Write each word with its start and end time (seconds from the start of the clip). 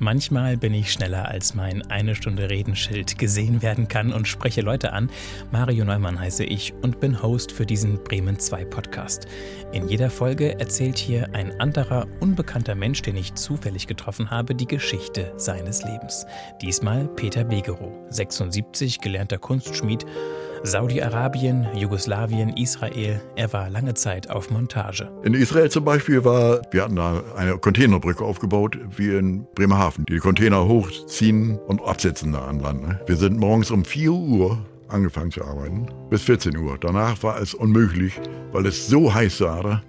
Manchmal 0.00 0.56
bin 0.56 0.74
ich 0.74 0.92
schneller 0.92 1.26
als 1.26 1.54
mein 1.54 1.82
eine 1.90 2.14
Stunde 2.14 2.50
Redenschild 2.50 3.18
gesehen 3.18 3.62
werden 3.62 3.88
kann 3.88 4.12
und 4.12 4.28
spreche 4.28 4.60
Leute 4.60 4.92
an. 4.92 5.10
Mario 5.50 5.84
Neumann 5.84 6.20
heiße 6.20 6.44
ich 6.44 6.72
und 6.82 7.00
bin 7.00 7.20
Host 7.20 7.50
für 7.50 7.66
diesen 7.66 8.04
Bremen 8.04 8.38
2 8.38 8.64
Podcast. 8.66 9.26
In 9.72 9.88
jeder 9.88 10.08
Folge 10.08 10.58
erzählt 10.60 10.98
hier 10.98 11.34
ein 11.34 11.60
anderer, 11.60 12.06
unbekannter 12.20 12.76
Mensch, 12.76 13.02
den 13.02 13.16
ich 13.16 13.34
zufällig 13.34 13.88
getroffen 13.88 14.30
habe, 14.30 14.54
die 14.54 14.68
Geschichte 14.68 15.32
seines 15.36 15.82
Lebens. 15.82 16.26
Diesmal 16.62 17.08
Peter 17.08 17.42
Begerow, 17.42 17.92
76, 18.10 19.00
gelernter 19.00 19.38
Kunstschmied 19.38 20.06
Saudi-Arabien, 20.62 21.66
Jugoslawien, 21.74 22.56
Israel. 22.56 23.20
Er 23.36 23.52
war 23.52 23.70
lange 23.70 23.94
Zeit 23.94 24.30
auf 24.30 24.50
Montage. 24.50 25.10
In 25.22 25.34
Israel 25.34 25.70
zum 25.70 25.84
Beispiel 25.84 26.24
war, 26.24 26.60
wir 26.70 26.84
hatten 26.84 26.96
da 26.96 27.22
eine 27.36 27.58
Containerbrücke 27.58 28.24
aufgebaut, 28.24 28.78
wie 28.96 29.16
in 29.16 29.46
Bremerhaven. 29.54 30.04
Die 30.06 30.18
Container 30.18 30.66
hochziehen 30.66 31.58
und 31.66 31.82
absetzen 31.82 32.32
da 32.32 32.46
an 32.46 32.60
Land. 32.60 32.86
Ne? 32.86 33.00
Wir 33.06 33.16
sind 33.16 33.38
morgens 33.38 33.70
um 33.70 33.84
4 33.84 34.12
Uhr 34.12 34.58
angefangen 34.88 35.30
zu 35.30 35.44
arbeiten, 35.44 35.86
bis 36.10 36.22
14 36.22 36.56
Uhr. 36.56 36.78
Danach 36.80 37.22
war 37.22 37.40
es 37.40 37.54
unmöglich, 37.54 38.14
weil 38.52 38.66
es 38.66 38.86
so 38.86 39.12
heiß 39.12 39.40
war, 39.42 39.82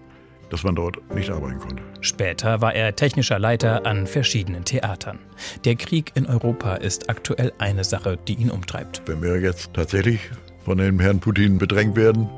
dass 0.49 0.63
man 0.63 0.75
dort 0.75 0.97
nicht 1.13 1.29
arbeiten 1.29 1.59
konnte. 1.59 1.83
Später 2.01 2.61
war 2.61 2.73
er 2.73 2.95
technischer 2.95 3.39
Leiter 3.39 3.85
an 3.85 4.07
verschiedenen 4.07 4.65
Theatern. 4.65 5.19
Der 5.65 5.75
Krieg 5.75 6.11
in 6.15 6.25
Europa 6.25 6.75
ist 6.75 7.09
aktuell 7.09 7.53
eine 7.59 7.83
Sache, 7.83 8.17
die 8.27 8.33
ihn 8.33 8.49
umtreibt. 8.49 9.01
Wenn 9.05 9.21
wir 9.21 9.39
jetzt 9.39 9.73
tatsächlich 9.73 10.29
von 10.69 10.77
dem 10.77 10.99
Herrn 10.99 11.19
Putin 11.19 11.57
bedrängt 11.57 11.95
werden, 11.95 12.29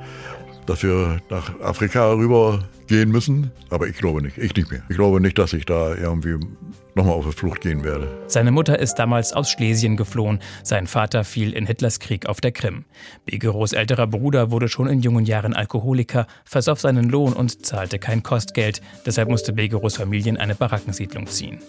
dass 0.66 0.84
wir 0.84 1.20
nach 1.30 1.59
Afrika 1.59 2.13
rüber 2.13 2.63
gehen 2.88 3.12
müssen. 3.12 3.52
Aber 3.70 3.88
ich 3.88 3.98
glaube 3.98 4.21
nicht, 4.21 4.38
ich 4.38 4.55
nicht 4.55 4.71
mehr. 4.71 4.81
Ich 4.88 4.95
glaube 4.95 5.20
nicht, 5.20 5.38
dass 5.38 5.52
ich 5.52 5.66
da 5.66 5.94
irgendwie 5.95 6.38
nochmal 6.95 7.16
auf 7.16 7.26
die 7.26 7.31
Flucht 7.31 7.62
gehen 7.62 7.84
werde. 7.84 8.08
Seine 8.27 8.52
Mutter 8.52 8.80
ist 8.80 8.95
damals 8.95 9.34
aus 9.34 9.49
Schlesien 9.49 9.98
geflohen. 9.98 10.40
Sein 10.63 10.88
Vater 10.88 11.24
fiel 11.24 11.54
in 11.54 11.66
Hitlers 11.66 11.99
Krieg 11.99 12.26
auf 12.26 12.41
der 12.41 12.52
Krim. 12.52 12.85
Begeros 13.26 13.74
älterer 13.74 14.07
Bruder 14.07 14.52
wurde 14.52 14.68
schon 14.68 14.88
in 14.88 15.01
jungen 15.01 15.26
Jahren 15.26 15.54
Alkoholiker, 15.54 16.27
versoff 16.46 16.82
seinen 16.82 17.10
Lohn 17.10 17.34
und 17.34 17.66
zahlte 17.66 17.99
kein 17.99 18.24
Kostgeld. 18.24 18.82
Deshalb 19.05 19.29
musste 19.29 19.54
Begeros 19.54 19.98
Familie 19.98 20.32
in 20.32 20.38
eine 20.38 20.55
Barackensiedlung 20.55 21.27
ziehen. 21.27 21.60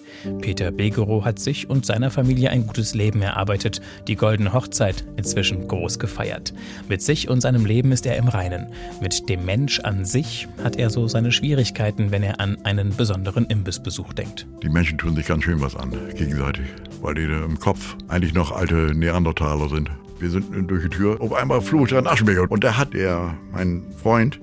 Peter 0.41 0.71
Begero 0.71 1.25
hat 1.25 1.39
sich 1.39 1.69
und 1.69 1.87
seiner 1.87 2.11
Familie 2.11 2.51
ein 2.51 2.67
gutes 2.67 2.95
Leben 2.95 3.23
erarbeitet, 3.23 3.81
die 4.09 4.17
goldene 4.17 4.53
Hochzeit 4.53 5.05
inzwischen 5.17 5.69
groß 5.69 5.99
gefeiert. 5.99 6.53
Mit 6.89 7.03
sich 7.03 7.29
und 7.29 7.41
seinem 7.41 7.65
Leben 7.65 7.93
ist 7.93 8.07
er 8.07 8.17
im 8.17 8.29
Reinen. 8.29 8.69
Mit 9.01 9.29
dem 9.29 9.45
Mensch 9.45 9.81
an 9.81 10.05
sich 10.05 10.49
hat 10.63 10.77
er 10.77 10.91
so 10.91 11.09
seine 11.09 11.33
Schwierigkeiten, 11.33 12.11
wenn 12.11 12.23
er 12.23 12.41
an 12.41 12.59
einen 12.65 12.95
besonderen 12.97 13.47
Imbissbesuch 13.47 14.13
denkt. 14.13 14.47
Die 14.63 14.69
Menschen 14.69 14.99
tun 14.99 15.12
sich 15.15 15.27
ganz 15.27 15.45
schön 15.45 15.61
was 15.61 15.77
an, 15.77 15.93
gegenseitig, 16.17 16.67
weil 17.01 17.15
die 17.15 17.25
im 17.25 17.59
Kopf 17.59 17.97
eigentlich 18.09 18.35
noch 18.35 18.53
alte 18.53 18.95
Neandertaler 18.95 19.69
sind. 19.69 19.91
Wir 20.19 20.31
sind 20.31 20.71
durch 20.71 20.85
die 20.85 20.89
Tür, 20.89 21.21
auf 21.21 21.33
einmal 21.33 21.61
flog 21.61 21.93
ein 21.93 22.07
Aschenbecher 22.07 22.51
und 22.51 22.63
da 22.63 22.77
hat 22.77 22.95
er, 22.95 23.35
mein 23.53 23.83
Freund, 24.03 24.41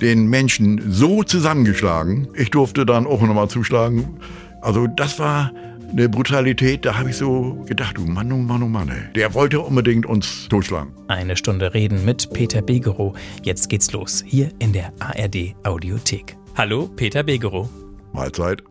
den 0.00 0.26
Menschen 0.28 0.80
so 0.90 1.22
zusammengeschlagen. 1.22 2.28
Ich 2.34 2.50
durfte 2.50 2.86
dann 2.86 3.06
auch 3.06 3.20
nochmal 3.20 3.48
zuschlagen. 3.48 4.18
Also 4.62 4.86
das 4.86 5.18
war 5.18 5.52
eine 5.90 6.08
Brutalität, 6.08 6.84
da 6.84 6.98
habe 6.98 7.10
ich 7.10 7.16
so 7.16 7.64
gedacht, 7.66 7.96
du 7.96 8.02
Mann, 8.02 8.30
oh 8.32 8.36
Mann, 8.36 8.62
oh 8.62 8.68
Mann, 8.68 8.88
ey. 8.88 9.12
der 9.14 9.34
wollte 9.34 9.60
unbedingt 9.60 10.06
uns 10.06 10.48
totschlagen. 10.48 10.92
Eine 11.08 11.36
Stunde 11.36 11.72
Reden 11.74 12.04
mit 12.04 12.30
Peter 12.32 12.60
Begerow. 12.62 13.16
Jetzt 13.42 13.68
geht's 13.68 13.92
los, 13.92 14.22
hier 14.26 14.50
in 14.58 14.72
der 14.72 14.92
ARD 14.98 15.54
Audiothek. 15.64 16.36
Hallo, 16.56 16.88
Peter 16.94 17.22
Begerow. 17.22 17.68
Mahlzeit. 18.12 18.62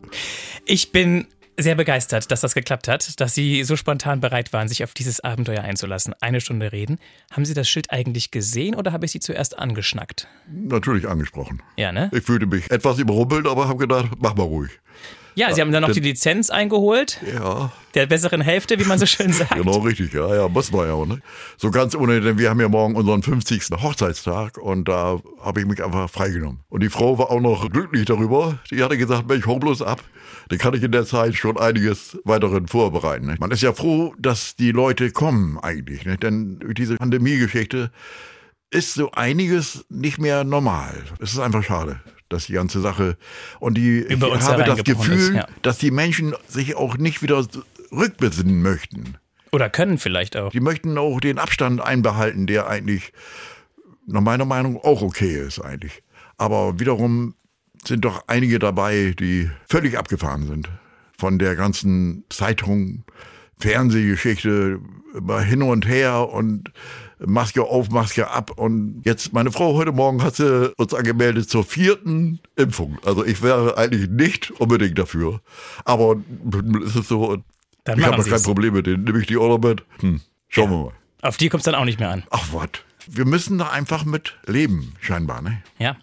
Ich 0.64 0.92
bin 0.92 1.26
sehr 1.58 1.74
begeistert, 1.74 2.30
dass 2.30 2.40
das 2.40 2.54
geklappt 2.54 2.88
hat, 2.88 3.20
dass 3.20 3.34
Sie 3.34 3.64
so 3.64 3.76
spontan 3.76 4.20
bereit 4.20 4.52
waren, 4.52 4.68
sich 4.68 4.84
auf 4.84 4.94
dieses 4.94 5.20
Abenteuer 5.20 5.62
einzulassen. 5.62 6.14
Eine 6.20 6.40
Stunde 6.40 6.72
reden. 6.72 6.98
Haben 7.32 7.44
Sie 7.44 7.54
das 7.54 7.68
Schild 7.68 7.90
eigentlich 7.90 8.30
gesehen 8.30 8.74
oder 8.74 8.92
habe 8.92 9.04
ich 9.04 9.12
Sie 9.12 9.20
zuerst 9.20 9.58
angeschnackt? 9.58 10.28
Natürlich 10.50 11.08
angesprochen. 11.08 11.62
Ja, 11.76 11.92
ne? 11.92 12.10
Ich 12.14 12.22
fühlte 12.22 12.46
mich 12.46 12.70
etwas 12.70 12.98
überrumpelt, 12.98 13.46
aber 13.46 13.68
habe 13.68 13.78
gedacht, 13.78 14.10
mach 14.18 14.34
mal 14.36 14.44
ruhig. 14.44 14.70
Ja, 15.34 15.54
Sie 15.54 15.60
haben 15.60 15.70
dann 15.70 15.82
noch 15.82 15.92
die 15.92 16.00
Lizenz 16.00 16.50
eingeholt. 16.50 17.20
Ja. 17.32 17.70
Der 17.94 18.06
besseren 18.06 18.40
Hälfte, 18.40 18.78
wie 18.80 18.84
man 18.84 18.98
so 18.98 19.06
schön 19.06 19.32
sagt. 19.32 19.54
genau, 19.54 19.78
richtig. 19.78 20.12
Ja, 20.12 20.34
ja, 20.34 20.48
muss 20.48 20.72
man 20.72 20.88
ja 20.88 20.94
auch. 20.94 21.06
Ne? 21.06 21.20
So 21.56 21.70
ganz 21.70 21.94
ohne, 21.94 22.20
denn 22.20 22.38
wir 22.38 22.50
haben 22.50 22.60
ja 22.60 22.68
morgen 22.68 22.96
unseren 22.96 23.22
50. 23.22 23.70
Hochzeitstag 23.80 24.58
und 24.58 24.88
da 24.88 25.20
habe 25.40 25.60
ich 25.60 25.66
mich 25.66 25.84
einfach 25.84 26.10
freigenommen. 26.10 26.60
Und 26.68 26.82
die 26.82 26.88
Frau 26.88 27.18
war 27.18 27.30
auch 27.30 27.40
noch 27.40 27.70
glücklich 27.70 28.04
darüber. 28.06 28.58
Die 28.72 28.82
hatte 28.82 28.98
gesagt, 28.98 29.28
Mensch, 29.28 29.46
hau 29.46 29.60
bloß 29.60 29.82
ab. 29.82 30.02
Dann 30.48 30.58
kann 30.58 30.74
ich 30.74 30.82
in 30.82 30.92
der 30.92 31.04
Zeit 31.04 31.34
schon 31.34 31.56
einiges 31.58 32.18
weiteren 32.24 32.68
vorbereiten. 32.68 33.34
Man 33.38 33.50
ist 33.50 33.62
ja 33.62 33.72
froh, 33.72 34.14
dass 34.18 34.56
die 34.56 34.72
Leute 34.72 35.10
kommen 35.10 35.58
eigentlich. 35.58 36.04
Ne? 36.04 36.16
Denn 36.16 36.58
durch 36.58 36.74
diese 36.74 36.96
Pandemie-Geschichte 36.96 37.90
ist 38.70 38.94
so 38.94 39.12
einiges 39.12 39.84
nicht 39.88 40.18
mehr 40.18 40.44
normal. 40.44 40.94
Es 41.20 41.32
ist 41.32 41.38
einfach 41.38 41.62
schade 41.62 42.00
dass 42.28 42.46
die 42.46 42.52
ganze 42.52 42.80
Sache 42.80 43.16
und 43.58 43.78
die 43.78 44.00
ich 44.00 44.20
habe 44.20 44.64
das 44.64 44.84
Gefühl, 44.84 45.14
ist, 45.14 45.32
ja. 45.32 45.46
dass 45.62 45.78
die 45.78 45.90
Menschen 45.90 46.34
sich 46.46 46.76
auch 46.76 46.96
nicht 46.96 47.22
wieder 47.22 47.44
rückbesinnen 47.90 48.60
möchten. 48.60 49.16
Oder 49.50 49.70
können 49.70 49.98
vielleicht 49.98 50.36
auch. 50.36 50.50
Die 50.50 50.60
möchten 50.60 50.98
auch 50.98 51.20
den 51.20 51.38
Abstand 51.38 51.80
einbehalten, 51.80 52.46
der 52.46 52.66
eigentlich 52.66 53.12
nach 54.06 54.20
meiner 54.20 54.44
Meinung 54.44 54.76
auch 54.76 55.02
okay 55.02 55.38
ist 55.38 55.60
eigentlich. 55.60 56.02
Aber 56.36 56.78
wiederum 56.78 57.34
sind 57.88 58.04
doch 58.04 58.24
einige 58.26 58.58
dabei, 58.58 59.14
die 59.18 59.50
völlig 59.68 59.98
abgefahren 59.98 60.46
sind 60.46 60.68
von 61.18 61.38
der 61.38 61.56
ganzen 61.56 62.24
Zeitung, 62.28 63.04
Fernsehgeschichte, 63.58 64.80
immer 65.16 65.40
hin 65.40 65.62
und 65.62 65.86
her 65.86 66.28
und 66.28 66.70
Maske 67.18 67.64
auf, 67.64 67.90
Maske 67.90 68.30
ab. 68.30 68.52
Und 68.56 69.02
jetzt, 69.04 69.32
meine 69.32 69.50
Frau 69.50 69.74
heute 69.74 69.90
Morgen 69.90 70.22
hat 70.22 70.36
sie 70.36 70.72
uns 70.76 70.94
angemeldet 70.94 71.50
zur 71.50 71.64
vierten 71.64 72.40
Impfung. 72.54 72.98
Also 73.04 73.24
ich 73.24 73.42
wäre 73.42 73.76
eigentlich 73.76 74.08
nicht 74.08 74.52
unbedingt 74.52 74.96
dafür. 74.98 75.40
Aber 75.84 76.16
ist 76.84 76.94
es 76.94 77.08
so, 77.08 77.38
Dann 77.84 77.98
ich 77.98 78.04
habe 78.04 78.22
kein 78.22 78.42
Problem 78.42 78.74
mit 78.74 78.86
denen. 78.86 79.04
Nehme 79.04 79.20
ich 79.20 79.26
die 79.26 79.36
auch 79.36 79.48
noch 79.48 79.68
mit? 79.68 79.82
Hm, 80.00 80.20
schauen 80.48 80.64
ja. 80.64 80.70
wir 80.70 80.84
mal. 80.84 80.92
Auf 81.22 81.36
die 81.36 81.48
kommt 81.48 81.62
es 81.62 81.64
dann 81.64 81.74
auch 81.74 81.84
nicht 81.84 81.98
mehr 81.98 82.10
an. 82.10 82.22
Ach 82.30 82.46
was. 82.52 82.68
Wir 83.08 83.24
müssen 83.24 83.58
da 83.58 83.70
einfach 83.70 84.04
mit 84.04 84.36
leben, 84.46 84.94
scheinbar, 85.00 85.42
ne? 85.42 85.62
Ja. 85.78 85.96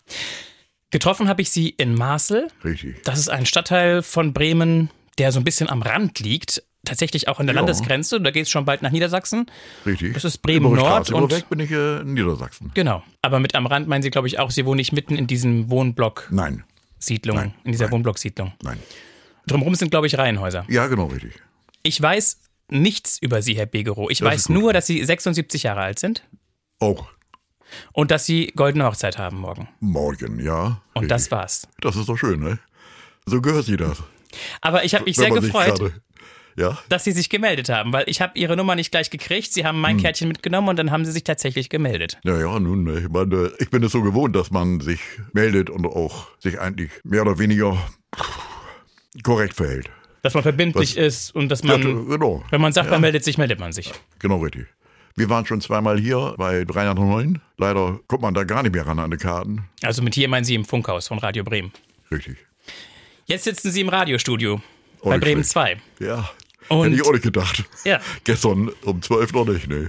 Getroffen 0.96 1.28
habe 1.28 1.42
ich 1.42 1.52
sie 1.52 1.68
in 1.72 1.94
Marcel. 1.94 2.48
Richtig. 2.64 3.04
Das 3.04 3.20
ist 3.20 3.28
ein 3.28 3.46
Stadtteil 3.46 4.02
von 4.02 4.32
Bremen, 4.32 4.90
der 5.18 5.34
so 5.34 5.42
ein 5.42 5.44
bisschen 5.44 5.70
am 5.70 5.82
Rand 5.82 6.22
liegt 6.22 6.64
tatsächlich 6.86 7.28
auch 7.28 7.42
an 7.42 7.48
der 7.48 7.56
ja. 7.56 7.60
Landesgrenze. 7.60 8.22
Da 8.22 8.32
geht 8.32 8.44
es 8.44 8.50
schon 8.50 8.64
bald 8.64 8.82
nach 8.82 8.92
Niedersachsen. 8.92 9.48
Richtig. 9.86 10.14
Das 10.14 10.24
ist 10.24 10.38
Bremen 10.38 10.72
Nord. 10.72 11.12
Und 11.12 11.32
weg 11.34 11.50
bin 11.50 11.60
ich 11.60 11.72
äh, 11.72 12.00
in 12.00 12.14
Niedersachsen. 12.14 12.72
Genau. 12.76 13.04
Aber 13.22 13.42
mit 13.42 13.56
am 13.56 13.66
Rand 13.66 13.90
meinen 13.90 14.04
Sie, 14.04 14.10
glaube 14.10 14.30
ich, 14.30 14.40
auch, 14.40 14.52
Sie 14.52 14.66
wohnen 14.66 14.78
nicht 14.78 14.94
mitten 14.94 15.18
in 15.18 15.28
diesem 15.28 15.70
Wohnblock. 15.70 16.30
Nein. 16.32 16.64
Siedlung, 16.98 17.36
Nein. 17.36 17.54
in 17.66 17.74
dieser 17.74 17.86
Nein. 17.86 17.94
Wohnblock-Siedlung. 17.94 18.54
Nein. 18.64 18.80
Drumherum 19.48 19.76
sind, 19.76 19.92
glaube 19.92 20.08
ich, 20.08 20.18
Reihenhäuser. 20.18 20.66
Ja, 20.70 20.88
genau, 20.88 21.08
richtig. 21.08 21.34
Ich 21.84 22.02
weiß 22.02 22.40
nichts 22.70 23.18
über 23.20 23.42
Sie, 23.42 23.56
Herr 23.58 23.66
Begerow. 23.66 24.10
Ich 24.10 24.20
das 24.20 24.28
weiß 24.28 24.50
nur, 24.50 24.72
dass 24.72 24.88
Sie 24.88 25.04
76 25.04 25.64
Jahre 25.64 25.82
alt 25.82 26.00
sind. 26.00 26.24
Auch. 26.80 27.10
Und 27.94 28.12
dass 28.12 28.26
Sie 28.26 28.52
goldene 28.56 28.86
Hochzeit 28.86 29.18
haben 29.18 29.38
morgen. 29.38 29.68
Morgen, 29.80 30.40
ja. 30.40 30.82
Und 30.94 31.04
richtig. 31.04 31.10
das 31.10 31.32
war's. 31.32 31.68
Das 31.82 31.96
ist 31.96 32.10
doch 32.10 32.18
schön, 32.18 32.40
ne? 32.40 32.60
So 33.26 33.42
gehört 33.42 33.66
sich 33.66 33.78
das. 33.78 34.04
Aber 34.62 34.84
ich 34.84 34.94
habe 34.94 35.06
mich 35.06 35.16
sehr 35.16 35.32
gefreut. 35.32 35.94
Ja. 36.58 36.78
dass 36.88 37.04
sie 37.04 37.12
sich 37.12 37.30
gemeldet 37.30 37.68
haben, 37.68 37.92
weil 37.92 38.06
ich 38.08 38.22
habe 38.22 38.40
ihre 38.40 38.56
Nummer 38.56 38.76
nicht 38.76 38.90
gleich 38.90 39.10
gekriegt. 39.10 39.52
Sie 39.52 39.66
haben 39.66 39.82
mein 39.82 39.98
hm. 39.98 40.04
Kärtchen 40.04 40.30
mitgenommen 40.30 40.70
und 40.70 40.80
dann 40.80 40.90
haben 40.90 41.04
sie 41.04 41.12
sich 41.12 41.26
tatsächlich 41.26 41.68
gemeldet. 41.68 42.18
Ja, 42.24 42.40
ja, 42.40 42.58
nun, 42.62 42.98
ich 42.98 43.10
meine, 43.10 43.52
ich 43.60 43.70
bin 43.70 43.84
es 43.84 43.92
so 43.92 44.02
gewohnt, 44.02 44.38
dass 44.38 44.52
man 44.52 44.80
sich 44.80 45.02
meldet 45.34 45.70
und 45.70 45.86
auch 45.86 46.30
sich 46.40 46.58
eigentlich 46.58 46.92
mehr 47.04 47.24
oder 47.24 47.40
weniger 47.40 47.78
korrekt 49.24 49.56
verhält. 49.56 49.90
Dass 50.22 50.34
man 50.34 50.44
verbindlich 50.44 50.96
Was? 50.96 51.04
ist 51.04 51.36
und 51.36 51.50
dass 51.50 51.62
man, 51.64 51.82
ja, 51.82 51.88
genau. 51.88 52.42
wenn 52.50 52.62
man 52.62 52.72
sagt, 52.72 52.86
ja. 52.88 52.92
man 52.94 53.02
meldet 53.02 53.26
sich, 53.26 53.38
meldet 53.38 53.60
man 53.60 53.74
sich. 53.74 53.92
Genau, 54.20 54.38
richtig. 54.38 54.66
Wir 55.18 55.30
waren 55.30 55.46
schon 55.46 55.62
zweimal 55.62 55.98
hier 55.98 56.36
bei 56.38 56.66
309. 56.66 57.42
Leider 57.58 58.00
kommt 58.08 58.22
man 58.22 58.34
da 58.34 58.44
gar 58.44 58.64
nicht 58.64 58.74
mehr 58.76 58.86
ran 58.86 59.00
an 59.00 59.12
die 59.12 59.18
Karten. 59.18 59.64
Also 59.82 60.02
mit 60.02 60.14
hier 60.14 60.28
meinen 60.28 60.44
Sie 60.44 60.56
im 60.56 60.66
Funkhaus 60.66 61.08
von 61.08 61.20
Radio 61.20 61.44
Bremen. 61.44 61.72
Richtig. 62.12 62.38
Jetzt 63.26 63.46
sitzen 63.46 63.72
Sie 63.72 63.82
im 63.82 63.90
Radiostudio 63.90 64.62
bei 65.02 65.18
Bremen 65.18 65.44
2. 65.44 65.78
Ja, 66.00 66.30
und 66.68 66.86
Hätte 66.86 66.96
ich 66.96 67.06
auch 67.06 67.14
nicht 67.14 67.24
gedacht. 67.24 67.64
Ja. 67.84 68.00
Gestern 68.24 68.70
um 68.84 69.02
12 69.02 69.34
noch 69.34 69.46
nicht, 69.46 69.68
nee. 69.68 69.88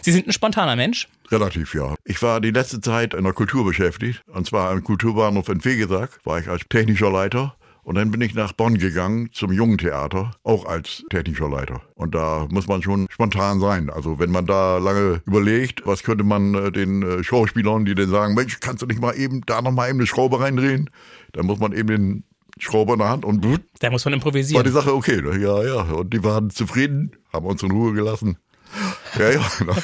Sie 0.00 0.12
sind 0.12 0.26
ein 0.26 0.32
spontaner 0.32 0.76
Mensch? 0.76 1.08
Relativ, 1.30 1.74
ja. 1.74 1.94
Ich 2.04 2.22
war 2.22 2.40
die 2.40 2.50
letzte 2.50 2.80
Zeit 2.80 3.12
in 3.14 3.24
der 3.24 3.32
Kultur 3.32 3.64
beschäftigt. 3.64 4.22
Und 4.28 4.46
zwar 4.46 4.70
am 4.70 4.82
Kulturbahnhof 4.82 5.48
in 5.48 5.60
Fegesack 5.60 6.18
war 6.24 6.38
ich 6.38 6.48
als 6.48 6.62
technischer 6.68 7.10
Leiter. 7.10 7.56
Und 7.88 7.94
dann 7.94 8.10
bin 8.10 8.20
ich 8.20 8.34
nach 8.34 8.52
Bonn 8.52 8.76
gegangen 8.76 9.30
zum 9.32 9.50
Jungen 9.50 9.78
Theater, 9.78 10.32
auch 10.44 10.66
als 10.66 11.06
technischer 11.08 11.48
Leiter. 11.48 11.80
Und 11.94 12.14
da 12.14 12.46
muss 12.50 12.68
man 12.68 12.82
schon 12.82 13.06
spontan 13.08 13.60
sein. 13.60 13.88
Also 13.88 14.18
wenn 14.18 14.30
man 14.30 14.44
da 14.44 14.76
lange 14.76 15.22
überlegt, 15.24 15.86
was 15.86 16.02
könnte 16.02 16.22
man 16.22 16.54
äh, 16.54 16.70
den 16.70 17.02
äh, 17.02 17.24
Schauspielern, 17.24 17.86
die 17.86 17.94
dann 17.94 18.10
sagen, 18.10 18.34
Mensch, 18.34 18.60
kannst 18.60 18.82
du 18.82 18.86
nicht 18.86 19.00
mal 19.00 19.14
eben 19.14 19.40
da 19.46 19.62
noch 19.62 19.72
mal 19.72 19.88
eben 19.88 20.00
eine 20.00 20.06
Schraube 20.06 20.38
reindrehen? 20.38 20.90
Dann 21.32 21.46
muss 21.46 21.60
man 21.60 21.72
eben 21.72 21.88
den 21.88 22.24
Schraube 22.58 22.92
in 22.92 22.98
der 22.98 23.08
Hand 23.08 23.24
und 23.24 23.42
Da 23.80 23.88
muss 23.88 24.04
man 24.04 24.12
war 24.12 24.16
die 24.16 24.16
improvisieren. 24.16 24.70
Sache 24.70 24.94
okay. 24.94 25.22
Ne? 25.22 25.38
Ja, 25.38 25.64
ja. 25.64 25.80
Und 25.94 26.12
die 26.12 26.22
waren 26.22 26.50
zufrieden, 26.50 27.12
haben 27.32 27.46
uns 27.46 27.62
in 27.62 27.70
Ruhe 27.70 27.94
gelassen. 27.94 28.36
Ja, 29.18 29.30
ja, 29.30 29.50
na, 29.66 29.74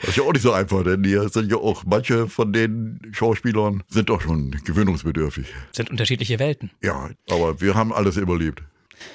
das 0.00 0.08
ist 0.10 0.16
ja 0.16 0.22
auch 0.24 0.32
nicht 0.32 0.42
so 0.42 0.52
einfach, 0.52 0.84
denn 0.84 1.02
die 1.02 1.18
sind 1.28 1.50
ja 1.50 1.56
auch, 1.56 1.84
manche 1.84 2.28
von 2.28 2.52
den 2.52 3.00
Schauspielern 3.12 3.82
sind 3.88 4.08
doch 4.08 4.20
schon 4.20 4.50
gewöhnungsbedürftig. 4.64 5.46
Sind 5.72 5.90
unterschiedliche 5.90 6.38
Welten. 6.38 6.70
Ja, 6.82 7.10
aber 7.30 7.60
wir 7.60 7.74
haben 7.74 7.92
alles 7.92 8.16
überlebt. 8.16 8.62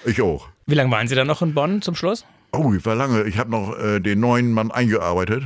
Ich 0.05 0.21
auch. 0.21 0.49
Wie 0.65 0.75
lange 0.75 0.91
waren 0.91 1.07
Sie 1.07 1.15
dann 1.15 1.27
noch 1.27 1.41
in 1.41 1.53
Bonn 1.53 1.81
zum 1.81 1.95
Schluss? 1.95 2.25
Oh, 2.51 2.73
ich 2.73 2.85
war 2.85 2.95
lange. 2.95 3.23
Ich 3.23 3.37
habe 3.37 3.51
noch 3.51 3.77
äh, 3.77 3.99
den 3.99 4.19
neuen 4.19 4.51
Mann 4.51 4.71
eingearbeitet. 4.71 5.43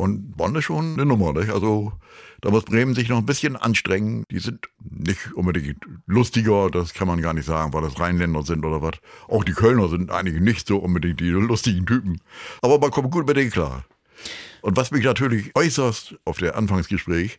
Und 0.00 0.34
Bonn 0.34 0.56
ist 0.56 0.64
schon 0.64 0.94
eine 0.94 1.04
Nummer. 1.04 1.34
Nicht? 1.34 1.50
Also 1.50 1.92
da 2.40 2.50
muss 2.50 2.64
Bremen 2.64 2.94
sich 2.94 3.10
noch 3.10 3.18
ein 3.18 3.26
bisschen 3.26 3.56
anstrengen. 3.56 4.24
Die 4.30 4.38
sind 4.38 4.66
nicht 4.80 5.34
unbedingt 5.34 5.84
lustiger, 6.06 6.70
das 6.70 6.94
kann 6.94 7.06
man 7.06 7.20
gar 7.20 7.34
nicht 7.34 7.44
sagen, 7.44 7.74
weil 7.74 7.82
das 7.82 8.00
Rheinländer 8.00 8.42
sind 8.42 8.64
oder 8.64 8.80
was. 8.80 8.94
Auch 9.28 9.44
die 9.44 9.52
Kölner 9.52 9.88
sind 9.88 10.10
eigentlich 10.10 10.40
nicht 10.40 10.66
so 10.66 10.78
unbedingt 10.78 11.20
die 11.20 11.28
lustigen 11.28 11.84
Typen. 11.84 12.18
Aber 12.62 12.78
man 12.78 12.90
kommt 12.90 13.10
gut 13.10 13.26
mit 13.26 13.36
denen 13.36 13.50
klar. 13.50 13.84
Und 14.62 14.76
was 14.78 14.90
mich 14.90 15.04
natürlich 15.04 15.54
äußerst 15.54 16.16
auf 16.24 16.38
der 16.38 16.56
Anfangsgespräch, 16.56 17.38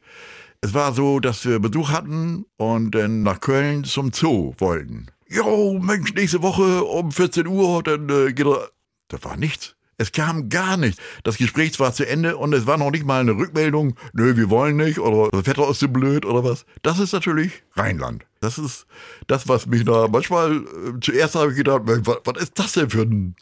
es 0.61 0.75
war 0.75 0.93
so, 0.93 1.19
dass 1.19 1.43
wir 1.45 1.59
Besuch 1.59 1.89
hatten 1.89 2.45
und 2.57 2.91
dann 2.91 3.23
nach 3.23 3.39
Köln 3.39 3.83
zum 3.85 4.13
Zoo 4.13 4.53
wollten. 4.59 5.07
Jo, 5.27 5.79
Mensch, 5.79 6.13
nächste 6.13 6.43
Woche 6.43 6.83
um 6.83 7.11
14 7.11 7.47
Uhr, 7.47 7.81
dann 7.81 8.07
äh, 8.09 8.33
geht 8.33 8.45
er. 8.45 8.69
Da 9.07 9.17
war 9.23 9.35
nichts. 9.35 9.75
Es 10.01 10.11
kam 10.11 10.49
gar 10.49 10.77
nichts. 10.77 10.99
Das 11.23 11.37
Gespräch 11.37 11.79
war 11.79 11.93
zu 11.93 12.07
Ende 12.07 12.35
und 12.35 12.53
es 12.53 12.65
war 12.65 12.79
noch 12.79 12.89
nicht 12.89 13.05
mal 13.05 13.21
eine 13.21 13.33
Rückmeldung. 13.33 13.95
Nö, 14.13 14.35
wir 14.35 14.49
wollen 14.49 14.75
nicht 14.77 14.97
oder 14.97 15.29
das 15.29 15.45
Wetter 15.45 15.69
ist 15.69 15.79
so 15.79 15.87
blöd 15.87 16.25
oder 16.25 16.43
was. 16.43 16.65
Das 16.81 16.97
ist 16.97 17.13
natürlich 17.13 17.61
Rheinland. 17.75 18.25
Das 18.39 18.57
ist 18.57 18.87
das, 19.27 19.47
was 19.47 19.67
mich 19.67 19.85
da 19.85 20.07
manchmal 20.07 20.55
äh, 20.55 20.99
zuerst 21.01 21.35
habe 21.35 21.51
ich 21.51 21.57
gedacht, 21.57 21.81
was, 21.85 22.17
was 22.25 22.41
ist 22.41 22.57
das 22.57 22.71
denn 22.71 22.89
für 22.89 23.03
eine 23.03 23.35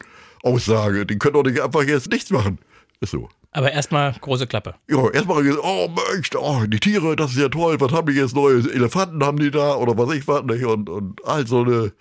Aussage? 0.43 1.05
Die 1.05 1.17
können 1.17 1.35
doch 1.35 1.43
nicht 1.43 1.61
einfach 1.61 1.83
jetzt 1.83 2.11
nichts 2.11 2.29
machen. 2.29 2.59
Ist 2.99 3.11
so. 3.11 3.29
Aber 3.51 3.71
erstmal 3.71 4.11
große 4.19 4.45
Klappe. 4.45 4.75
Ja, 4.89 5.09
erstmal 5.11 5.43
gesagt, 5.43 5.63
oh 5.63 5.87
Mensch, 5.87 6.29
oh, 6.35 6.65
die 6.67 6.79
Tiere, 6.81 7.15
das 7.15 7.31
ist 7.31 7.37
ja 7.37 7.47
toll, 7.47 7.79
was 7.79 7.93
haben 7.93 8.11
die 8.11 8.19
jetzt 8.19 8.35
Neues? 8.35 8.67
Elefanten 8.67 9.23
haben 9.23 9.39
die 9.39 9.49
da 9.49 9.75
oder 9.75 9.97
was 9.97 10.13
ich 10.13 10.27
was 10.27 10.43
nicht 10.43 10.65
und, 10.65 10.89
und 10.89 11.25
all 11.25 11.47
so 11.47 11.63
eine 11.63 11.93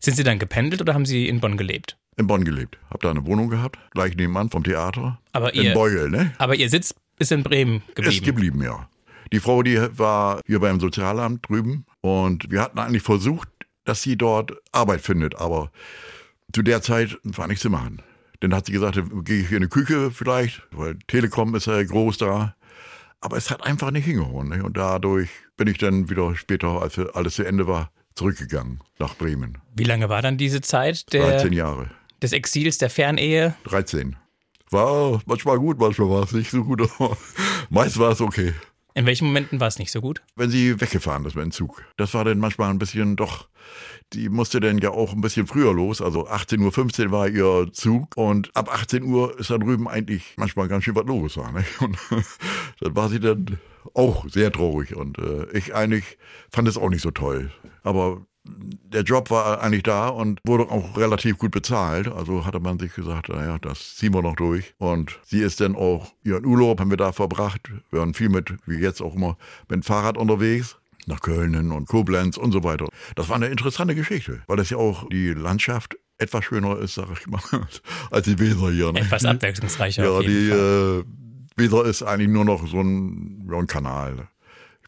Sind 0.00 0.16
Sie 0.16 0.24
dann 0.24 0.38
gependelt 0.38 0.80
oder 0.80 0.94
haben 0.94 1.06
Sie 1.06 1.28
in 1.28 1.40
Bonn 1.40 1.56
gelebt? 1.56 1.96
in 2.16 2.26
Bonn 2.26 2.44
gelebt. 2.44 2.78
Hab 2.90 3.00
da 3.00 3.10
eine 3.10 3.26
Wohnung 3.26 3.48
gehabt, 3.48 3.78
gleich 3.92 4.16
nebenan 4.16 4.50
vom 4.50 4.64
Theater. 4.64 5.18
Aber 5.32 5.54
in 5.54 5.62
ihr, 5.62 5.74
Beugel, 5.74 6.10
ne? 6.10 6.32
aber 6.38 6.54
Ihr 6.54 6.68
Sitz 6.68 6.94
ist 7.18 7.32
in 7.32 7.42
Bremen 7.42 7.82
geblieben. 7.94 8.16
Ist 8.16 8.24
geblieben, 8.24 8.62
ja. 8.62 8.88
Die 9.32 9.40
Frau, 9.40 9.62
die 9.62 9.78
war 9.96 10.40
hier 10.46 10.60
beim 10.60 10.78
Sozialamt 10.78 11.48
drüben 11.48 11.86
und 12.00 12.50
wir 12.50 12.60
hatten 12.60 12.78
eigentlich 12.78 13.02
versucht, 13.02 13.48
dass 13.84 14.02
sie 14.02 14.16
dort 14.16 14.52
Arbeit 14.72 15.00
findet, 15.00 15.36
aber 15.36 15.72
zu 16.54 16.62
der 16.62 16.82
Zeit 16.82 17.18
war 17.24 17.46
nichts 17.46 17.62
zu 17.62 17.70
machen. 17.70 18.02
Dann 18.40 18.54
hat 18.54 18.66
sie 18.66 18.72
gesagt, 18.72 19.00
gehe 19.24 19.40
ich 19.40 19.48
hier 19.48 19.56
in 19.56 19.62
die 19.62 19.68
Küche 19.68 20.10
vielleicht, 20.10 20.62
weil 20.70 20.98
Telekom 21.06 21.54
ist 21.54 21.66
ja 21.66 21.82
groß 21.82 22.18
da. 22.18 22.54
Aber 23.20 23.36
es 23.36 23.50
hat 23.50 23.64
einfach 23.64 23.92
nicht 23.92 24.04
hingehauen. 24.04 24.48
Ne? 24.48 24.64
Und 24.64 24.76
dadurch 24.76 25.30
bin 25.56 25.68
ich 25.68 25.78
dann 25.78 26.10
wieder 26.10 26.34
später, 26.34 26.82
als 26.82 26.98
alles 26.98 27.36
zu 27.36 27.44
Ende 27.44 27.68
war, 27.68 27.92
zurückgegangen 28.14 28.80
nach 28.98 29.16
Bremen. 29.16 29.58
Wie 29.74 29.84
lange 29.84 30.08
war 30.08 30.22
dann 30.22 30.38
diese 30.38 30.60
Zeit 30.60 31.12
der, 31.12 31.22
13 31.22 31.52
Jahre. 31.52 31.90
des 32.22 32.32
Exils, 32.32 32.78
der 32.78 32.90
Fernehe? 32.90 33.54
13. 33.64 34.16
War 34.70 35.20
manchmal 35.26 35.58
gut, 35.58 35.78
manchmal 35.78 36.08
war 36.08 36.22
es 36.22 36.32
nicht 36.32 36.50
so 36.50 36.64
gut, 36.64 36.82
aber 36.98 37.16
meist 37.70 37.98
war 37.98 38.12
es 38.12 38.20
okay. 38.20 38.54
In 38.94 39.06
welchen 39.06 39.26
Momenten 39.26 39.60
war 39.60 39.68
es 39.68 39.78
nicht 39.78 39.90
so 39.90 40.00
gut? 40.00 40.22
Wenn 40.36 40.50
sie 40.50 40.80
weggefahren 40.80 41.24
ist 41.24 41.34
mit 41.34 41.44
dem 41.44 41.50
Zug. 41.50 41.82
Das 41.96 42.14
war 42.14 42.24
dann 42.24 42.38
manchmal 42.38 42.70
ein 42.70 42.78
bisschen 42.78 43.16
doch, 43.16 43.48
die 44.12 44.28
musste 44.28 44.60
dann 44.60 44.78
ja 44.78 44.90
auch 44.90 45.12
ein 45.12 45.20
bisschen 45.20 45.46
früher 45.46 45.72
los. 45.72 46.02
Also 46.02 46.28
18.15 46.28 47.06
Uhr 47.06 47.12
war 47.12 47.28
ihr 47.28 47.72
Zug 47.72 48.16
und 48.16 48.54
ab 48.54 48.72
18 48.72 49.02
Uhr 49.04 49.38
ist 49.38 49.50
da 49.50 49.58
drüben 49.58 49.88
eigentlich 49.88 50.34
manchmal 50.36 50.68
ganz 50.68 50.84
schön 50.84 50.94
was 50.94 51.06
los. 51.06 51.36
War, 51.36 51.52
ne? 51.52 51.64
Und 51.80 51.98
dann 52.80 52.96
war 52.96 53.08
sie 53.08 53.20
dann 53.20 53.58
auch 53.94 54.28
sehr 54.28 54.52
traurig 54.52 54.94
und 54.94 55.18
äh, 55.18 55.46
ich 55.52 55.74
eigentlich 55.74 56.16
fand 56.50 56.68
es 56.68 56.76
auch 56.76 56.88
nicht 56.88 57.02
so 57.02 57.10
toll. 57.10 57.50
Aber 57.82 58.24
der 58.44 59.02
Job 59.02 59.30
war 59.30 59.62
eigentlich 59.62 59.84
da 59.84 60.08
und 60.08 60.40
wurde 60.44 60.64
auch 60.70 60.96
relativ 60.96 61.38
gut 61.38 61.52
bezahlt. 61.52 62.08
Also 62.08 62.44
hatte 62.44 62.60
man 62.60 62.78
sich 62.78 62.94
gesagt, 62.94 63.28
naja, 63.28 63.58
das 63.58 63.96
ziehen 63.96 64.14
wir 64.14 64.22
noch 64.22 64.36
durch. 64.36 64.74
Und 64.78 65.18
sie 65.24 65.40
ist 65.40 65.60
dann 65.60 65.76
auch 65.76 66.12
ihren 66.24 66.44
Urlaub 66.44 66.80
haben 66.80 66.90
wir 66.90 66.96
da 66.96 67.12
verbracht. 67.12 67.70
Wir 67.90 68.00
waren 68.00 68.14
viel 68.14 68.28
mit, 68.28 68.54
wie 68.66 68.78
jetzt 68.78 69.00
auch 69.00 69.14
immer, 69.14 69.36
mit 69.68 69.76
dem 69.76 69.82
Fahrrad 69.82 70.16
unterwegs. 70.16 70.76
Nach 71.06 71.20
Köln 71.20 71.72
und 71.72 71.88
Koblenz 71.88 72.36
und 72.36 72.52
so 72.52 72.62
weiter. 72.62 72.86
Das 73.16 73.28
war 73.28 73.34
eine 73.34 73.48
interessante 73.48 73.96
Geschichte, 73.96 74.40
weil 74.46 74.56
das 74.56 74.70
ja 74.70 74.76
auch 74.76 75.08
die 75.08 75.30
Landschaft 75.32 75.96
etwas 76.18 76.44
schöner 76.44 76.78
ist, 76.78 76.94
sag 76.94 77.08
ich 77.18 77.26
mal, 77.26 77.40
als 78.12 78.26
die 78.26 78.38
Weser 78.38 78.70
hier. 78.70 78.92
Ne? 78.92 79.00
Etwas 79.00 79.24
abwechslungsreicher 79.24 80.04
Ja, 80.04 80.20
die 80.20 80.48
äh, 80.48 81.04
Weser 81.56 81.84
ist 81.86 82.04
eigentlich 82.04 82.28
nur 82.28 82.44
noch 82.44 82.68
so 82.68 82.80
ein, 82.80 83.48
ja, 83.50 83.58
ein 83.58 83.66
Kanal. 83.66 84.28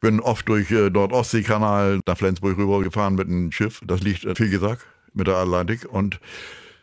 Ich 0.05 0.11
bin 0.11 0.21
oft 0.21 0.47
durch 0.51 0.71
äh, 0.71 0.91
Nord-Ostsee-Kanal 0.91 2.01
nach 2.07 2.19
Flensburg 2.19 2.59
rübergefahren 2.59 3.15
mit 3.15 3.27
einem 3.27 3.51
Schiff. 3.51 3.81
Das 3.87 4.03
liegt 4.03 4.27
äh, 4.27 4.35
Fegesack 4.35 4.81
mit 5.15 5.29
der 5.29 5.37
Atlantik. 5.37 5.91
Und 5.91 6.21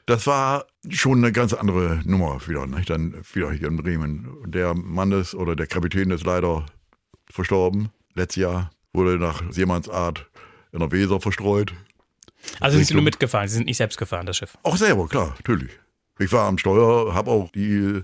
das 0.07 0.25
war 0.25 0.65
schon 0.89 1.19
eine 1.19 1.31
ganz 1.31 1.53
andere 1.53 2.01
Nummer 2.03 2.41
wieder. 2.47 2.65
Nicht? 2.65 2.89
Dann 2.89 3.13
wieder 3.31 3.51
hier 3.51 3.67
in 3.67 3.77
Bremen. 3.77 4.27
Der 4.47 4.73
Mann 4.73 5.11
ist, 5.11 5.35
oder 5.35 5.55
der 5.55 5.67
Kapitän 5.67 6.09
ist 6.09 6.25
leider 6.25 6.65
verstorben. 7.29 7.89
Letztes 8.15 8.41
Jahr 8.41 8.71
wurde 8.91 9.19
nach 9.19 9.43
Seemannsart 9.51 10.25
in 10.71 10.79
der 10.79 10.91
Weser 10.91 11.21
verstreut. 11.21 11.75
Also 12.59 12.77
sind 12.77 12.87
Sie 12.87 12.95
nur 12.95 13.03
mitgefahren, 13.03 13.47
Sie 13.47 13.53
sind 13.53 13.67
nicht 13.67 13.77
selbst 13.77 13.99
gefahren, 13.99 14.25
das 14.25 14.37
Schiff. 14.37 14.57
Auch 14.63 14.77
selber, 14.77 15.07
klar, 15.07 15.35
natürlich. 15.37 15.69
Ich 16.17 16.31
war 16.31 16.47
am 16.47 16.57
Steuer, 16.57 17.13
habe 17.13 17.29
auch 17.29 17.51
die 17.51 18.01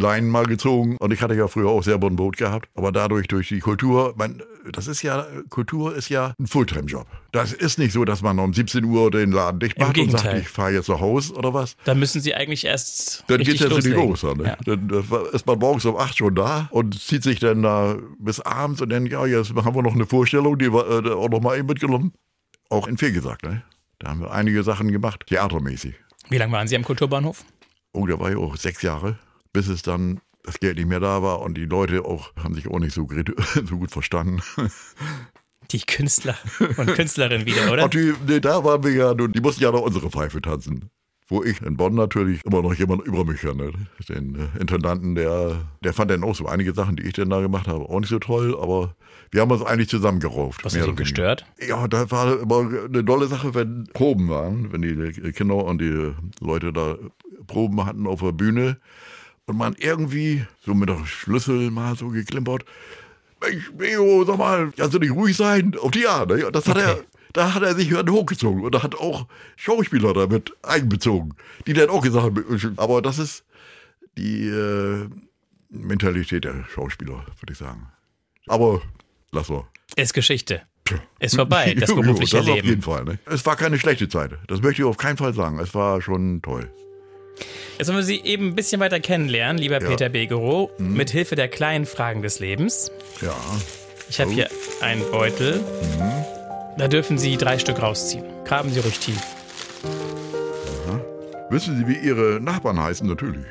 Leinen 0.00 0.30
mal 0.30 0.46
gezogen 0.46 0.96
und 0.98 1.12
ich 1.12 1.22
hatte 1.22 1.34
ja 1.34 1.48
früher 1.48 1.68
auch 1.68 1.82
selber 1.82 2.06
ein 2.06 2.16
Boot 2.16 2.36
gehabt. 2.36 2.68
Aber 2.74 2.92
dadurch, 2.92 3.28
durch 3.28 3.48
die 3.48 3.58
Kultur, 3.58 4.14
man, 4.16 4.42
das 4.72 4.86
ist 4.86 5.02
ja, 5.02 5.26
Kultur 5.50 5.94
ist 5.94 6.08
ja 6.08 6.34
ein 6.38 6.46
Fulltime-Job. 6.46 7.06
Das 7.32 7.52
ist 7.52 7.78
nicht 7.78 7.92
so, 7.92 8.04
dass 8.04 8.22
man 8.22 8.38
um 8.38 8.54
17 8.54 8.84
Uhr 8.84 9.10
den 9.10 9.32
Laden 9.32 9.60
dicht 9.60 9.78
macht 9.78 9.98
und 9.98 10.10
sagt, 10.10 10.38
ich 10.38 10.48
fahre 10.48 10.72
jetzt 10.72 10.88
nach 10.88 11.00
Haus 11.00 11.32
oder 11.32 11.52
was. 11.52 11.76
Da 11.84 11.94
müssen 11.94 12.20
Sie 12.20 12.34
eigentlich 12.34 12.64
erst 12.64 13.24
Dann 13.26 13.38
richtig 13.38 13.60
geht's 13.60 13.74
jetzt 13.74 13.84
nicht 13.84 13.96
los. 13.96 14.20
Dann, 14.20 14.38
ne? 14.38 14.44
Ja. 14.44 14.56
dann 14.64 14.90
äh, 14.90 15.34
ist 15.34 15.46
man 15.46 15.58
morgens 15.58 15.84
um 15.84 15.96
8 15.96 16.16
schon 16.16 16.34
da 16.34 16.68
und 16.70 16.98
zieht 16.98 17.22
sich 17.22 17.40
dann 17.40 17.62
da 17.62 17.96
bis 18.18 18.40
abends 18.40 18.80
und 18.80 18.90
dann, 18.90 19.06
ja, 19.06 19.26
jetzt 19.26 19.54
haben 19.54 19.74
wir 19.74 19.82
noch 19.82 19.94
eine 19.94 20.06
Vorstellung, 20.06 20.58
die 20.58 20.72
wir 20.72 21.04
äh, 21.04 21.10
auch 21.10 21.28
noch 21.28 21.40
mal 21.40 21.58
eben 21.58 21.66
mitgenommen. 21.66 22.12
Auch 22.70 22.86
in 22.86 22.98
Fehlgesagt, 22.98 23.44
ne? 23.44 23.62
Da 23.98 24.10
haben 24.10 24.20
wir 24.20 24.30
einige 24.30 24.62
Sachen 24.62 24.92
gemacht, 24.92 25.24
theatermäßig. 25.26 25.94
Wie 26.28 26.38
lange 26.38 26.52
waren 26.52 26.68
Sie 26.68 26.76
am 26.76 26.84
Kulturbahnhof? 26.84 27.44
Oh, 27.92 28.06
da 28.06 28.18
war 28.20 28.30
ich 28.30 28.36
auch 28.36 28.54
sechs 28.56 28.82
Jahre, 28.82 29.18
bis 29.52 29.68
es 29.68 29.82
dann 29.82 30.20
das 30.44 30.60
Geld 30.60 30.76
nicht 30.76 30.88
mehr 30.88 31.00
da 31.00 31.22
war 31.22 31.40
und 31.40 31.56
die 31.56 31.66
Leute 31.66 32.04
auch 32.04 32.32
haben 32.42 32.54
sich 32.54 32.68
auch 32.68 32.78
nicht 32.78 32.94
so, 32.94 33.06
so 33.54 33.78
gut 33.78 33.90
verstanden. 33.90 34.42
Die 35.70 35.80
Künstler 35.80 36.36
und 36.76 36.94
Künstlerinnen 36.94 37.46
wieder, 37.46 37.70
oder? 37.70 37.88
Die, 37.88 38.14
nee, 38.26 38.40
da 38.40 38.64
waren 38.64 38.82
wir 38.82 38.92
ja, 38.92 39.14
nun, 39.14 39.32
die 39.32 39.40
mussten 39.40 39.62
ja 39.62 39.70
noch 39.70 39.82
unsere 39.82 40.10
Pfeife 40.10 40.40
tanzen. 40.40 40.90
Wo 41.30 41.44
ich 41.44 41.60
in 41.60 41.76
Bonn 41.76 41.94
natürlich 41.94 42.42
immer 42.46 42.62
noch 42.62 42.72
jemand 42.72 43.06
über 43.06 43.22
mich 43.22 43.42
hatte. 43.42 43.70
Den 44.08 44.34
äh, 44.34 44.60
Intendanten, 44.60 45.14
der, 45.14 45.60
der 45.84 45.92
fand 45.92 46.10
dann 46.10 46.24
auch 46.24 46.34
so 46.34 46.46
einige 46.46 46.72
Sachen, 46.72 46.96
die 46.96 47.02
ich 47.02 47.12
dann 47.12 47.28
da 47.28 47.42
gemacht 47.42 47.68
habe, 47.68 47.84
auch 47.84 48.00
nicht 48.00 48.08
so 48.08 48.18
toll, 48.18 48.56
aber 48.58 48.96
wir 49.30 49.42
haben 49.42 49.50
uns 49.50 49.62
eigentlich 49.62 49.90
zusammengerauft. 49.90 50.64
Was 50.64 50.74
hat 50.74 50.86
ihn 50.86 50.96
gestört? 50.96 51.44
Ja, 51.60 51.86
da 51.86 52.10
war 52.10 52.40
immer 52.40 52.60
eine 52.60 53.04
tolle 53.04 53.26
Sache, 53.26 53.54
wenn 53.54 53.84
Proben 53.92 54.30
waren, 54.30 54.72
wenn 54.72 54.80
die 54.80 55.32
Kinder 55.32 55.56
und 55.56 55.82
die 55.82 56.14
Leute 56.40 56.72
da 56.72 56.96
Proben 57.46 57.84
hatten 57.84 58.06
auf 58.06 58.20
der 58.20 58.32
Bühne 58.32 58.78
und 59.48 59.56
man 59.56 59.74
irgendwie 59.78 60.44
so 60.64 60.74
mit 60.74 60.88
der 60.88 61.04
Schlüssel 61.06 61.70
mal 61.70 61.96
so 61.96 62.08
geklimpert. 62.08 62.64
Mensch, 63.40 63.72
Meo, 63.76 64.24
sag 64.24 64.38
mal, 64.38 64.70
kannst 64.76 64.94
du 64.94 64.98
nicht 64.98 65.12
ruhig 65.12 65.36
sein? 65.36 65.74
Auf 65.80 65.90
die 65.92 66.06
Art. 66.06 66.28
Ne? 66.30 66.50
Das 66.52 66.66
hat 66.68 66.76
er, 66.76 66.92
Okay. 66.98 67.02
da 67.32 67.54
hat 67.54 67.62
er 67.62 67.74
sich 67.74 67.88
dann 67.90 68.08
hochgezogen 68.10 68.62
und 68.62 68.74
da 68.74 68.82
hat 68.82 68.94
auch 68.94 69.26
Schauspieler 69.56 70.12
damit 70.12 70.52
einbezogen, 70.62 71.34
die 71.66 71.72
dann 71.72 71.88
auch 71.88 72.02
gesagt 72.02 72.24
haben, 72.24 72.74
aber 72.76 73.00
das 73.02 73.18
ist 73.18 73.44
die 74.16 74.48
äh, 74.48 75.08
Mentalität 75.70 76.44
der 76.44 76.64
Schauspieler, 76.72 77.24
würde 77.40 77.52
ich 77.52 77.58
sagen. 77.58 77.88
Aber 78.48 78.82
lass 79.32 79.48
mal. 79.48 79.64
Ist 79.96 80.14
Geschichte. 80.14 80.62
Ist 81.20 81.36
vorbei, 81.36 81.74
das 81.78 81.90
Jo, 81.90 81.96
jo, 81.96 82.02
berufliche 82.02 82.38
das 82.38 82.48
auf 82.48 82.54
Leben. 82.56 82.68
jeden 82.68 82.82
Fall. 82.82 83.04
Ne? 83.04 83.18
Es 83.26 83.44
war 83.46 83.56
keine 83.56 83.78
schlechte 83.78 84.08
Zeit. 84.08 84.32
Das 84.48 84.62
möchte 84.62 84.82
ich 84.82 84.88
auf 84.88 84.96
keinen 84.96 85.16
Fall 85.18 85.34
sagen. 85.34 85.58
Es 85.58 85.74
war 85.74 86.00
schon 86.02 86.40
toll. 86.42 86.70
Jetzt 87.78 87.88
wollen 87.88 87.98
wir 87.98 88.04
Sie 88.04 88.20
eben 88.24 88.48
ein 88.48 88.54
bisschen 88.54 88.80
weiter 88.80 88.98
kennenlernen, 89.00 89.58
lieber 89.58 89.76
Ja. 89.80 89.80
Mhm. 89.80 89.86
Peter 89.92 90.08
Begerow, 90.08 90.70
mit 90.78 91.10
Hilfe 91.10 91.36
der 91.36 91.48
kleinen 91.48 91.86
Fragen 91.86 92.22
des 92.22 92.40
Lebens. 92.40 92.90
Ja. 93.20 93.36
Ich 94.10 94.20
habe 94.20 94.30
Oh. 94.30 94.34
hier 94.34 94.48
einen 94.80 95.02
Beutel. 95.10 95.58
Mhm. 95.58 96.24
Da 96.78 96.88
dürfen 96.88 97.18
Sie 97.18 97.36
drei 97.36 97.58
Stück 97.58 97.82
rausziehen. 97.82 98.24
Graben 98.44 98.70
Sie 98.72 98.80
ruhig 98.80 98.98
tief. 98.98 99.20
Wissen 101.50 101.78
Sie, 101.78 101.86
wie 101.88 101.96
Ihre 102.06 102.40
Nachbarn 102.40 102.78
heißen? 102.78 103.06
Natürlich. 103.08 103.44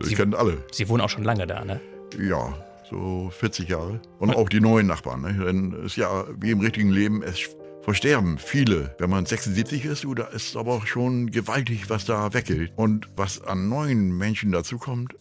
Sie- 0.00 0.14
kennen 0.14 0.34
alle. 0.34 0.58
Sie 0.72 0.88
wohnen 0.88 1.00
auch 1.02 1.08
schon 1.08 1.24
lange 1.24 1.46
da, 1.46 1.64
ne? 1.64 1.80
Ja, 2.20 2.54
so 2.90 3.30
40 3.38 3.68
Jahre. 3.68 4.00
Und 4.18 4.34
auch 4.36 4.48
die 4.48 4.60
neuen 4.60 4.86
Nachbarn. 4.86 5.22
Ne? 5.22 5.44
Denn 5.46 5.74
es 5.80 5.92
ist 5.92 5.96
ja 5.96 6.24
wie 6.38 6.50
im 6.50 6.60
richtigen 6.60 6.90
Leben, 6.90 7.22
es 7.22 7.38
versterben 7.82 8.38
viele. 8.38 8.94
Wenn 8.98 9.10
man 9.10 9.26
76 9.26 9.84
ist, 9.84 10.06
da 10.16 10.24
ist 10.24 10.56
aber 10.56 10.86
schon 10.86 11.30
gewaltig, 11.30 11.88
was 11.88 12.04
da 12.04 12.32
weggeht. 12.32 12.72
Und 12.76 13.08
was 13.16 13.42
an 13.42 13.68
neuen 13.68 14.16
Menschen 14.16 14.52
dazukommt, 14.52 15.14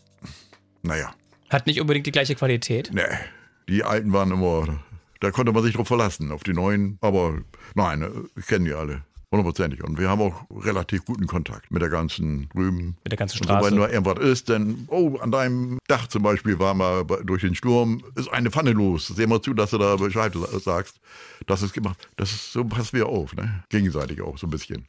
naja. 0.81 1.13
Hat 1.49 1.67
nicht 1.67 1.81
unbedingt 1.81 2.05
die 2.05 2.11
gleiche 2.11 2.35
Qualität? 2.35 2.91
Nee, 2.93 3.01
die 3.67 3.83
Alten 3.83 4.13
waren 4.13 4.31
immer, 4.31 4.79
da 5.19 5.31
konnte 5.31 5.51
man 5.51 5.63
sich 5.63 5.75
drauf 5.75 5.87
verlassen, 5.87 6.31
auf 6.31 6.43
die 6.43 6.53
Neuen. 6.53 6.97
Aber 7.01 7.39
nein, 7.75 8.07
ich 8.37 8.45
kenne 8.45 8.65
die 8.65 8.73
alle. 8.73 9.03
Hundertprozentig. 9.31 9.83
Und 9.83 9.99
wir 9.99 10.09
haben 10.09 10.21
auch 10.21 10.47
relativ 10.49 11.05
guten 11.05 11.27
Kontakt 11.27 11.69
mit 11.69 11.83
der 11.83 11.89
ganzen 11.89 12.49
drüben. 12.49 12.97
Mit 13.03 13.11
der 13.11 13.17
ganzen 13.17 13.37
Straße. 13.37 13.67
Wenn 13.67 13.75
nur 13.75 13.89
irgendwas 13.89 14.17
ist, 14.23 14.49
dann, 14.49 14.87
oh, 14.87 15.17
an 15.17 15.31
deinem 15.31 15.77
Dach 15.87 16.07
zum 16.07 16.23
Beispiel 16.23 16.57
war 16.57 16.73
mal 16.73 17.05
durch 17.23 17.41
den 17.41 17.53
Sturm, 17.53 18.03
ist 18.15 18.29
eine 18.29 18.49
Pfanne 18.49 18.71
los. 18.71 19.07
Seh 19.07 19.27
mal 19.27 19.39
zu, 19.39 19.53
dass 19.53 19.69
du 19.69 19.77
da 19.77 19.97
Bescheid 19.97 20.33
sagst. 20.63 20.99
Das 21.45 21.61
ist 21.61 21.73
gemacht. 21.73 22.09
Das 22.17 22.31
ist, 22.31 22.53
so 22.53 22.65
passen 22.65 22.97
wir 22.97 23.07
auf, 23.07 23.35
ne? 23.35 23.63
Gegenseitig 23.69 24.21
auch, 24.21 24.39
so 24.39 24.47
ein 24.47 24.49
bisschen. 24.49 24.87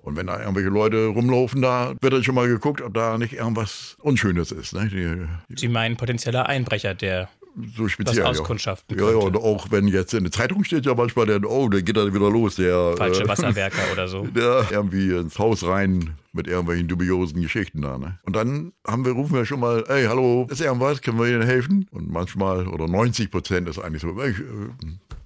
Und 0.00 0.16
wenn 0.16 0.26
da 0.26 0.40
irgendwelche 0.40 0.70
Leute 0.70 1.06
rumlaufen, 1.06 1.60
da 1.60 1.94
wird 2.00 2.12
dann 2.12 2.24
schon 2.24 2.34
mal 2.34 2.48
geguckt, 2.48 2.80
ob 2.80 2.94
da 2.94 3.18
nicht 3.18 3.34
irgendwas 3.34 3.96
Unschönes 4.00 4.50
ist. 4.52 4.72
Ne? 4.72 4.88
Die, 4.88 5.56
Sie 5.56 5.68
meinen 5.68 5.96
potenzieller 5.96 6.46
Einbrecher, 6.46 6.94
der 6.94 7.28
so 7.76 7.88
speziell. 7.88 8.24
Das 8.24 8.40
auskundschaften 8.40 8.98
ja. 8.98 9.04
ja, 9.04 9.10
ja, 9.12 9.16
und 9.18 9.36
auch 9.36 9.70
wenn 9.70 9.88
jetzt 9.88 10.14
in 10.14 10.24
der 10.24 10.32
Zeitung 10.32 10.64
steht 10.64 10.86
ja 10.86 10.94
manchmal, 10.94 11.26
der, 11.26 11.42
oh, 11.48 11.68
der 11.68 11.82
geht 11.82 11.96
dann 11.96 12.14
wieder 12.14 12.30
los, 12.30 12.56
der. 12.56 12.96
Falsche 12.96 13.24
äh, 13.24 13.28
Wasserwerker 13.28 13.82
oder 13.92 14.08
so. 14.08 14.26
Der 14.26 14.66
irgendwie 14.70 15.10
ins 15.10 15.38
Haus 15.38 15.64
rein 15.64 16.16
mit 16.32 16.46
irgendwelchen 16.46 16.88
dubiosen 16.88 17.42
Geschichten 17.42 17.82
da. 17.82 17.98
Ne? 17.98 18.18
Und 18.24 18.36
dann 18.36 18.72
haben 18.86 19.04
wir, 19.04 19.12
rufen 19.12 19.34
wir 19.34 19.44
schon 19.44 19.60
mal, 19.60 19.84
ey, 19.88 20.04
hallo, 20.04 20.46
ist 20.50 20.60
irgendwas, 20.60 21.02
können 21.02 21.18
wir 21.18 21.28
Ihnen 21.28 21.42
helfen? 21.42 21.86
Und 21.90 22.10
manchmal, 22.10 22.66
oder 22.68 22.88
90 22.88 23.30
Prozent 23.30 23.68
ist 23.68 23.78
eigentlich 23.78 24.02
so, 24.02 24.10
ich, 24.22 24.38
äh, 24.38 24.42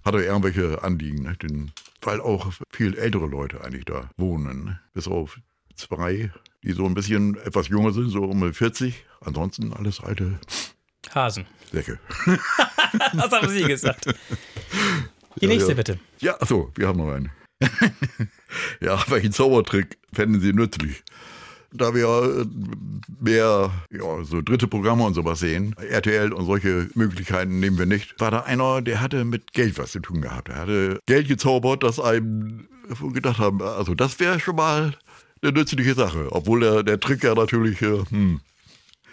hat 0.05 0.15
er 0.15 0.25
irgendwelche 0.25 0.83
Anliegen, 0.83 1.23
ne? 1.23 1.37
Den, 1.37 1.73
weil 2.03 2.21
auch 2.21 2.53
viel 2.71 2.97
ältere 2.97 3.27
Leute 3.27 3.63
eigentlich 3.65 3.85
da 3.85 4.11
wohnen. 4.17 4.65
Ne? 4.65 4.81
Bis 4.95 5.09
auf 5.09 5.39
zwei, 5.75 6.31
die 6.63 6.73
so 6.73 6.87
ein 6.87 6.95
bisschen 6.95 7.37
etwas 7.39 7.69
jünger 7.69 7.93
sind, 7.93 8.11
so 8.11 8.23
um 8.23 8.53
40. 8.53 9.05
Ansonsten 9.21 9.73
alles 9.73 10.01
alte 10.01 10.39
Hasen. 11.15 11.47
Säcke. 11.73 11.99
das 13.15 13.31
haben 13.31 13.49
Sie 13.49 13.65
gesagt. 13.65 14.07
Die 15.41 15.47
nächste 15.47 15.73
ja. 15.73 15.77
bitte. 15.77 15.99
Ja, 16.21 16.41
achso, 16.41 16.71
wir 16.77 16.89
haben 16.89 16.99
noch 16.99 17.13
einen. 17.13 17.31
ja, 18.81 19.03
welchen 19.09 19.33
Zaubertrick 19.33 19.99
fänden 20.13 20.41
Sie 20.41 20.53
nützlich? 20.53 21.03
Da 21.73 21.95
wir 21.95 22.07
äh, 22.07 22.47
mehr 23.21 23.71
ja, 23.91 24.25
so 24.25 24.41
dritte 24.41 24.67
Programme 24.67 25.05
und 25.05 25.15
sowas 25.15 25.41
sehen, 25.41 25.75
RTL 25.77 26.33
und 26.33 26.47
solche 26.47 26.89
Möglichkeiten 26.95 27.61
nehmen 27.61 27.79
wir 27.79 27.87
nicht, 27.87 28.19
war 28.19 28.31
da 28.31 28.41
einer, 28.41 28.81
der 28.81 29.01
hatte 29.01 29.25
mit 29.25 29.53
Geld 29.53 29.77
was 29.79 29.93
zu 29.93 30.01
tun 30.01 30.23
gehabt. 30.23 30.49
Er 30.49 30.57
hatte 30.57 31.01
Geld 31.07 31.29
gezaubert, 31.29 31.83
das 31.83 32.01
einem 32.01 32.69
gedacht 33.13 33.39
haben, 33.39 33.61
also 33.61 33.95
das 33.95 34.19
wäre 34.21 34.41
schon 34.41 34.57
mal 34.57 34.97
eine 35.43 35.53
nützliche 35.53 35.95
Sache. 35.95 36.29
Obwohl 36.31 36.61
der, 36.61 36.83
der 36.83 37.01
Trick 37.01 37.25
ja 37.25 37.35
natürlich, 37.35 37.83
äh, 37.83 38.05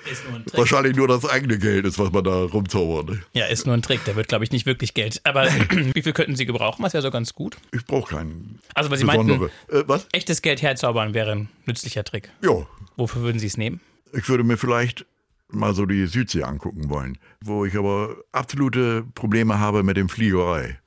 hm, 0.05 0.31
nur 0.31 0.59
Wahrscheinlich 0.59 0.95
nur 0.95 1.07
das 1.07 1.25
eigene 1.25 1.57
Geld 1.57 1.85
ist, 1.85 1.99
was 1.99 2.11
man 2.11 2.23
da 2.23 2.43
rumzaubert. 2.43 3.09
Ne? 3.09 3.23
Ja, 3.33 3.45
ist 3.45 3.65
nur 3.65 3.75
ein 3.75 3.81
Trick. 3.81 4.03
Der 4.05 4.15
wird, 4.15 4.27
glaube 4.27 4.43
ich, 4.43 4.51
nicht 4.51 4.65
wirklich 4.65 4.93
Geld. 4.93 5.21
Aber 5.23 5.45
wie 5.93 6.01
viel 6.01 6.13
könnten 6.13 6.35
Sie 6.35 6.45
gebrauchen? 6.45 6.83
Was 6.83 6.93
wäre 6.93 7.01
so 7.01 7.11
ganz 7.11 7.33
gut? 7.33 7.57
Ich 7.71 7.85
brauche 7.85 8.15
keinen. 8.15 8.59
Also, 8.73 8.89
weil 8.89 8.97
Sie 8.97 9.05
meinten, 9.05 9.29
äh, 9.31 9.83
was? 9.87 10.07
echtes 10.11 10.41
Geld 10.41 10.61
herzaubern 10.61 11.13
wäre 11.13 11.31
ein 11.31 11.49
nützlicher 11.65 12.03
Trick. 12.03 12.29
Ja. 12.41 12.67
Wofür 12.97 13.21
würden 13.21 13.39
Sie 13.39 13.47
es 13.47 13.57
nehmen? 13.57 13.81
Ich 14.13 14.29
würde 14.29 14.43
mir 14.43 14.57
vielleicht 14.57 15.05
mal 15.49 15.73
so 15.73 15.85
die 15.85 16.05
Südsee 16.07 16.43
angucken 16.43 16.89
wollen, 16.89 17.17
wo 17.41 17.65
ich 17.65 17.75
aber 17.77 18.15
absolute 18.31 19.05
Probleme 19.15 19.59
habe 19.59 19.83
mit 19.83 19.97
dem 19.97 20.09
Fliegerei. 20.09 20.79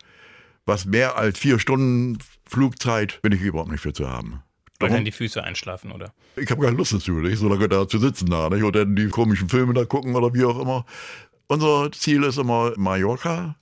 Was 0.65 0.85
mehr 0.85 1.17
als 1.17 1.39
vier 1.39 1.59
Stunden 1.59 2.19
Flugzeit 2.49 3.21
bin 3.23 3.33
ich 3.33 3.41
überhaupt 3.41 3.71
nicht 3.71 3.81
für 3.81 3.93
zu 3.93 4.09
haben. 4.09 4.43
Weil 4.79 4.91
dann 4.91 5.05
die 5.05 5.13
Füße 5.13 5.43
einschlafen, 5.43 5.93
oder? 5.93 6.13
Ich 6.37 6.51
habe 6.51 6.65
keine 6.65 6.77
Lust 6.77 6.93
dazu, 6.93 7.13
nicht? 7.13 7.39
so 7.39 7.49
lange 7.49 7.69
da 7.69 7.89
zu 7.89 7.99
sitzen 7.99 8.31
da, 8.31 8.49
nicht? 8.51 8.63
Und 8.63 8.77
dann 8.77 8.95
die 8.97 9.09
komischen 9.09 9.49
Filme 9.49 9.75
da 9.75 9.85
gucken 9.85 10.15
oder 10.15 10.35
wie 10.35 10.45
auch 10.45 10.59
immer. 10.59 10.85
Unser 11.49 11.91
Ziel 11.93 12.25
ist 12.25 12.39
immer 12.39 12.73
Mallorca 12.77 13.57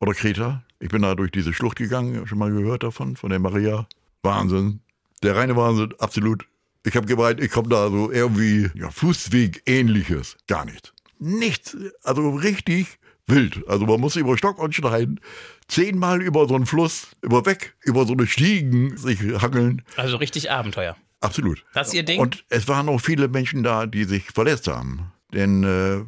oder 0.00 0.14
Kreta. 0.14 0.64
Ich 0.80 0.88
bin 0.88 1.02
da 1.02 1.14
durch 1.14 1.30
diese 1.30 1.52
Schlucht 1.52 1.76
gegangen, 1.76 2.26
schon 2.26 2.38
mal 2.38 2.50
gehört 2.50 2.82
davon, 2.82 3.16
von 3.16 3.30
der 3.30 3.38
Maria. 3.38 3.86
Wahnsinn. 4.22 4.80
Der 5.22 5.36
reine 5.36 5.56
Wahnsinn, 5.56 5.94
absolut. 5.98 6.46
Ich 6.84 6.96
habe 6.96 7.06
gemeint, 7.06 7.40
ich 7.40 7.50
komme 7.50 7.68
da 7.68 7.90
so 7.90 8.10
irgendwie, 8.10 8.70
ja, 8.74 8.90
Fußweg-ähnliches. 8.90 10.36
Gar 10.46 10.64
nichts. 10.64 10.92
Nichts. 11.18 11.76
Also 12.02 12.30
richtig 12.30 12.97
wild. 13.28 13.66
Also 13.68 13.86
man 13.86 14.00
muss 14.00 14.16
über 14.16 14.36
Stock 14.36 14.58
und 14.58 14.74
Stein 14.74 15.20
zehnmal 15.68 16.22
über 16.22 16.48
so 16.48 16.54
einen 16.54 16.66
Fluss, 16.66 17.08
über 17.22 17.46
weg, 17.46 17.74
über 17.82 18.06
so 18.06 18.14
eine 18.14 18.26
Stiegen 18.26 18.96
sich 18.96 19.20
hangeln. 19.20 19.82
Also 19.96 20.16
richtig 20.16 20.50
Abenteuer. 20.50 20.96
Absolut. 21.20 21.64
Das 21.74 21.88
ist 21.88 21.94
Ihr 21.94 22.04
Ding? 22.04 22.20
Und 22.20 22.44
es 22.48 22.68
waren 22.68 22.88
auch 22.88 23.00
viele 23.00 23.28
Menschen 23.28 23.62
da, 23.62 23.86
die 23.86 24.04
sich 24.04 24.24
verletzt 24.24 24.68
haben. 24.68 25.12
Denn 25.32 25.64
äh, 25.64 26.04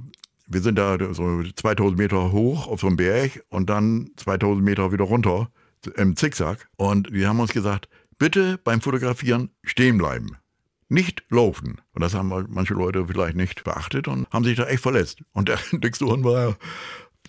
wir 0.47 0.61
sind 0.61 0.77
da 0.77 0.99
so 1.13 1.43
2000 1.43 1.99
Meter 1.99 2.33
hoch 2.33 2.67
auf 2.67 2.81
so 2.81 2.87
einem 2.87 2.97
Berg 2.97 3.45
und 3.49 3.71
dann 3.71 4.11
2000 4.17 4.65
Meter 4.65 4.93
wieder 4.93 5.05
runter 5.05 5.51
im 5.97 6.17
Zickzack. 6.17 6.69
Und 6.77 7.11
die 7.13 7.27
haben 7.27 7.41
uns 7.41 7.53
gesagt, 7.53 7.89
bitte 8.19 8.59
beim 8.59 8.81
Fotografieren 8.81 9.51
stehen 9.63 9.99
bleiben. 9.99 10.37
Nicht 10.89 11.23
laufen. 11.31 11.81
Und 11.93 12.03
das 12.03 12.15
haben 12.15 12.47
manche 12.49 12.75
Leute 12.75 13.07
vielleicht 13.07 13.37
nicht 13.37 13.63
beachtet 13.63 14.09
und 14.09 14.29
haben 14.31 14.45
sich 14.45 14.57
da 14.57 14.67
echt 14.67 14.83
verletzt. 14.83 15.23
Und 15.33 15.49
der 15.49 15.59
Dixon 15.73 16.25
war 16.25 16.57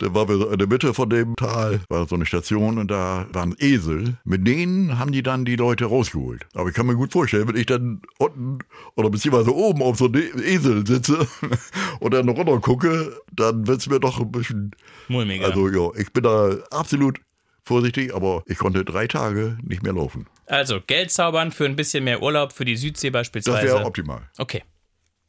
da 0.02 0.14
waren 0.16 0.28
wir 0.28 0.52
in 0.52 0.58
der 0.58 0.68
Mitte 0.68 0.94
von 0.94 1.10
dem 1.10 1.36
Tal, 1.36 1.80
war 1.90 2.08
so 2.08 2.16
eine 2.16 2.26
Station 2.26 2.80
und 2.80 2.90
da 2.90 3.28
waren 3.32 3.56
Esel. 3.60 4.18
Mit 4.24 4.48
denen 4.48 4.98
haben 4.98 5.12
die 5.12 5.22
dann 5.22 5.46
die 5.46 5.56
Leute 5.56 5.86
rausgeholt. 5.86 6.48
Aber 6.56 6.70
ich 6.70 6.76
kann 6.76 6.88
mir 6.88 6.96
gut 6.96 7.12
vorstellen, 7.12 7.48
wenn 7.48 7.56
ich 7.56 7.68
dann 7.68 8.02
unten 8.18 8.60
oder 8.96 9.12
beziehungsweise 9.12 9.56
oben 9.56 9.84
auf 9.84 9.98
so 9.98 10.06
einem 10.06 10.24
Esel 10.44 10.88
sitze 10.88 11.28
und 12.00 12.14
dann 12.14 12.28
runter 12.30 12.60
gucke, 12.60 13.16
dann 13.32 13.68
wird 13.68 13.82
es 13.82 13.90
mir 13.90 14.00
doch 14.00 14.20
ein 14.20 14.32
bisschen. 14.32 14.72
Mulmiger. 15.08 15.46
Also 15.46 15.68
ja, 15.68 15.92
ich 15.96 16.12
bin 16.12 16.24
da 16.24 16.56
absolut 16.72 17.20
vorsichtig, 17.64 18.16
aber 18.16 18.44
ich 18.48 18.58
konnte 18.58 18.84
drei 18.84 19.06
Tage 19.06 19.58
nicht 19.62 19.84
mehr 19.84 19.94
laufen. 19.94 20.26
Also 20.48 20.82
Geld 20.82 21.12
zaubern 21.12 21.52
für 21.52 21.66
ein 21.66 21.76
bisschen 21.76 22.04
mehr 22.04 22.24
Urlaub 22.24 22.54
für 22.54 22.66
die 22.66 22.76
Südsee 22.76 23.12
beispielsweise. 23.12 23.68
Das 23.68 23.76
wäre 23.76 23.86
optimal. 23.86 24.30
Okay. 24.40 24.64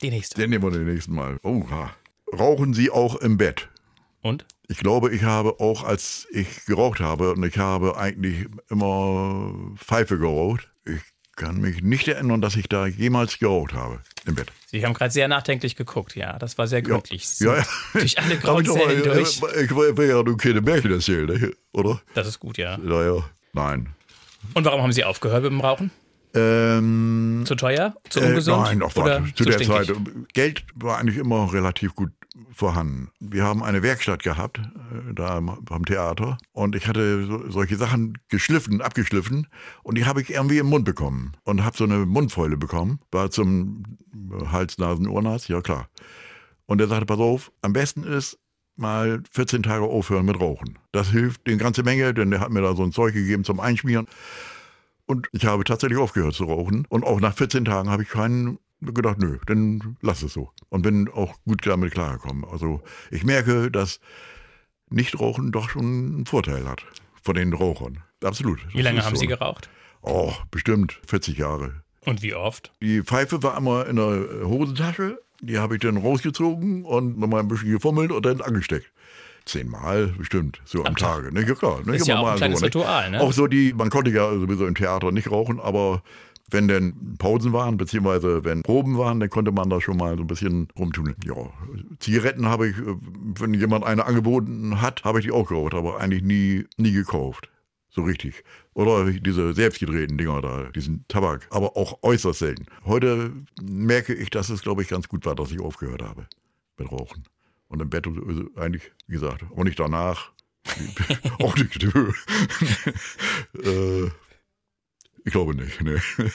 Die 0.00 0.10
nächste. 0.10 0.40
Den 0.40 0.50
nehmen 0.50 0.64
wir 0.64 0.70
den 0.70 0.92
nächsten 0.92 1.14
Mal. 1.14 1.38
Oh, 1.42 1.62
Rauchen 2.32 2.72
Sie 2.72 2.90
auch 2.90 3.16
im 3.16 3.36
Bett? 3.36 3.68
Und? 4.22 4.46
Ich 4.68 4.78
glaube, 4.78 5.12
ich 5.14 5.24
habe 5.24 5.60
auch, 5.60 5.84
als 5.84 6.26
ich 6.30 6.64
geraucht 6.64 7.00
habe, 7.00 7.32
und 7.32 7.44
ich 7.44 7.58
habe 7.58 7.96
eigentlich 7.96 8.46
immer 8.70 9.52
Pfeife 9.76 10.18
geraucht, 10.18 10.70
ich 10.86 11.00
kann 11.36 11.60
mich 11.60 11.82
nicht 11.82 12.08
erinnern, 12.08 12.40
dass 12.40 12.56
ich 12.56 12.68
da 12.68 12.86
jemals 12.86 13.38
geraucht 13.38 13.72
habe 13.72 14.00
im 14.26 14.34
Bett. 14.34 14.52
Sie 14.66 14.84
haben 14.84 14.94
gerade 14.94 15.10
sehr 15.10 15.28
nachdenklich 15.28 15.76
geguckt, 15.76 16.14
ja. 16.14 16.38
Das 16.38 16.56
war 16.56 16.66
sehr 16.66 16.82
gründlich. 16.82 17.28
Ja, 17.40 17.56
ja. 17.56 17.64
Durch 17.92 18.18
alle 18.18 18.38
Grauzellen 18.38 19.02
durch. 19.02 19.42
Ich 19.60 19.70
will 19.74 20.08
ja 20.08 20.22
nur 20.22 20.36
keine 20.36 20.60
Märchen 20.60 20.92
erzählen, 20.92 21.26
ne? 21.26 21.52
oder? 21.72 22.00
Das 22.14 22.26
ist 22.26 22.38
gut, 22.38 22.58
ja. 22.58 22.78
Naja, 22.78 23.24
nein. 23.52 23.88
Und 24.54 24.64
warum 24.64 24.82
haben 24.82 24.92
Sie 24.92 25.04
aufgehört 25.04 25.42
mit 25.42 25.52
dem 25.52 25.60
Rauchen? 25.60 25.90
Ähm, 26.34 27.44
zu 27.46 27.54
teuer? 27.54 27.94
Zu 28.08 28.20
ungesund? 28.20 28.58
Äh, 28.58 28.68
nein, 28.70 28.80
doch, 28.80 28.96
warte. 28.96 29.24
Zu, 29.34 29.34
zu 29.34 29.44
der 29.44 29.52
stinkig? 29.54 29.86
Zeit. 29.86 29.96
Geld 30.32 30.64
war 30.74 30.98
eigentlich 30.98 31.18
immer 31.18 31.52
relativ 31.52 31.94
gut 31.94 32.10
vorhanden. 32.52 33.10
Wir 33.20 33.44
haben 33.44 33.62
eine 33.62 33.82
Werkstatt 33.82 34.22
gehabt, 34.22 34.58
äh, 34.58 35.14
da 35.14 35.36
am 35.36 35.84
Theater. 35.84 36.38
Und 36.52 36.74
ich 36.76 36.86
hatte 36.86 37.26
so, 37.26 37.50
solche 37.50 37.76
Sachen 37.76 38.18
geschliffen, 38.28 38.80
abgeschliffen. 38.80 39.48
Und 39.82 39.98
die 39.98 40.06
habe 40.06 40.22
ich 40.22 40.30
irgendwie 40.30 40.58
im 40.58 40.66
Mund 40.66 40.84
bekommen. 40.84 41.32
Und 41.44 41.64
habe 41.64 41.76
so 41.76 41.84
eine 41.84 42.06
Mundfäule 42.06 42.56
bekommen. 42.56 43.00
War 43.10 43.30
zum 43.30 43.98
Hals, 44.50 44.78
Nasen, 44.78 45.08
Ohrenarzt, 45.08 45.48
ja 45.48 45.60
klar. 45.60 45.88
Und 46.66 46.80
er 46.80 46.88
sagte, 46.88 47.06
pass 47.06 47.18
auf, 47.18 47.52
am 47.60 47.72
besten 47.72 48.04
ist, 48.04 48.38
mal 48.76 49.22
14 49.30 49.62
Tage 49.62 49.84
aufhören 49.84 50.24
mit 50.24 50.40
Rauchen. 50.40 50.78
Das 50.92 51.10
hilft 51.10 51.42
eine 51.46 51.58
ganze 51.58 51.82
Menge, 51.82 52.14
denn 52.14 52.30
der 52.30 52.40
hat 52.40 52.50
mir 52.50 52.62
da 52.62 52.74
so 52.74 52.82
ein 52.82 52.92
Zeug 52.92 53.14
gegeben 53.14 53.44
zum 53.44 53.60
Einschmieren. 53.60 54.06
Und 55.06 55.28
ich 55.32 55.44
habe 55.44 55.64
tatsächlich 55.64 55.98
aufgehört 55.98 56.34
zu 56.34 56.44
rauchen. 56.44 56.86
Und 56.88 57.04
auch 57.04 57.20
nach 57.20 57.34
14 57.34 57.64
Tagen 57.64 57.90
habe 57.90 58.02
ich 58.02 58.08
keinen 58.08 58.58
gedacht, 58.82 59.18
nö, 59.18 59.38
dann 59.46 59.96
lass 60.00 60.22
es 60.22 60.32
so. 60.32 60.50
Und 60.68 60.82
bin 60.82 61.08
auch 61.08 61.34
gut 61.44 61.66
damit 61.66 61.92
klargekommen. 61.92 62.44
Also 62.44 62.82
ich 63.10 63.24
merke, 63.24 63.70
dass 63.70 64.00
Nichtrauchen 64.90 65.52
doch 65.52 65.70
schon 65.70 65.84
einen 65.84 66.26
Vorteil 66.26 66.68
hat 66.68 66.84
von 67.22 67.34
den 67.34 67.52
Rauchern. 67.52 68.02
Absolut. 68.22 68.60
Wie 68.74 68.82
lange 68.82 69.04
haben 69.04 69.16
so. 69.16 69.20
Sie 69.20 69.26
geraucht? 69.26 69.68
Oh, 70.02 70.32
bestimmt 70.50 71.00
40 71.06 71.38
Jahre. 71.38 71.82
Und 72.04 72.22
wie 72.22 72.34
oft? 72.34 72.72
Die 72.82 73.02
Pfeife 73.02 73.42
war 73.42 73.56
immer 73.56 73.86
in 73.86 73.96
der 73.96 74.44
Hosentasche. 74.44 75.20
Die 75.40 75.58
habe 75.58 75.74
ich 75.74 75.80
dann 75.80 75.96
rausgezogen 75.96 76.84
und 76.84 77.18
nochmal 77.18 77.40
ein 77.40 77.48
bisschen 77.48 77.70
gefummelt 77.70 78.12
und 78.12 78.24
dann 78.26 78.40
angesteckt. 78.40 78.90
Zehnmal 79.44 80.08
bestimmt, 80.18 80.60
so 80.64 80.80
am, 80.80 80.88
am 80.88 80.96
Tage. 80.96 81.32
Ne? 81.32 81.44
Ja, 81.44 81.54
klar. 81.54 81.80
Ne? 81.84 81.96
Ist 81.96 82.06
ja 82.06 82.18
auch 82.18 82.28
ein 82.28 82.36
kleines 82.36 82.60
so, 82.60 82.64
ne? 82.64 82.68
Ritual, 82.68 83.10
ne? 83.10 83.20
Auch 83.20 83.32
so 83.32 83.48
die, 83.48 83.72
man 83.72 83.90
konnte 83.90 84.12
ja 84.12 84.30
sowieso 84.32 84.66
im 84.66 84.76
Theater 84.76 85.10
nicht 85.10 85.30
rauchen, 85.30 85.58
aber 85.58 86.02
wenn 86.52 86.68
denn 86.68 87.16
Pausen 87.18 87.52
waren, 87.52 87.76
beziehungsweise 87.76 88.44
wenn 88.44 88.62
Proben 88.62 88.98
waren, 88.98 89.20
dann 89.20 89.30
konnte 89.30 89.52
man 89.52 89.70
da 89.70 89.80
schon 89.80 89.96
mal 89.96 90.16
so 90.16 90.22
ein 90.22 90.26
bisschen 90.26 90.68
rumtun. 90.78 91.14
Ja, 91.24 91.34
Zigaretten 91.98 92.46
habe 92.46 92.68
ich, 92.68 92.76
wenn 93.38 93.54
jemand 93.54 93.84
eine 93.84 94.06
angeboten 94.06 94.80
hat, 94.80 95.04
habe 95.04 95.18
ich 95.18 95.26
die 95.26 95.32
auch 95.32 95.48
geraucht, 95.48 95.74
aber 95.74 96.00
eigentlich 96.00 96.22
nie, 96.22 96.64
nie 96.76 96.92
gekauft. 96.92 97.48
So 97.94 98.02
richtig. 98.02 98.42
Oder 98.72 99.10
diese 99.10 99.52
selbstgedrehten 99.52 100.16
Dinger 100.16 100.40
da, 100.40 100.70
diesen 100.70 101.04
Tabak. 101.08 101.46
Aber 101.50 101.76
auch 101.76 101.98
äußerst 102.02 102.38
selten. 102.38 102.64
Heute 102.86 103.32
merke 103.62 104.14
ich, 104.14 104.30
dass 104.30 104.48
es, 104.48 104.62
glaube 104.62 104.80
ich, 104.82 104.88
ganz 104.88 105.08
gut 105.08 105.26
war, 105.26 105.34
dass 105.34 105.50
ich 105.50 105.60
aufgehört 105.60 106.02
habe 106.02 106.26
mit 106.78 106.90
Rauchen. 106.90 107.24
Und 107.68 107.82
im 107.82 107.90
Bett 107.90 108.06
also 108.06 108.44
eigentlich, 108.56 108.90
wie 109.06 109.14
gesagt, 109.14 109.44
auch 109.54 109.64
nicht 109.64 109.78
danach. 109.78 110.32
auch 111.40 111.54
nicht. 111.56 111.82
äh, 113.62 114.10
ich 115.24 115.32
glaube 115.32 115.54
nicht. 115.54 115.80
Nee. 115.80 115.98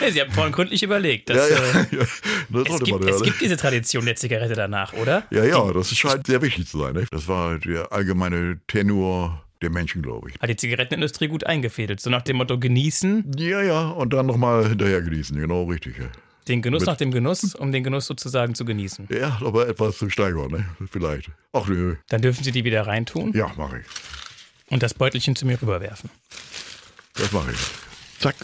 Ja, 0.00 0.10
Sie 0.10 0.20
haben 0.20 0.30
vorhin 0.30 0.52
gründlich 0.52 0.82
überlegt. 0.82 1.30
Dass, 1.30 1.48
ja, 1.48 1.56
ja, 1.56 1.80
äh, 1.80 1.86
ja. 1.96 2.02
es, 2.62 2.84
gibt, 2.84 3.04
es 3.04 3.22
gibt 3.22 3.40
diese 3.40 3.56
Tradition 3.56 4.04
der 4.04 4.16
Zigarette 4.16 4.54
danach, 4.54 4.92
oder? 4.92 5.24
Ja, 5.30 5.44
ja, 5.44 5.72
das 5.72 5.96
scheint 5.96 6.26
sehr 6.26 6.42
wichtig 6.42 6.68
zu 6.68 6.78
sein. 6.78 6.94
Ne? 6.94 7.06
Das 7.10 7.26
war 7.26 7.58
der 7.58 7.90
allgemeine 7.90 8.60
Tenor 8.66 9.42
der 9.62 9.70
Menschen, 9.70 10.02
glaube 10.02 10.30
ich. 10.30 10.40
Hat 10.40 10.48
die 10.50 10.56
Zigarettenindustrie 10.56 11.28
gut 11.28 11.44
eingefädelt, 11.44 12.00
so 12.00 12.10
nach 12.10 12.22
dem 12.22 12.36
Motto 12.36 12.58
genießen? 12.58 13.32
Ja, 13.38 13.62
ja, 13.62 13.88
und 13.88 14.12
dann 14.12 14.26
nochmal 14.26 14.68
hinterher 14.68 15.02
genießen, 15.02 15.38
genau 15.38 15.64
richtig. 15.64 15.98
Ja. 15.98 16.06
Den 16.46 16.62
Genuss 16.62 16.82
Mit 16.82 16.86
nach 16.86 16.96
dem 16.96 17.10
Genuss, 17.10 17.54
um 17.54 17.72
den 17.72 17.82
Genuss 17.82 18.06
sozusagen 18.06 18.54
zu 18.54 18.64
genießen. 18.64 19.08
Ja, 19.10 19.38
aber 19.42 19.68
etwas 19.68 19.98
zu 19.98 20.08
steigern, 20.08 20.50
ne? 20.50 20.64
vielleicht. 20.90 21.30
Ach 21.52 21.66
nö. 21.66 21.96
Dann 22.08 22.22
dürfen 22.22 22.42
Sie 22.42 22.52
die 22.52 22.64
wieder 22.64 22.86
reintun? 22.86 23.32
Ja, 23.34 23.50
mache 23.56 23.80
ich. 23.80 23.86
Und 24.70 24.82
das 24.82 24.94
Beutelchen 24.94 25.36
zu 25.36 25.46
mir 25.46 25.60
rüberwerfen. 25.60 26.10
Das 27.14 27.32
mache 27.32 27.52
ich. 27.52 27.87
Zack. 28.18 28.34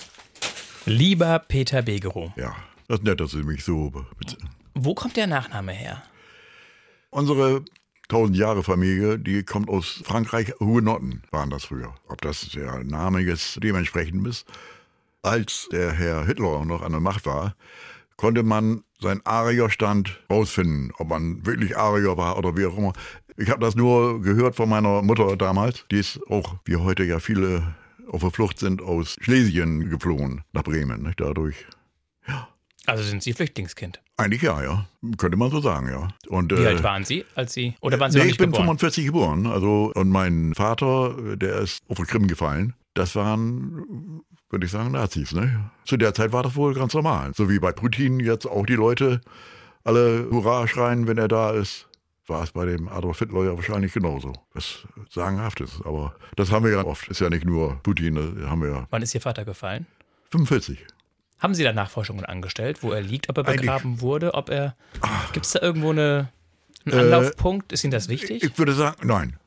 Lieber 0.87 1.41
Peter 1.41 1.83
Begerow. 1.83 2.31
Ja, 2.37 2.55
das 2.87 2.99
ist 2.99 3.05
nett, 3.05 3.19
dass 3.19 3.33
Sie 3.33 3.43
mich 3.43 3.65
so. 3.65 3.93
Wo 4.75 4.95
kommt 4.95 5.17
der 5.17 5.27
Nachname 5.27 5.73
her? 5.73 6.01
Unsere 7.11 7.65
1000 8.09 8.37
Jahre 8.37 8.63
Familie, 8.63 9.19
die 9.19 9.43
kommt 9.43 9.69
aus 9.69 10.03
Frankreich, 10.05 10.53
Hugenotten 10.61 11.23
waren 11.33 11.51
das 11.51 11.65
früher. 11.65 11.93
Ob 12.07 12.21
das 12.21 12.51
der 12.51 12.85
Name 12.85 13.21
jetzt 13.21 13.65
dementsprechend 13.65 14.25
ist. 14.29 14.47
Als 15.23 15.69
der 15.73 15.91
Herr 15.91 16.25
Hitler 16.25 16.65
noch 16.65 16.83
an 16.83 16.93
der 16.93 17.01
Macht 17.01 17.27
war, 17.27 17.57
konnte 18.17 18.45
man 18.45 18.85
seinen 19.01 19.27
Arierstand 19.27 20.21
rausfinden, 20.31 20.93
ob 20.99 21.09
man 21.09 21.45
wirklich 21.47 21.77
Arier 21.77 22.17
war 22.17 22.39
oder 22.39 22.57
wie 22.57 22.67
auch 22.67 22.79
immer. 22.79 22.93
Ich 23.37 23.51
habe 23.51 23.61
das 23.61 23.75
nur 23.75 24.23
gehört 24.23 24.55
von 24.55 24.69
meiner 24.69 25.03
Mutter 25.03 25.37
damals, 25.37 25.85
die 25.91 25.99
ist 25.99 26.21
auch, 26.29 26.57
wie 26.65 26.77
heute 26.77 27.03
ja 27.03 27.19
viele 27.19 27.75
auf 28.09 28.21
der 28.21 28.31
Flucht 28.31 28.59
sind, 28.59 28.83
aus 28.83 29.17
Schlesien 29.21 29.91
geflohen 29.91 30.43
nach 30.53 30.65
Bremen. 30.65 31.03
Nicht? 31.03 31.21
Dadurch, 31.21 31.57
ja. 32.27 32.49
Also 32.87 33.03
sind 33.03 33.23
Sie 33.23 33.33
Flüchtlingskind? 33.33 34.01
Eigentlich 34.17 34.43
ja, 34.43 34.63
ja. 34.63 34.87
Könnte 35.17 35.37
man 35.39 35.51
so 35.51 35.61
sagen, 35.61 35.89
ja. 35.89 36.09
Und, 36.29 36.53
Wie 36.53 36.63
äh, 36.63 36.67
alt 36.67 36.83
waren 36.83 37.05
Sie, 37.05 37.25
als 37.35 37.55
Sie, 37.55 37.75
oder 37.81 37.99
waren 37.99 38.11
Sie 38.11 38.19
nee, 38.19 38.25
noch 38.25 38.27
nicht 38.27 38.35
ich 38.35 38.39
bin 38.39 38.51
geboren? 38.51 38.67
45 38.79 39.07
geboren. 39.07 39.47
Also, 39.47 39.93
und 39.95 40.11
mein 40.11 40.55
Vater, 40.55 41.37
der 41.37 41.61
ist 41.61 41.83
auf 41.89 41.97
der 41.97 42.07
Krim 42.07 42.29
gefallen. 42.29 42.75
Das 42.93 43.17
waren, 43.17 44.21
würde 44.51 44.67
ich 44.67 44.73
sagen, 44.73 44.93
Nazis. 44.93 45.33
Ne? 45.33 45.71
Zu 45.85 45.97
der 45.97 46.15
Zeit 46.15 46.33
war 46.33 46.43
das 46.43 46.57
wohl 46.57 46.75
ganz 46.75 46.95
normal. 46.95 47.33
So 47.35 47.49
wie 47.49 47.59
bei 47.59 47.73
Putin 47.73 48.21
jetzt 48.21 48.47
auch 48.47 48.67
die 48.67 48.75
Leute 48.75 49.21
alle 49.83 50.29
Hurra 50.31 50.69
schreien, 50.69 51.07
wenn 51.07 51.19
er 51.19 51.29
da 51.29 51.51
ist 51.51 51.89
war 52.27 52.43
es 52.43 52.53
bei 52.53 52.65
dem 52.65 52.89
Adolf 52.89 53.19
Hitler 53.19 53.45
ja 53.45 53.57
wahrscheinlich 53.57 53.93
genauso. 53.93 54.33
Das 54.55 54.87
sagenhaftes. 55.11 55.81
Aber 55.85 56.15
das 56.37 56.51
haben 56.51 56.65
wir 56.65 56.73
ja 56.73 56.85
oft. 56.85 57.09
Ist 57.09 57.21
ja 57.21 57.31
nicht 57.31 57.45
nur 57.45 57.77
Putin, 57.83 58.15
das 58.15 58.49
haben 58.49 58.63
wir 58.63 58.71
ja. 58.71 58.87
Wann 58.91 59.03
ist 59.03 59.15
Ihr 59.15 59.21
Vater 59.21 59.45
gefallen? 59.45 59.87
45. 60.31 60.87
Haben 61.39 61.55
Sie 61.55 61.63
da 61.63 61.73
Nachforschungen 61.73 62.25
angestellt, 62.25 62.83
wo 62.83 62.93
er 62.93 63.03
liegt, 63.03 63.29
ob 63.29 63.37
er 63.39 63.45
begraben 63.45 63.91
Eigentlich, 63.91 64.01
wurde, 64.01 64.35
ob 64.35 64.49
er. 64.49 64.77
Gibt 65.33 65.47
es 65.47 65.53
da 65.53 65.61
irgendwo 65.61 65.91
eine, 65.91 66.31
einen 66.87 67.01
Anlaufpunkt? 67.01 67.73
Ist 67.73 67.85
Ihnen 67.85 67.91
das 67.91 68.09
wichtig? 68.09 68.43
Ich 68.43 68.59
würde 68.59 68.73
sagen, 68.73 69.07
nein. 69.07 69.39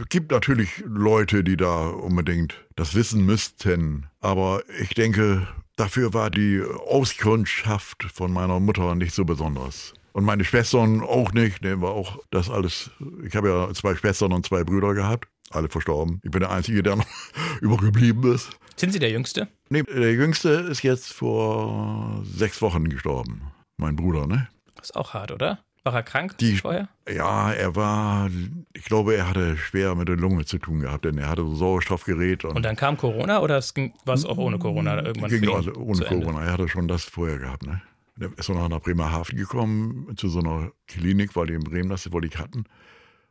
Es 0.00 0.08
gibt 0.08 0.32
natürlich 0.32 0.82
Leute, 0.86 1.44
die 1.44 1.56
da 1.56 1.88
unbedingt 1.88 2.54
das 2.74 2.94
wissen 2.94 3.24
müssten. 3.24 4.06
Aber 4.20 4.62
ich 4.80 4.94
denke, 4.94 5.46
dafür 5.76 6.14
war 6.14 6.30
die 6.30 6.62
Auskundschaft 6.86 8.04
von 8.12 8.32
meiner 8.32 8.60
Mutter 8.60 8.94
nicht 8.94 9.14
so 9.14 9.24
besonders. 9.26 9.92
Und 10.12 10.24
meine 10.24 10.44
Schwestern 10.44 11.00
auch 11.02 11.32
nicht. 11.32 11.62
Ne, 11.62 11.80
war 11.80 11.90
auch 11.92 12.18
das 12.30 12.50
alles. 12.50 12.90
Ich 13.24 13.34
habe 13.36 13.48
ja 13.48 13.72
zwei 13.74 13.94
Schwestern 13.94 14.32
und 14.32 14.46
zwei 14.46 14.64
Brüder 14.64 14.94
gehabt. 14.94 15.28
Alle 15.50 15.68
verstorben. 15.68 16.20
Ich 16.24 16.30
bin 16.30 16.40
der 16.40 16.50
Einzige, 16.50 16.82
der 16.82 16.96
noch 16.96 17.06
übergeblieben 17.60 18.34
ist. 18.34 18.50
Sind 18.76 18.92
Sie 18.92 18.98
der 18.98 19.10
Jüngste? 19.10 19.48
Nee, 19.70 19.82
der 19.82 20.12
Jüngste 20.12 20.50
ist 20.50 20.82
jetzt 20.82 21.12
vor 21.12 22.22
sechs 22.24 22.60
Wochen 22.62 22.88
gestorben. 22.88 23.42
Mein 23.76 23.96
Bruder, 23.96 24.26
ne? 24.26 24.48
Das 24.74 24.90
ist 24.90 24.96
auch 24.96 25.14
hart, 25.14 25.32
oder? 25.32 25.60
War 25.84 25.94
er 25.94 26.02
krank 26.02 26.36
Die, 26.38 26.56
vorher? 26.56 26.88
Ja, 27.08 27.50
er 27.50 27.74
war, 27.74 28.28
ich 28.74 28.84
glaube, 28.84 29.14
er 29.14 29.28
hatte 29.28 29.56
schwer 29.56 29.94
mit 29.94 30.08
der 30.08 30.16
Lunge 30.16 30.44
zu 30.44 30.58
tun 30.58 30.80
gehabt, 30.80 31.04
denn 31.04 31.16
er 31.16 31.28
hatte 31.28 31.42
so 31.42 31.54
Sauerstoffgerät. 31.54 32.44
Und, 32.44 32.56
und 32.56 32.62
dann 32.62 32.76
kam 32.76 32.96
Corona 32.96 33.40
oder 33.40 33.62
war 34.04 34.14
es 34.14 34.24
auch 34.24 34.36
ohne 34.36 34.58
Corona 34.58 35.02
irgendwann? 35.02 35.30
Ging 35.30 35.48
also 35.48 35.72
ohne 35.74 36.04
Corona. 36.04 36.44
Er 36.44 36.52
hatte 36.52 36.68
schon 36.68 36.88
das 36.88 37.04
vorher 37.04 37.38
gehabt, 37.38 37.66
ne? 37.66 37.80
Der 38.20 38.36
ist 38.36 38.48
noch 38.48 38.68
nach 38.68 38.80
Bremerhaven 38.80 39.38
gekommen, 39.38 40.16
zu 40.16 40.28
so 40.28 40.40
einer 40.40 40.72
Klinik, 40.88 41.36
weil 41.36 41.46
die 41.46 41.54
in 41.54 41.62
Bremen 41.62 41.88
das 41.88 42.10
wohl 42.10 42.22
nicht 42.22 42.36
hatten. 42.36 42.64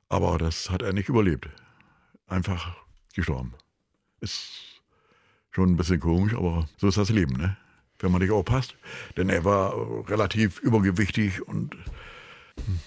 Aber 0.08 0.38
das 0.38 0.69
hat 0.69 0.82
er 0.82 0.93
nicht 0.93 1.10
überlebt. 1.10 1.50
Einfach 2.28 2.73
gestorben. 3.13 3.54
Ist 4.21 4.82
schon 5.52 5.71
ein 5.71 5.76
bisschen 5.76 6.00
komisch, 6.00 6.34
aber 6.34 6.69
so 6.78 6.88
ist 6.88 6.97
das 6.97 7.10
Leben, 7.10 7.36
ne? 7.36 7.58
Wenn 8.00 8.13
man 8.13 8.21
nicht 8.21 8.32
aufpasst. 8.32 8.78
Denn 9.17 9.30
er 9.30 9.43
war 9.43 9.73
relativ 10.10 10.60
übergewichtig 10.60 11.45
und 11.45 11.76
hm, 12.56 12.80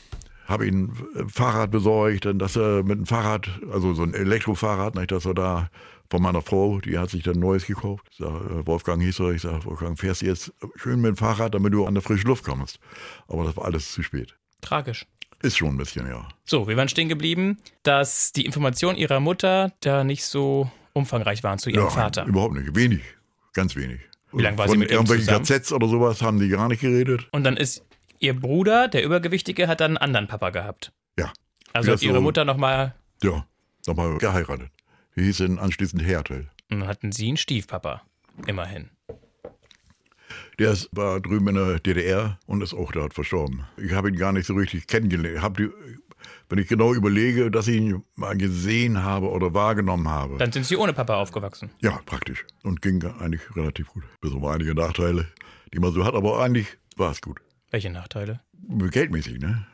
habe 0.47 0.67
ihn 0.67 0.93
Fahrrad 1.29 1.71
besorgt, 1.71 2.27
dass 2.35 2.57
er 2.57 2.83
mit 2.83 2.99
dem 2.99 3.07
Fahrrad, 3.07 3.61
also 3.71 3.93
so 3.93 4.05
ein 4.05 4.15
Elektrofahrrad, 4.15 4.95
nicht, 4.95 5.13
dass 5.13 5.27
er 5.27 5.35
da 5.35 5.71
von 6.11 6.23
meiner 6.23 6.43
Frau, 6.43 6.81
die 6.81 6.99
hat 6.99 7.11
sich 7.11 7.23
dann 7.23 7.39
neues 7.39 7.67
gekauft. 7.67 8.05
Ich 8.11 8.19
sag, 8.19 8.29
äh, 8.29 8.67
Wolfgang 8.67 9.01
hieß 9.01 9.21
er, 9.21 9.31
ich 9.31 9.43
sage, 9.43 9.65
Wolfgang, 9.65 9.99
fährst 9.99 10.23
du 10.23 10.27
jetzt 10.27 10.53
schön 10.75 11.01
mit 11.01 11.11
dem 11.11 11.17
Fahrrad, 11.17 11.55
damit 11.55 11.73
du 11.73 11.87
an 11.87 11.95
der 11.95 12.03
frische 12.03 12.27
Luft 12.27 12.45
kommst. 12.45 12.81
Aber 13.29 13.45
das 13.45 13.57
war 13.57 13.65
alles 13.65 13.93
zu 13.93 14.03
spät. 14.03 14.37
Tragisch. 14.61 15.07
Ist 15.43 15.57
schon 15.57 15.69
ein 15.69 15.77
bisschen, 15.79 16.07
ja. 16.07 16.29
So, 16.45 16.69
wir 16.69 16.77
waren 16.77 16.89
stehen 16.89 17.09
geblieben, 17.09 17.59
dass 17.83 18.33
die 18.33 18.45
Informationen 18.45 18.99
ihrer 18.99 19.21
Mutter 19.21 19.73
da 19.81 20.05
nicht 20.05 20.25
so 20.25 20.71
umfangreich 20.93 21.43
waren 21.43 21.59
zu 21.59 21.71
ihrem 21.71 21.85
ja, 21.85 21.91
Vater. 21.91 22.27
Überhaupt 22.27 22.55
nicht, 22.55 22.75
wenig, 22.75 23.01
ganz 23.55 23.77
wenig. 23.77 24.01
Wie 24.33 24.43
lange 24.43 24.59
war 24.59 24.67
Von 24.67 24.75
sie 24.75 24.79
mit 24.79 24.91
ihm 24.91 24.95
irgendwelchen 24.95 25.43
KZs 25.43 25.73
oder 25.73 25.89
sowas 25.89 26.21
haben 26.23 26.39
die 26.39 26.49
gar 26.49 26.69
nicht 26.69 26.81
geredet. 26.81 27.27
Und 27.33 27.45
dann 27.45 27.57
ist 27.57 27.85
ihr 28.19 28.39
Bruder, 28.39 28.89
der 28.89 29.03
Übergewichtige, 29.03 29.67
hat 29.67 29.81
dann 29.81 29.93
einen 29.93 29.99
anderen 29.99 30.29
Papa 30.29 30.51
gehabt. 30.51 30.93
Ja. 31.19 31.33
Also 31.73 31.93
hat 31.93 32.03
ihre 32.03 32.17
so, 32.17 32.21
Mutter 32.21 32.45
nochmal. 32.45 32.95
Ja, 33.23 33.47
nochmal 33.87 34.19
geheiratet. 34.19 34.71
Hieß 35.23 35.39
dann 35.39 35.59
anschließend 35.59 36.03
dann 36.71 36.87
hatten 36.87 37.13
Sie 37.13 37.29
einen 37.29 37.37
Stiefpapa. 37.37 38.03
Immerhin. 38.47 38.91
Der 40.59 40.77
war 40.93 41.21
drüben 41.21 41.49
in 41.49 41.55
der 41.57 41.81
DDR 41.81 42.39
und 42.47 42.63
ist 42.63 42.75
auch 42.75 42.93
dort 42.93 43.15
verstorben. 43.15 43.65
Ich 43.77 43.93
habe 43.93 44.09
ihn 44.09 44.17
gar 44.17 44.33
nicht 44.33 44.47
so 44.47 44.55
richtig 44.55 44.87
kennengelernt. 44.87 45.43
Hab 45.43 45.57
die, 45.57 45.69
wenn 46.49 46.59
ich 46.59 46.69
genau 46.69 46.95
überlege, 46.95 47.51
dass 47.51 47.67
ich 47.67 47.77
ihn 47.77 48.05
mal 48.15 48.37
gesehen 48.37 49.03
habe 49.03 49.31
oder 49.31 49.53
wahrgenommen 49.53 50.09
habe. 50.09 50.37
Dann 50.39 50.53
sind 50.53 50.65
Sie 50.65 50.77
ohne 50.77 50.93
Papa 50.93 51.17
aufgewachsen? 51.17 51.71
Ja, 51.81 52.01
praktisch. 52.07 52.47
Und 52.63 52.83
ging 52.83 53.03
eigentlich 53.05 53.43
relativ 53.57 53.89
gut. 53.89 54.05
Bis 54.21 54.33
auf 54.33 54.45
einige 54.45 54.75
Nachteile, 54.75 55.27
die 55.75 55.81
man 55.81 55.93
so 55.93 56.05
hat, 56.05 56.15
aber 56.15 56.41
eigentlich 56.41 56.67
war 56.97 57.11
es 57.11 57.21
gut. 57.21 57.41
Welche 57.71 57.91
Nachteile? 57.91 58.41
Geldmäßig, 58.91 59.41
ne? 59.41 59.67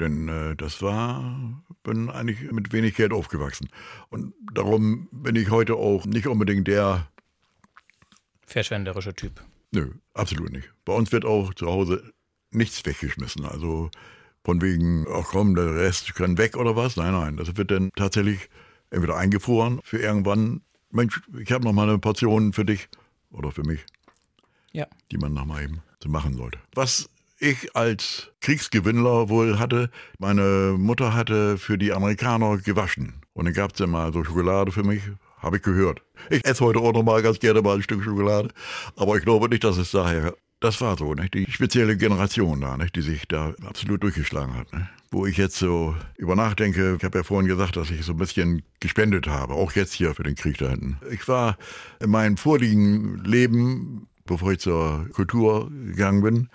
Denn 0.00 0.28
äh, 0.28 0.56
das 0.56 0.82
war, 0.82 1.62
bin 1.82 2.10
eigentlich 2.10 2.50
mit 2.50 2.72
wenig 2.72 2.96
Geld 2.96 3.12
aufgewachsen. 3.12 3.68
Und 4.10 4.34
darum 4.52 5.08
bin 5.12 5.36
ich 5.36 5.50
heute 5.50 5.76
auch 5.76 6.04
nicht 6.04 6.26
unbedingt 6.26 6.66
der 6.66 7.08
verschwenderische 8.46 9.14
Typ. 9.14 9.42
Nö, 9.70 9.92
absolut 10.14 10.52
nicht. 10.52 10.68
Bei 10.84 10.92
uns 10.92 11.12
wird 11.12 11.24
auch 11.24 11.54
zu 11.54 11.66
Hause 11.66 12.12
nichts 12.50 12.84
weggeschmissen. 12.84 13.44
Also 13.44 13.90
von 14.44 14.60
wegen, 14.60 15.06
ach 15.10 15.26
komm, 15.30 15.54
der 15.54 15.74
Rest 15.74 16.14
kann 16.14 16.38
weg 16.38 16.56
oder 16.56 16.76
was. 16.76 16.96
Nein, 16.96 17.12
nein, 17.12 17.36
das 17.36 17.56
wird 17.56 17.70
dann 17.70 17.90
tatsächlich 17.96 18.48
entweder 18.90 19.16
eingefroren 19.16 19.80
für 19.82 19.98
irgendwann. 19.98 20.62
Mensch, 20.90 21.20
ich 21.38 21.50
habe 21.50 21.64
noch 21.64 21.72
mal 21.72 21.88
eine 21.88 21.98
Portion 21.98 22.52
für 22.52 22.64
dich 22.64 22.88
oder 23.30 23.50
für 23.50 23.64
mich. 23.64 23.84
Ja. 24.72 24.86
Die 25.10 25.18
man 25.18 25.34
noch 25.34 25.44
mal 25.44 25.62
eben 25.62 25.82
so 26.02 26.08
machen 26.08 26.34
sollte. 26.34 26.58
Was 26.74 27.08
ich 27.44 27.76
als 27.76 28.30
Kriegsgewinnler 28.40 29.28
wohl 29.28 29.58
hatte, 29.58 29.90
meine 30.18 30.74
Mutter 30.78 31.14
hatte 31.14 31.58
für 31.58 31.78
die 31.78 31.92
Amerikaner 31.92 32.58
gewaschen. 32.58 33.20
Und 33.34 33.44
dann 33.44 33.54
gab 33.54 33.74
es 33.74 33.80
immer 33.80 34.12
so 34.12 34.24
Schokolade 34.24 34.72
für 34.72 34.82
mich, 34.82 35.02
habe 35.38 35.56
ich 35.56 35.62
gehört. 35.62 36.02
Ich 36.30 36.44
esse 36.44 36.64
heute 36.64 36.78
auch 36.78 36.92
noch 36.92 37.02
mal 37.02 37.22
ganz 37.22 37.38
gerne 37.38 37.60
mal 37.60 37.76
ein 37.76 37.82
Stück 37.82 38.02
Schokolade, 38.02 38.48
aber 38.96 39.16
ich 39.16 39.24
glaube 39.24 39.48
nicht, 39.48 39.64
dass 39.64 39.76
es 39.76 39.90
daher 39.90 40.34
das 40.60 40.80
war 40.80 40.96
so, 40.96 41.12
nicht? 41.12 41.34
die 41.34 41.44
spezielle 41.50 41.94
Generation 41.94 42.62
da, 42.62 42.78
nicht? 42.78 42.96
die 42.96 43.02
sich 43.02 43.28
da 43.28 43.52
absolut 43.66 44.02
durchgeschlagen 44.02 44.56
hat. 44.56 44.72
Nicht? 44.72 44.86
Wo 45.10 45.26
ich 45.26 45.36
jetzt 45.36 45.56
so 45.56 45.94
über 46.16 46.36
nachdenke, 46.36 46.96
ich 46.96 47.04
habe 47.04 47.18
ja 47.18 47.24
vorhin 47.24 47.46
gesagt, 47.46 47.76
dass 47.76 47.90
ich 47.90 48.02
so 48.02 48.12
ein 48.12 48.18
bisschen 48.18 48.62
gespendet 48.80 49.26
habe, 49.26 49.52
auch 49.52 49.72
jetzt 49.72 49.92
hier 49.92 50.14
für 50.14 50.22
den 50.22 50.36
Krieg 50.36 50.56
da 50.56 50.70
hinten. 50.70 50.98
Ich 51.10 51.28
war 51.28 51.58
in 52.00 52.08
meinem 52.08 52.38
vorigen 52.38 53.22
Leben, 53.24 54.08
bevor 54.24 54.52
ich 54.52 54.60
zur 54.60 55.06
Kultur 55.12 55.70
gegangen 55.70 56.22
bin, 56.22 56.48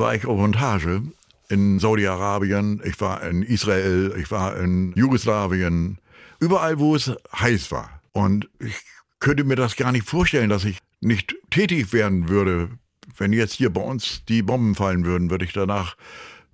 war 0.00 0.14
ich 0.14 0.26
auf 0.26 0.38
Montage 0.38 1.02
in 1.50 1.78
Saudi-Arabien, 1.78 2.80
ich 2.84 2.98
war 3.02 3.22
in 3.22 3.42
Israel, 3.42 4.14
ich 4.18 4.30
war 4.30 4.56
in 4.56 4.94
Jugoslawien, 4.96 5.98
überall, 6.38 6.78
wo 6.78 6.96
es 6.96 7.12
heiß 7.38 7.70
war. 7.70 8.00
Und 8.12 8.48
ich 8.58 8.80
könnte 9.18 9.44
mir 9.44 9.56
das 9.56 9.76
gar 9.76 9.92
nicht 9.92 10.08
vorstellen, 10.08 10.48
dass 10.48 10.64
ich 10.64 10.78
nicht 11.00 11.36
tätig 11.50 11.92
werden 11.92 12.30
würde. 12.30 12.70
Wenn 13.16 13.34
jetzt 13.34 13.52
hier 13.52 13.70
bei 13.70 13.82
uns 13.82 14.24
die 14.24 14.42
Bomben 14.42 14.74
fallen 14.74 15.04
würden, 15.04 15.30
würde 15.30 15.44
ich 15.44 15.52
danach 15.52 15.96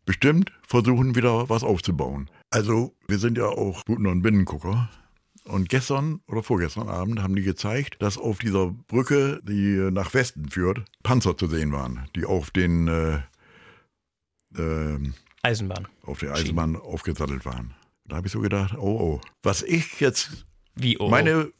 bestimmt 0.05 0.51
versuchen, 0.67 1.15
wieder 1.15 1.49
was 1.49 1.63
aufzubauen. 1.63 2.29
Also, 2.51 2.97
wir 3.07 3.19
sind 3.19 3.39
ja 3.39 3.47
auch 3.47 3.85
Guten- 3.85 4.09
und 4.09 4.23
Binnengucker. 4.23 4.91
Und 5.45 5.69
gestern 5.69 6.21
oder 6.27 6.43
vorgestern 6.43 6.89
Abend 6.89 7.23
haben 7.23 7.37
die 7.37 7.43
gezeigt, 7.43 7.97
dass 8.01 8.19
auf 8.19 8.41
dieser 8.41 8.73
Brücke, 8.89 9.41
die 9.45 9.91
nach 9.93 10.13
Westen 10.15 10.49
führt, 10.49 10.83
Panzer 11.05 11.37
zu 11.37 11.47
sehen 11.47 11.71
waren, 11.71 12.09
die 12.17 12.25
auf 12.25 12.51
den 12.51 12.89
äh, 12.89 13.21
äh, 14.59 14.99
Eisenbahn. 15.43 15.87
auf 16.03 16.19
der 16.19 16.33
Eisenbahn 16.35 16.77
aufgesattelt 16.77 17.45
waren. 17.45 17.75
Da 18.05 18.17
habe 18.17 18.27
ich 18.27 18.33
so 18.33 18.41
gedacht, 18.41 18.75
oh 18.79 18.99
oh. 19.01 19.21
Was 19.43 19.63
ich 19.63 20.01
jetzt 20.01 20.47
Wie 20.75 20.99
oh. 20.99 21.09
meine, 21.09 21.51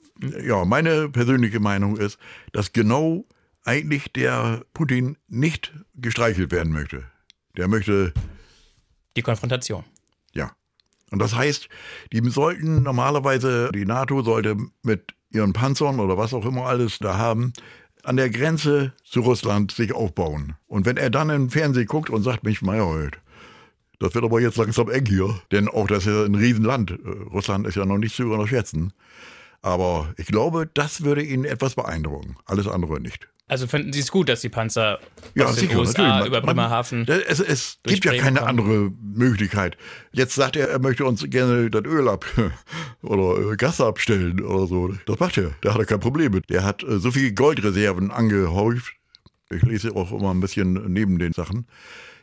ja, 0.43 0.65
meine 0.65 1.09
persönliche 1.09 1.61
Meinung 1.61 1.97
ist, 1.97 2.19
dass 2.53 2.73
genau 2.73 3.25
eigentlich 3.65 4.13
der 4.13 4.65
Putin 4.75 5.17
nicht 5.29 5.73
gestreichelt 5.95 6.53
werden 6.53 6.73
möchte. 6.73 7.05
Der 7.57 7.69
möchte, 7.69 8.13
Die 9.17 9.23
Konfrontation. 9.23 9.85
ja. 10.33 10.53
Und 11.13 11.21
das 11.21 11.35
heißt, 11.37 11.69
die 12.13 12.29
sollten 12.31 12.83
normalerweise, 12.83 13.71
die 13.73 13.85
NATO 13.85 14.23
sollte 14.23 14.57
mit 14.83 15.15
ihren 15.31 15.53
Panzern 15.53 16.01
oder 16.01 16.19
was 16.19 16.35
auch 16.35 16.45
immer 16.45 16.67
alles 16.67 16.99
da 16.99 17.17
haben, 17.17 17.53
an 18.07 18.17
der 18.17 18.31
Grenze 18.31 18.93
zu 19.05 19.21
Russland 19.21 19.73
sich 19.73 19.93
aufbauen. 19.93 20.55
Und 20.67 20.87
wenn 20.87 20.97
er 20.97 21.11
dann 21.11 21.31
im 21.31 21.51
Fernsehen 21.51 21.87
guckt 21.87 22.11
und 22.11 22.23
sagt, 22.23 22.45
Mensch, 22.45 22.63
Meyerhold, 22.63 23.19
das 23.99 24.15
wird 24.15 24.25
aber 24.25 24.41
jetzt 24.41 24.57
langsam 24.57 24.91
eng 24.91 25.07
hier. 25.07 25.41
Denn 25.53 25.69
auch 25.69 25.87
das 25.87 26.07
ist 26.07 26.13
ja 26.13 26.25
ein 26.25 26.35
Riesenland. 26.35 26.91
Äh, 26.91 27.09
Russland 27.33 27.67
ist 27.67 27.77
ja 27.77 27.87
noch 27.87 27.99
nicht 27.99 28.15
zu 28.15 28.31
unterschätzen. 28.31 28.93
Aber 29.67 30.15
ich 30.17 30.27
glaube, 30.27 30.71
das 30.73 31.03
würde 31.03 31.23
ihn 31.23 31.45
etwas 31.45 31.75
beeindrucken. 31.75 32.37
Alles 32.45 32.69
andere 32.69 33.01
nicht. 33.01 33.29
Also 33.49 33.67
finden 33.67 33.93
Sie 33.93 33.99
es 34.01 34.11
gut, 34.13 34.29
dass 34.29 34.41
die 34.41 34.49
Panzer 34.49 34.99
Ja, 35.35 35.47
aus 35.47 35.57
sicher, 35.57 35.79
USA 35.79 36.03
natürlich. 36.03 36.19
Man- 36.19 36.27
über 36.29 36.37
man- 36.39 36.47
Bremerhaven. 36.47 37.05
Da- 37.05 37.17
Es, 37.19 37.41
es 37.41 37.79
gibt 37.83 38.05
ja 38.05 38.17
keine 38.17 38.39
kommen. 38.41 38.49
andere 38.49 38.93
Möglichkeit. 39.03 39.77
Jetzt 40.13 40.35
sagt 40.37 40.55
er, 40.57 40.69
er 40.69 40.79
möchte 40.79 41.05
uns 41.05 41.25
gerne 41.31 41.69
das 41.71 41.83
Öl 41.85 42.09
ab 42.09 42.25
oder 43.03 43.53
äh, 43.53 43.57
Gas 43.57 43.81
abstellen 43.81 44.41
oder 44.41 44.67
so. 44.69 44.95
Das 45.07 45.19
macht 45.19 45.37
er. 45.39 45.51
Da 45.63 45.75
hat 45.75 45.81
er 45.81 45.85
kein 45.87 46.01
Problem 46.01 46.33
mit. 46.33 46.49
Der 46.49 46.63
hat 46.65 46.85
äh, 46.85 46.99
so 47.01 47.11
viele 47.11 47.33
Goldreserven 47.35 48.11
angehäuft. 48.13 48.93
Ich 49.51 49.63
lese 49.63 49.95
auch 49.97 50.13
immer 50.13 50.33
ein 50.33 50.41
bisschen 50.41 50.73
neben 50.93 51.19
den 51.19 51.33
Sachen, 51.33 51.67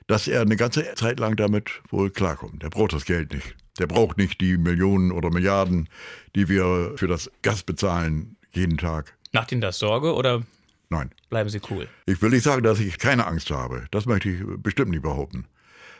dass 0.07 0.27
er 0.29 0.41
eine 0.41 0.55
ganze 0.55 0.93
Zeit 0.95 1.19
lang 1.19 1.35
damit 1.35 1.81
wohl 1.89 2.09
klarkommt. 2.09 2.63
Der 2.63 2.69
braucht 2.69 2.93
das 2.93 3.03
Geld 3.05 3.33
nicht. 3.33 3.55
Der 3.79 3.87
braucht 3.87 4.17
nicht 4.17 4.39
die 4.39 4.57
Millionen 4.57 5.11
oder 5.11 5.31
Milliarden, 5.31 5.89
die 6.35 6.47
wir 6.47 6.93
für 6.95 7.07
das 7.07 7.31
Gas 7.41 7.63
bezahlen 7.63 8.35
jeden 8.51 8.77
Tag. 8.77 9.15
Macht 9.31 9.51
Ihnen 9.51 9.61
das 9.61 9.79
Sorge 9.79 10.13
oder 10.13 10.43
Nein. 10.89 11.09
bleiben 11.29 11.49
Sie 11.49 11.59
cool? 11.71 11.87
Ich 12.05 12.21
will 12.21 12.29
nicht 12.29 12.43
sagen, 12.43 12.61
dass 12.63 12.79
ich 12.79 12.99
keine 12.99 13.25
Angst 13.25 13.49
habe. 13.49 13.85
Das 13.89 14.05
möchte 14.05 14.29
ich 14.29 14.41
bestimmt 14.57 14.91
nicht 14.91 15.01
behaupten. 15.01 15.45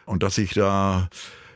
Und 0.05 0.21
dass 0.21 0.37
ich 0.37 0.53
da 0.53 1.09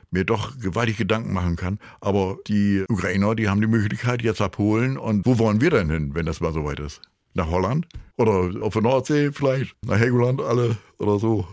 mir 0.10 0.24
doch 0.24 0.58
gewaltig 0.60 0.98
Gedanken 0.98 1.34
machen 1.34 1.56
kann. 1.56 1.80
Aber 2.02 2.38
die 2.48 2.86
Ukrainer, 2.90 3.36
die 3.36 3.50
haben 3.50 3.62
die 3.62 3.68
Möglichkeit 3.68 4.22
jetzt 4.22 4.42
ab 4.42 4.54
Polen. 4.54 4.98
Und 4.98 5.26
wo 5.26 5.38
wollen 5.38 5.62
wir 5.62 5.70
denn 5.70 5.90
hin, 5.90 6.16
wenn 6.16 6.26
das 6.26 6.40
mal 6.40 6.54
soweit 6.54 6.80
ist? 6.80 7.02
Nach 7.34 7.50
Holland? 7.50 7.88
Oder 8.16 8.64
auf 8.64 8.74
der 8.74 8.82
Nordsee 8.82 9.32
vielleicht? 9.32 9.76
Nach 9.86 10.00
Helgoland 10.00 10.42
alle 10.42 10.78
oder 10.98 11.20
so? 11.20 11.48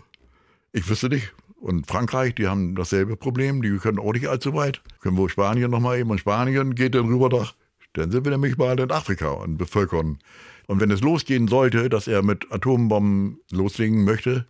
Ich 0.71 0.89
wüsste 0.89 1.09
nicht. 1.09 1.33
Und 1.65 1.87
Frankreich, 1.87 2.35
die 2.35 2.45
haben 2.45 2.75
dasselbe 2.75 3.17
Problem. 3.17 3.63
Die 3.63 3.75
können 3.79 3.97
auch 3.97 4.13
nicht 4.13 4.27
allzu 4.27 4.53
weit. 4.53 4.83
Können 5.01 5.17
wohl 5.17 5.29
Spanien 5.29 5.71
nochmal 5.71 5.97
eben. 5.97 6.11
Und 6.11 6.19
Spanien 6.19 6.75
geht 6.75 6.93
dann 6.93 7.07
rüber 7.07 7.27
nach. 7.27 7.55
Dann 7.93 8.11
sind 8.11 8.23
wir 8.23 8.31
nämlich 8.31 8.55
mal 8.55 8.79
in 8.79 8.91
Afrika 8.91 9.29
und 9.29 9.57
bevölkern. 9.57 10.19
Und 10.67 10.79
wenn 10.79 10.91
es 10.91 11.01
losgehen 11.01 11.47
sollte, 11.47 11.89
dass 11.89 12.07
er 12.07 12.21
mit 12.21 12.51
Atombomben 12.51 13.39
loslegen 13.49 14.03
möchte, 14.03 14.45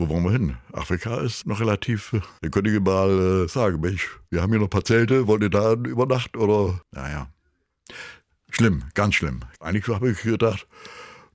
wo 0.00 0.08
wollen 0.08 0.24
wir 0.24 0.32
hin? 0.32 0.56
Afrika 0.72 1.20
ist 1.20 1.46
noch 1.46 1.60
relativ, 1.60 2.16
dann 2.40 2.50
könnte 2.50 2.70
ich 2.70 2.80
mal 2.80 3.44
äh, 3.44 3.48
sagen, 3.48 3.80
Mensch, 3.80 4.18
wir 4.30 4.42
haben 4.42 4.50
hier 4.50 4.58
noch 4.58 4.66
ein 4.66 4.70
paar 4.70 4.84
Zelte, 4.84 5.28
wollt 5.28 5.44
ihr 5.44 5.50
da 5.50 5.74
übernachten 5.74 6.36
oder? 6.36 6.80
Naja. 6.90 7.28
Schlimm, 8.50 8.82
ganz 8.94 9.14
schlimm. 9.14 9.38
Eigentlich 9.60 9.86
habe 9.86 10.10
ich 10.10 10.20
gedacht, 10.20 10.66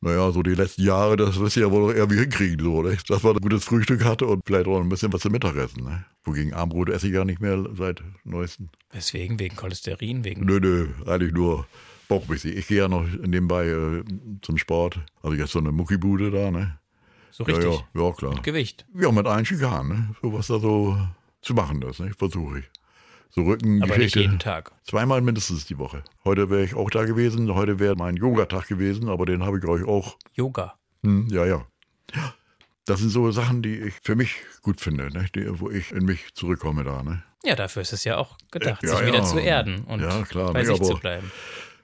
naja, 0.02 0.32
so 0.32 0.42
die 0.42 0.56
letzten 0.56 0.84
Jahre, 0.84 1.16
das 1.16 1.40
wirst 1.40 1.56
du 1.56 1.62
ja 1.62 1.72
wohl 1.72 1.94
irgendwie 1.94 2.20
hinkriegen, 2.20 2.64
so, 2.64 2.82
ne? 2.82 2.98
dass 3.08 3.24
man 3.24 3.36
ein 3.36 3.42
gutes 3.42 3.64
Frühstück 3.64 4.04
hatte 4.04 4.26
und 4.26 4.42
vielleicht 4.46 4.68
auch 4.68 4.80
ein 4.80 4.90
bisschen 4.90 5.14
was 5.14 5.22
zum 5.22 5.32
Mittagessen. 5.32 5.84
Ne? 5.84 6.04
Wogegen 6.24 6.54
Armbrot 6.54 6.90
esse 6.90 7.08
ich 7.08 7.14
ja 7.14 7.24
nicht 7.24 7.40
mehr 7.40 7.64
seit 7.74 8.04
neuestem. 8.24 8.70
Weswegen? 8.92 9.40
Wegen 9.40 9.56
Cholesterin? 9.56 10.24
Wegen 10.24 10.46
Nö, 10.46 10.60
nö, 10.60 10.88
eigentlich 11.06 11.34
nur 11.34 11.68
bauchmäßig. 12.08 12.58
Ich 12.58 12.68
gehe 12.68 12.80
ja 12.80 12.88
noch 12.88 13.06
nebenbei 13.26 13.68
äh, 13.68 14.04
zum 14.42 14.58
Sport. 14.58 15.00
Also 15.22 15.38
jetzt 15.38 15.52
so 15.52 15.60
eine 15.60 15.72
Muckibude 15.72 16.32
da, 16.32 16.52
ne? 16.52 16.80
so 17.32 17.44
richtig? 17.44 17.66
Ja, 17.66 17.72
ja, 17.72 18.08
ja, 18.08 18.12
klar. 18.14 18.42
Gewicht. 18.42 18.86
Ja, 18.94 19.12
mit 19.12 19.26
allen 19.26 19.46
Schikanen, 19.46 19.90
ne? 19.90 20.16
So 20.22 20.34
was 20.34 20.48
da 20.48 20.60
so 20.60 20.98
zu 21.42 21.54
machen 21.54 21.82
ist, 21.84 22.00
ne? 22.00 22.12
Versuche 22.18 22.60
ich. 22.60 22.66
So 23.34 23.42
Aber 23.42 23.56
nicht 23.56 23.64
Rückengeschichte. 23.64 24.20
jeden 24.20 24.40
Tag. 24.40 24.72
Zweimal 24.84 25.22
mindestens 25.22 25.66
die 25.66 25.78
Woche. 25.78 26.04
Heute 26.26 26.50
wäre 26.50 26.64
ich 26.64 26.76
auch 26.76 26.90
da 26.90 27.06
gewesen. 27.06 27.54
Heute 27.56 27.80
wäre 27.80 27.96
mein 27.96 28.16
Yogatag 28.18 28.68
gewesen, 28.68 29.08
aber 29.10 29.26
den 29.26 29.44
habe 29.44 29.58
ich 29.60 29.66
euch 29.66 29.84
auch. 29.86 30.18
Yoga. 30.34 30.76
Hm, 31.04 31.28
ja, 31.32 31.46
ja. 31.46 31.66
Das 32.86 33.00
sind 33.00 33.10
so 33.10 33.32
Sachen, 33.32 33.62
die 33.62 33.76
ich 33.78 33.94
für 34.04 34.16
mich 34.16 34.36
gut 34.64 34.82
finde, 34.82 35.10
ne? 35.12 35.28
die, 35.36 35.48
wo 35.60 35.70
ich 35.70 35.92
in 35.92 36.06
mich 36.06 36.34
zurückkomme 36.34 36.84
da. 36.84 37.04
Ne? 37.04 37.24
Ja, 37.44 37.56
dafür 37.56 37.84
ist 37.84 37.94
es 37.94 38.04
ja 38.04 38.18
auch 38.18 38.38
gedacht, 38.52 38.84
Ja, 38.84 38.90
sich 38.98 39.08
wieder 39.08 39.20
ja. 39.20 39.24
zu 39.24 39.40
erden 39.40 39.84
und 39.86 40.02
Ja, 40.02 40.24
klar, 40.24 40.52
bei 40.54 40.62
nee, 40.62 40.66
sich 40.68 40.82
zu 40.82 40.96
bleiben. 40.98 41.32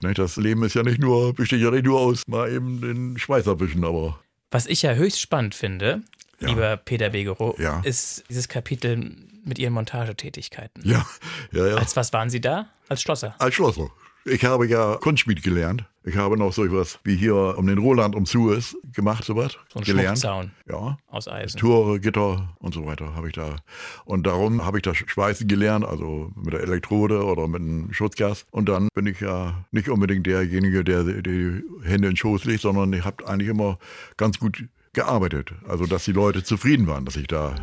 Ne, 0.02 0.14
Das 0.14 0.36
Leben 0.38 0.64
ist 0.64 0.74
ja 0.74 0.84
nicht 0.84 1.00
nur, 1.00 1.34
besteht 1.34 1.62
ja 1.62 1.72
nicht 1.72 1.86
nur 1.86 2.00
aus 2.00 2.28
mal 2.28 2.52
eben 2.52 2.82
den 2.82 3.18
Schweiß 3.18 3.48
abwischen, 3.48 3.84
aber 3.86 4.20
Was 4.52 4.66
ich 4.68 4.82
ja 4.82 4.94
höchst 4.94 5.22
spannend 5.22 5.56
finde, 5.56 6.02
Ja. 6.40 6.50
lieber 6.50 6.78
Peter 6.78 7.10
Begerow, 7.10 7.58
Ja. 7.60 7.80
ist 7.82 8.24
dieses 8.30 8.48
Kapitel 8.48 9.16
mit 9.48 9.60
Ihren 9.60 9.74
Montagetätigkeiten. 9.74 10.82
ja, 10.86 11.06
ja, 11.52 11.68
ja. 11.68 11.76
Als 11.76 11.96
was 11.96 12.14
waren 12.14 12.30
Sie 12.30 12.42
da? 12.42 12.68
Als 12.90 13.02
Schlosser. 13.02 13.36
Als 13.40 13.56
Schlosser. 13.56 13.90
Ich 14.26 14.44
habe 14.44 14.68
ja 14.68 14.96
Kunstschmied 14.98 15.42
gelernt. 15.42 15.86
Ich 16.04 16.18
habe 16.18 16.38
noch 16.38 16.52
so 16.52 16.66
etwas 16.66 17.00
wie 17.06 17.16
hier 17.16 17.56
um 17.58 17.66
den 17.68 17.78
Roland 17.78 18.14
um 18.16 18.26
Suez 18.26 18.76
gemacht, 18.94 19.24
sowas. 19.24 19.58
So 19.72 19.80
ein 19.80 19.86
gelernt. 19.86 20.20
Schmuckzaun 20.20 20.52
Ja. 20.70 20.98
aus 21.08 21.28
Eisen. 21.30 21.58
Tore, 21.58 22.00
Gitter 22.02 22.54
und 22.60 22.74
so 22.74 22.86
weiter 22.86 23.16
habe 23.16 23.28
ich 23.28 23.34
da. 23.36 23.56
Und 24.04 24.28
darum 24.28 24.66
habe 24.66 24.78
ich 24.80 24.84
das 24.84 24.98
Schweißen 24.98 25.48
gelernt, 25.48 25.86
also 25.86 26.32
mit 26.36 26.54
der 26.54 26.62
Elektrode 26.62 27.24
oder 27.24 27.48
mit 27.48 27.62
einem 27.62 27.94
Schutzgas. 27.94 28.46
Und 28.52 28.68
dann 28.68 28.90
bin 28.94 29.06
ich 29.06 29.22
ja 29.22 29.64
nicht 29.72 29.88
unbedingt 29.90 30.26
derjenige, 30.28 30.84
der 30.84 31.04
die 31.04 31.64
Hände 31.84 32.08
in 32.08 32.14
den 32.14 32.18
Schoß 32.18 32.44
legt, 32.46 32.62
sondern 32.62 32.92
ich 32.94 33.06
habe 33.06 33.26
eigentlich 33.28 33.48
immer 33.50 33.78
ganz 34.18 34.40
gut 34.40 34.66
gearbeitet. 34.94 35.52
Also, 35.70 35.86
dass 35.86 36.04
die 36.06 36.12
Leute 36.14 36.44
zufrieden 36.44 36.88
waren, 36.88 37.06
dass 37.06 37.16
ich 37.16 37.28
da 37.28 37.56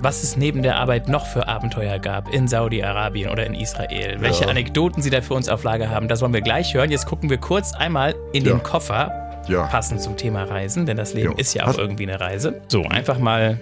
Was 0.00 0.22
es 0.22 0.36
neben 0.36 0.62
der 0.62 0.76
Arbeit 0.76 1.08
noch 1.08 1.26
für 1.26 1.48
Abenteuer 1.48 1.98
gab 1.98 2.32
in 2.32 2.46
Saudi-Arabien 2.46 3.30
oder 3.30 3.44
in 3.44 3.54
Israel, 3.54 4.20
welche 4.20 4.44
Ja. 4.44 4.50
Anekdoten 4.50 5.02
Sie 5.02 5.10
da 5.10 5.20
für 5.22 5.34
uns 5.34 5.48
auf 5.48 5.64
Lager 5.64 5.90
haben, 5.90 6.06
das 6.06 6.20
wollen 6.22 6.32
wir 6.32 6.40
gleich 6.40 6.72
hören. 6.72 6.90
Jetzt 6.90 7.06
gucken 7.06 7.30
wir 7.30 7.38
kurz 7.38 7.72
einmal 7.74 8.14
in 8.32 8.44
Ja. 8.44 8.52
den 8.52 8.62
Koffer, 8.62 9.42
Ja. 9.48 9.66
passend 9.66 10.00
zum 10.00 10.16
Thema 10.16 10.44
Reisen, 10.44 10.86
denn 10.86 10.96
das 10.96 11.14
Leben 11.14 11.32
ist 11.36 11.52
ja 11.54 11.64
auch 11.64 11.68
Hast- 11.68 11.78
irgendwie 11.78 12.04
eine 12.04 12.20
Reise. 12.20 12.60
So, 12.68 12.84
einfach 12.84 13.18
mal 13.18 13.58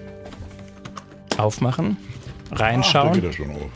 aufmachen, 1.38 1.96
Ach, 2.50 2.60
reinschauen. 2.60 3.32
schon 3.32 3.50
auf. 3.52 3.70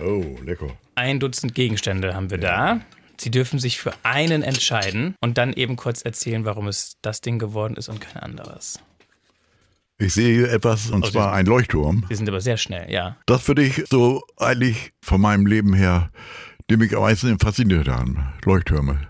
Oh, 0.00 0.24
lecker. 0.44 0.68
Ein 0.94 1.18
Dutzend 1.18 1.54
Gegenstände 1.54 2.14
haben 2.14 2.30
wir 2.30 2.38
da. 2.38 2.80
Sie 3.18 3.30
dürfen 3.30 3.58
sich 3.58 3.78
für 3.80 3.92
einen 4.04 4.42
entscheiden 4.42 5.14
und 5.20 5.36
dann 5.38 5.52
eben 5.52 5.74
kurz 5.76 6.02
erzählen, 6.02 6.44
warum 6.44 6.68
es 6.68 6.96
das 7.02 7.20
Ding 7.20 7.38
geworden 7.40 7.74
ist 7.76 7.88
und 7.88 8.00
kein 8.00 8.22
anderes. 8.22 8.80
Ich 9.98 10.12
sehe 10.14 10.34
hier 10.34 10.52
etwas, 10.52 10.90
und 10.90 11.04
Oh, 11.04 11.08
zwar 11.10 11.32
ein 11.32 11.46
Leuchtturm. 11.46 12.04
Wir 12.08 12.16
sind 12.16 12.28
aber 12.28 12.40
sehr 12.40 12.56
schnell, 12.56 12.90
ja. 12.90 13.16
Das 13.26 13.46
würde 13.46 13.62
ich 13.62 13.84
so 13.88 14.22
eigentlich 14.36 14.92
von 15.02 15.20
meinem 15.20 15.46
Leben 15.46 15.72
her, 15.72 16.10
die 16.68 16.76
mich 16.76 16.94
am 16.96 17.02
meisten 17.02 17.38
fasziniert 17.38 17.88
haben. 17.88 18.18
Leuchttürme. 18.44 19.06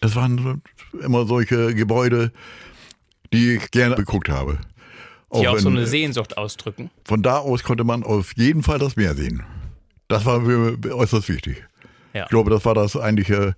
Das 0.00 0.14
waren 0.14 0.38
so- 0.38 0.98
immer 1.04 1.26
solche 1.26 1.74
Gebäude, 1.74 2.32
die 3.32 3.56
ich 3.56 3.70
gerne 3.72 3.96
geguckt 3.96 4.28
habe. 4.28 4.58
Die 5.34 5.48
auch 5.48 5.58
so 5.58 5.70
in- 5.70 5.76
eine 5.78 5.86
Sehnsucht 5.86 6.36
ausdrücken. 6.36 6.90
Von 7.04 7.22
da 7.22 7.38
aus 7.38 7.62
konnte 7.64 7.82
man 7.84 8.04
auf 8.04 8.36
jeden 8.36 8.62
Fall 8.62 8.78
das 8.78 8.96
Meer 8.96 9.14
sehen. 9.14 9.42
Das 10.08 10.24
war 10.26 10.40
mir 10.40 10.78
äußerst 10.94 11.28
wichtig. 11.30 11.64
Ja. 12.12 12.24
Ich 12.24 12.28
glaube, 12.28 12.50
das 12.50 12.64
war 12.64 12.74
das 12.74 12.96
eigentliche. 12.96 13.54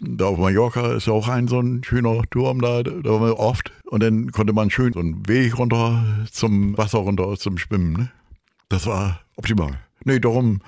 Da 0.00 0.26
auf 0.26 0.38
Mallorca 0.38 0.94
ist 0.94 1.06
ja 1.06 1.12
auch 1.12 1.28
ein 1.28 1.46
so 1.46 1.60
ein 1.60 1.84
schöner 1.84 2.22
Turm 2.30 2.60
da, 2.60 2.82
da 2.82 2.92
waren 3.04 3.22
wir 3.22 3.38
oft. 3.38 3.70
Und 3.84 4.02
dann 4.02 4.32
konnte 4.32 4.52
man 4.52 4.70
schön 4.70 4.92
so 4.92 5.00
einen 5.00 5.28
Weg 5.28 5.58
runter 5.58 6.02
zum 6.30 6.76
Wasser 6.78 6.98
runter 6.98 7.36
zum 7.36 7.58
Schwimmen. 7.58 7.92
Ne? 7.92 8.10
Das 8.68 8.86
war 8.86 9.20
optimal. 9.36 9.78
Nee, 10.04 10.18
darum 10.18 10.60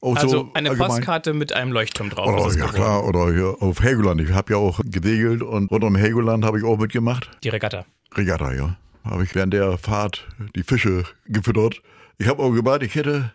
Also 0.00 0.26
so 0.26 0.50
eine 0.54 0.70
allgemein. 0.70 0.88
Postkarte 0.90 1.32
mit 1.32 1.52
einem 1.52 1.70
Leuchtturm 1.70 2.10
drauf. 2.10 2.28
Oh, 2.28 2.46
ist 2.48 2.56
es 2.56 2.60
ja 2.60 2.66
klar, 2.66 3.04
oder 3.06 3.32
hier 3.32 3.56
auf 3.60 3.80
Helgoland. 3.80 4.20
Ich 4.20 4.32
habe 4.32 4.54
ja 4.54 4.58
auch 4.58 4.80
gesegelt 4.84 5.42
und 5.42 5.70
rund 5.70 5.84
um 5.84 5.94
Helgoland 5.94 6.44
habe 6.44 6.58
ich 6.58 6.64
auch 6.64 6.78
mitgemacht. 6.78 7.30
Die 7.44 7.50
Regatta. 7.50 7.84
Regatta, 8.16 8.52
ja. 8.52 8.76
Habe 9.04 9.22
ich 9.24 9.34
während 9.34 9.52
der 9.54 9.78
Fahrt 9.78 10.26
die 10.56 10.62
Fische 10.64 11.04
gefüttert. 11.26 11.82
Ich 12.18 12.26
habe 12.26 12.42
auch 12.42 12.50
gemeint, 12.52 12.82
ich 12.82 12.94
hätte 12.94 13.32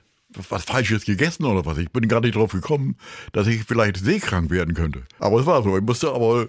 was 0.50 0.66
Falsches 0.66 1.06
gegessen 1.06 1.46
oder 1.46 1.66
was. 1.66 1.78
Ich 1.78 1.92
bin 1.92 2.08
gar 2.08 2.22
nicht 2.22 2.36
drauf 2.36 2.52
gekommen, 2.52 2.98
dass 3.34 3.48
ich 3.48 3.64
vielleicht 3.64 3.98
seekrank 3.98 4.50
werden 4.50 4.74
könnte. 4.74 5.04
Aber 5.20 5.40
es 5.40 5.46
war 5.46 5.64
so. 5.64 5.78
Ich 5.78 5.84
musste 5.84 6.12
aber 6.12 6.48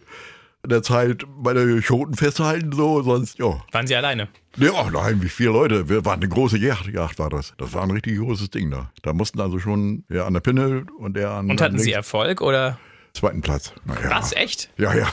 in 0.65 0.71
der 0.71 0.83
Zeit 0.83 1.25
meine 1.41 1.81
Schoten 1.83 2.15
festhalten, 2.15 2.73
so, 2.73 3.03
sonst, 3.03 3.39
ja. 3.39 3.63
Waren 3.73 3.87
Sie 3.87 3.95
alleine? 3.95 4.29
Ja, 4.57 4.91
nein, 4.91 5.23
wie 5.23 5.29
viele 5.29 5.51
Leute. 5.51 5.89
Wir 5.89 6.05
waren 6.05 6.21
eine 6.21 6.29
große 6.29 6.59
Yacht, 6.59 6.87
Yacht 6.89 7.19
war 7.19 7.31
das. 7.31 7.55
Das 7.59 7.73
war 7.75 7.83
ein 7.83 7.91
richtig 7.93 8.19
großes 8.19 8.51
Ding 8.51 8.71
da. 8.71 8.91
Da 9.03 9.13
mussten 9.13 9.41
also 9.41 9.61
schon, 9.61 10.05
ja, 10.09 10.27
an 10.27 10.35
der 10.35 10.41
Pinne 10.41 10.87
und 10.99 11.17
der 11.17 11.31
an. 11.31 11.51
Und 11.51 11.61
hatten 11.61 11.79
Sie 11.79 11.93
Erfolg 11.93 12.41
oder? 12.41 12.79
Zweiten 13.15 13.41
Platz. 13.41 13.73
Naja. 13.85 14.11
Was, 14.11 14.33
echt? 14.33 14.71
Ja, 14.77 14.95
ja. 14.95 15.09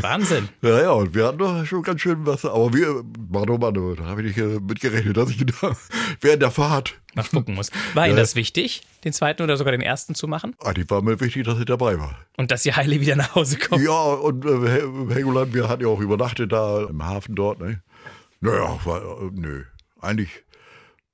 Wahnsinn. 0.00 0.48
Ja, 0.62 0.80
ja, 0.80 0.90
und 0.92 1.14
wir 1.14 1.26
hatten 1.26 1.38
doch 1.38 1.64
schon 1.66 1.82
ganz 1.82 2.00
schön 2.00 2.26
was. 2.26 2.44
Aber 2.44 2.72
wir, 2.72 3.04
Mann, 3.28 3.48
oh 3.50 3.58
Mann, 3.58 3.74
da 3.74 4.04
habe 4.04 4.22
ich 4.22 4.36
nicht 4.36 4.38
äh, 4.38 4.58
mitgerechnet, 4.60 5.16
dass 5.16 5.30
ich 5.30 5.44
da 5.44 5.76
während 6.20 6.42
der 6.42 6.50
Fahrt 6.50 6.94
nach 7.14 7.30
gucken 7.30 7.54
muss. 7.54 7.70
War 7.94 8.06
Ihnen 8.08 8.16
das 8.16 8.34
wichtig, 8.34 8.82
den 9.04 9.12
zweiten 9.12 9.42
oder 9.42 9.56
sogar 9.56 9.72
den 9.72 9.82
ersten 9.82 10.14
zu 10.14 10.26
machen? 10.26 10.56
Ah, 10.60 10.72
die 10.72 10.88
war 10.88 11.02
mir 11.02 11.20
wichtig, 11.20 11.44
dass 11.44 11.58
ich 11.58 11.66
dabei 11.66 11.98
war. 11.98 12.16
Und 12.36 12.50
dass 12.50 12.62
Sie 12.62 12.72
heile 12.72 13.00
wieder 13.00 13.16
nach 13.16 13.34
Hause 13.34 13.58
kommen. 13.58 13.84
Ja, 13.84 13.92
und 13.92 14.44
äh, 14.44 15.14
Helgoland, 15.14 15.54
wir 15.54 15.68
hatten 15.68 15.82
ja 15.82 15.88
auch 15.88 16.00
übernachtet 16.00 16.52
da 16.52 16.84
im 16.84 17.04
Hafen 17.04 17.34
dort, 17.34 17.60
ne? 17.60 17.82
Naja, 18.40 18.78
war, 18.84 19.00
äh, 19.00 19.30
nö. 19.32 19.64
Eigentlich, 20.00 20.30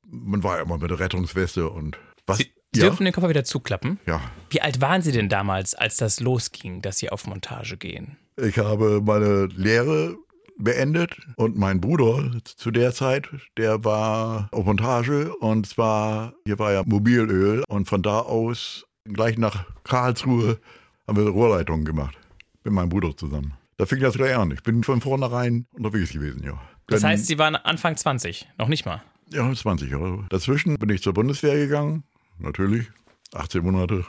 man 0.09 0.43
war 0.43 0.57
ja 0.57 0.62
immer 0.62 0.79
mit 0.79 0.90
der 0.90 0.99
Rettungsweste 0.99 1.69
und 1.69 1.99
was. 2.27 2.38
Sie, 2.38 2.53
Sie 2.72 2.80
ja? 2.80 2.87
dürfen 2.87 3.04
den 3.04 3.12
Koffer 3.12 3.28
wieder 3.28 3.44
zuklappen. 3.44 3.98
Ja. 4.06 4.20
Wie 4.50 4.61
alt 4.61 4.80
waren 4.80 5.02
Sie 5.02 5.12
denn 5.12 5.28
damals, 5.28 5.74
als 5.74 5.96
das 5.96 6.20
losging, 6.20 6.83
dass 6.83 6.98
Sie 6.98 7.11
auf 7.11 7.26
Montage 7.26 7.76
gehen? 7.76 8.16
Ich 8.37 8.59
habe 8.59 9.00
meine 9.04 9.46
Lehre 9.46 10.16
beendet 10.56 11.16
und 11.37 11.56
mein 11.56 11.80
Bruder 11.80 12.30
zu 12.44 12.70
der 12.70 12.92
Zeit, 12.92 13.28
der 13.56 13.85
war 13.85 14.48
auf 14.52 14.64
Montage 14.64 15.35
und 15.37 15.66
zwar, 15.66 16.35
hier 16.44 16.59
war 16.59 16.72
ja 16.72 16.83
Mobilöl 16.85 17.64
und 17.68 17.88
von 17.88 18.02
da 18.02 18.20
aus 18.20 18.85
gleich 19.04 19.38
nach 19.38 19.64
Karlsruhe 19.85 20.59
haben 21.06 21.16
wir 21.16 21.30
Rohrleitungen 21.30 21.85
gemacht 21.85 22.16
mit 22.62 22.72
meinem 22.72 22.90
Bruder 22.90 23.16
zusammen. 23.16 23.54
Da 23.78 23.87
fing 23.87 24.00
das 24.00 24.14
gleich 24.14 24.37
an. 24.37 24.50
Ich 24.50 24.62
bin 24.62 24.85
von 24.85 25.00
vornherein 25.00 25.66
unterwegs 25.72 26.12
gewesen, 26.12 26.42
ja. 26.44 26.61
Das 26.87 27.02
heißt, 27.02 27.26
Sie 27.26 27.38
waren 27.38 27.56
Anfang 27.56 27.96
20, 27.96 28.48
noch 28.59 28.68
nicht 28.68 28.85
mal? 28.85 29.02
Ja, 29.33 29.52
20 29.52 29.90
Jahre. 29.90 30.26
Dazwischen 30.28 30.76
bin 30.76 30.90
ich 30.90 31.02
zur 31.02 31.14
Bundeswehr 31.14 31.54
gegangen, 31.54 32.02
natürlich, 32.40 32.90
18 33.35 33.62
Monate. 33.62 34.05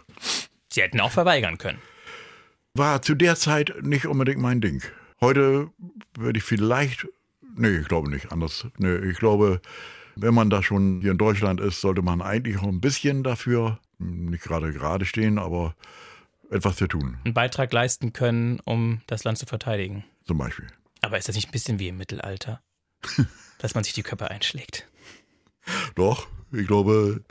Sie 0.70 0.82
hätten 0.82 1.00
auch 1.00 1.12
verweigern 1.12 1.58
können. 1.58 1.80
War 2.74 3.02
zu 3.02 3.15
der 3.15 3.36
Zeit 3.36 3.74
nicht 3.82 4.06
unbedingt 4.06 4.39
mein 4.39 4.62
Ding. 4.62 4.82
Heute 5.20 5.70
würde 6.17 6.39
ich 6.39 6.44
vielleicht, 6.44 7.08
nee, 7.56 7.78
ich 7.78 7.88
glaube 7.88 8.10
nicht 8.10 8.32
anders. 8.32 8.67
Nee, 8.78 8.96
ich 8.98 9.20
glaube, 9.20 9.62
wenn 10.15 10.34
man 10.34 10.50
da 10.50 10.63
schon 10.63 11.02
hier 11.02 11.12
in 11.12 11.17
Deutschland 11.17 11.60
ist, 11.60 11.82
sollte 11.82 12.02
man 12.02 12.22
eigentlich 12.22 12.58
auch 12.58 12.67
ein 12.67 12.82
bisschen 12.82 13.24
dafür, 13.24 13.80
nicht 14.00 14.44
gerade 14.44 14.72
gerade 14.74 15.06
stehen, 15.06 15.38
aber 15.38 15.76
etwas 16.50 16.78
zu 16.78 16.88
tun. 16.88 17.17
Einen 17.24 17.34
Beitrag 17.34 17.72
leisten 17.72 18.13
können, 18.13 18.60
um 18.65 19.02
das 19.08 19.24
Land 19.24 19.38
zu 19.38 19.46
verteidigen. 19.46 20.04
Zum 20.26 20.38
Beispiel. 20.38 20.67
Aber 21.02 21.17
ist 21.17 21.28
das 21.28 21.36
nicht 21.36 21.50
ein 21.50 21.52
bisschen 21.52 21.80
wie 21.80 21.89
im 21.89 21.98
Mittelalter? 21.98 22.62
dass 23.60 23.76
man 23.76 23.84
sich 23.84 23.94
die 23.94 24.04
Köpfe 24.04 24.30
einschlägt. 24.30 24.88
Doch, 25.96 26.28
ich 26.52 26.67
glaube. 26.67 27.22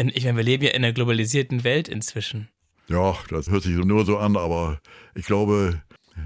In, 0.00 0.08
ich 0.14 0.24
meine, 0.24 0.38
wir 0.38 0.44
leben 0.44 0.64
ja 0.64 0.70
in 0.70 0.82
einer 0.82 0.94
globalisierten 0.94 1.62
Welt 1.62 1.86
inzwischen. 1.86 2.48
Ja, 2.88 3.18
das 3.28 3.50
hört 3.50 3.64
sich 3.64 3.76
nur 3.76 4.06
so 4.06 4.16
an, 4.16 4.34
aber 4.34 4.80
ich 5.14 5.26
glaube, 5.26 5.82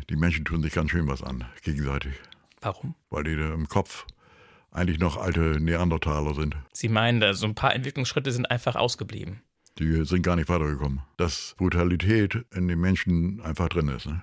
die 0.09 0.15
Menschen 0.15 0.45
tun 0.45 0.63
sich 0.63 0.73
ganz 0.73 0.93
schön 0.93 1.09
was 1.09 1.25
an, 1.25 1.45
gegenseitig. 1.65 2.13
Warum? 2.61 2.95
Weil 3.11 3.25
die 3.25 3.33
im 3.33 3.67
Kopf 3.67 4.07
eigentlich 4.71 5.01
noch 5.01 5.17
alte 5.17 5.59
Neandertaler 5.61 6.37
sind. 6.37 6.55
Sie 6.73 6.89
meinen, 6.89 7.19
da 7.19 7.35
so 7.35 7.47
ein 7.47 7.57
paar 7.57 7.75
Entwicklungsschritte 7.75 8.31
sind 8.31 8.49
einfach 8.49 8.77
ausgeblieben. 8.77 9.43
Die 9.81 10.05
sind 10.05 10.23
gar 10.23 10.37
nicht 10.37 10.49
weitergekommen. 10.49 11.01
Dass 11.17 11.57
Brutalität 11.59 12.45
in 12.55 12.69
den 12.69 12.79
Menschen 12.79 13.41
einfach 13.41 13.69
drin 13.69 13.89
ist. 13.89 14.07
Ne? 14.07 14.23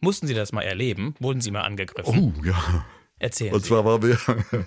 Mussten 0.00 0.26
Sie 0.26 0.34
das 0.34 0.50
mal 0.50 0.62
erleben? 0.62 1.14
Wurden 1.20 1.40
Sie 1.40 1.52
mal 1.52 1.62
angegriffen? 1.62 2.34
Oh, 2.36 2.44
ja. 2.44 2.84
Erzählen 3.20 3.54
Und 3.54 3.64
zwar 3.64 3.84
waren 3.84 4.02
wir, 4.02 4.18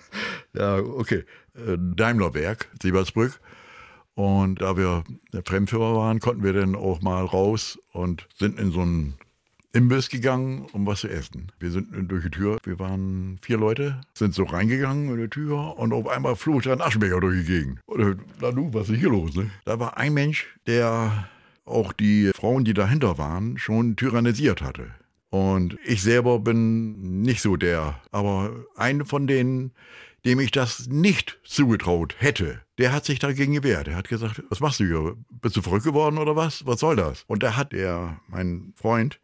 ja, 0.53 0.77
okay, 0.77 1.25
äh, 1.53 1.77
Daimlerwerk, 1.77 2.69
Siebersbrück. 2.81 3.41
Und 4.15 4.61
da 4.61 4.77
wir 4.77 5.03
Fremdführer 5.45 5.95
waren, 5.95 6.19
konnten 6.19 6.43
wir 6.43 6.53
dann 6.53 6.75
auch 6.75 7.01
mal 7.01 7.23
raus 7.23 7.79
und 7.93 8.27
sind 8.37 8.59
in 8.59 8.71
so 8.71 8.81
einen 8.81 9.15
Imbiss 9.73 10.09
gegangen, 10.09 10.65
um 10.73 10.85
was 10.85 11.01
zu 11.01 11.09
essen. 11.09 11.51
Wir 11.59 11.71
sind 11.71 11.87
durch 12.11 12.23
die 12.23 12.29
Tür, 12.29 12.57
wir 12.63 12.77
waren 12.79 13.39
vier 13.41 13.57
Leute, 13.57 14.01
sind 14.13 14.33
so 14.33 14.43
reingegangen 14.43 15.09
in 15.09 15.21
die 15.21 15.29
Tür 15.29 15.77
und 15.77 15.93
auf 15.93 16.07
einmal 16.07 16.35
flog 16.35 16.63
da 16.63 16.73
ein 16.73 16.81
Aschenbecher 16.81 17.21
durch 17.21 17.39
die 17.39 17.45
Gegend. 17.45 17.79
Und 17.85 18.17
na 18.41 18.51
du, 18.51 18.73
was 18.73 18.89
ist 18.89 18.99
hier 18.99 19.09
los? 19.09 19.33
Ne? 19.35 19.49
Da 19.63 19.79
war 19.79 19.97
ein 19.97 20.13
Mensch, 20.13 20.47
der 20.67 21.29
auch 21.63 21.93
die 21.93 22.31
Frauen, 22.35 22.65
die 22.65 22.73
dahinter 22.73 23.17
waren, 23.17 23.57
schon 23.57 23.95
tyrannisiert 23.95 24.61
hatte. 24.61 24.87
Und 25.29 25.77
ich 25.85 26.01
selber 26.01 26.39
bin 26.39 27.21
nicht 27.21 27.41
so 27.41 27.55
der, 27.55 28.01
aber 28.11 28.51
ein 28.75 29.05
von 29.05 29.27
denen, 29.27 29.71
dem 30.25 30.41
ich 30.41 30.51
das 30.51 30.87
nicht 30.87 31.39
zugetraut 31.45 32.15
hätte, 32.19 32.59
der 32.81 32.93
hat 32.93 33.05
sich 33.05 33.19
dagegen 33.19 33.53
gewehrt. 33.53 33.87
Er 33.87 33.95
hat 33.95 34.09
gesagt, 34.09 34.41
was 34.49 34.59
machst 34.59 34.79
du 34.79 34.85
hier? 34.85 35.15
Bist 35.29 35.55
du 35.55 35.61
verrückt 35.61 35.85
geworden 35.85 36.17
oder 36.17 36.35
was? 36.35 36.65
Was 36.65 36.79
soll 36.79 36.95
das? 36.95 37.25
Und 37.27 37.43
da 37.43 37.55
hat 37.55 37.73
er, 37.73 38.19
mein 38.27 38.73
Freund, 38.75 39.19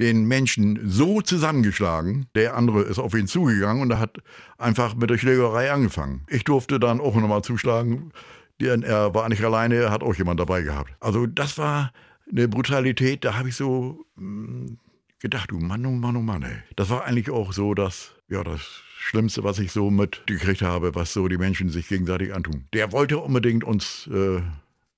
den 0.00 0.24
Menschen 0.24 0.80
so 0.82 1.20
zusammengeschlagen. 1.20 2.26
Der 2.34 2.56
andere 2.56 2.82
ist 2.82 2.98
auf 2.98 3.14
ihn 3.14 3.28
zugegangen 3.28 3.80
und 3.80 3.92
er 3.92 4.00
hat 4.00 4.18
einfach 4.58 4.96
mit 4.96 5.08
der 5.08 5.18
Schlägerei 5.18 5.70
angefangen. 5.70 6.26
Ich 6.28 6.42
durfte 6.42 6.80
dann 6.80 7.00
auch 7.00 7.14
nochmal 7.14 7.42
zuschlagen. 7.42 8.12
Er 8.60 9.14
war 9.14 9.28
nicht 9.28 9.44
alleine, 9.44 9.76
er 9.76 9.92
hat 9.92 10.02
auch 10.02 10.16
jemand 10.16 10.40
dabei 10.40 10.62
gehabt. 10.62 10.90
Also 10.98 11.26
das 11.26 11.58
war 11.58 11.92
eine 12.28 12.48
Brutalität, 12.48 13.24
da 13.24 13.38
habe 13.38 13.50
ich 13.50 13.54
so 13.54 14.04
hm, 14.16 14.78
gedacht, 15.20 15.52
du 15.52 15.60
Mann, 15.60 15.86
oh 15.86 15.92
Mann, 15.92 16.16
oh 16.16 16.22
Mann, 16.22 16.42
ey. 16.42 16.56
Das 16.74 16.90
war 16.90 17.04
eigentlich 17.04 17.30
auch 17.30 17.52
so 17.52 17.72
das, 17.72 18.16
ja, 18.28 18.42
das 18.42 18.82
Schlimmste, 19.06 19.44
was 19.44 19.60
ich 19.60 19.70
so 19.70 19.88
mitgekriegt 19.88 20.62
habe, 20.62 20.96
was 20.96 21.12
so 21.12 21.28
die 21.28 21.38
Menschen 21.38 21.68
sich 21.68 21.86
gegenseitig 21.86 22.34
antun. 22.34 22.66
Der 22.72 22.90
wollte 22.90 23.18
unbedingt 23.18 23.62
uns 23.62 24.08
äh, 24.08 24.42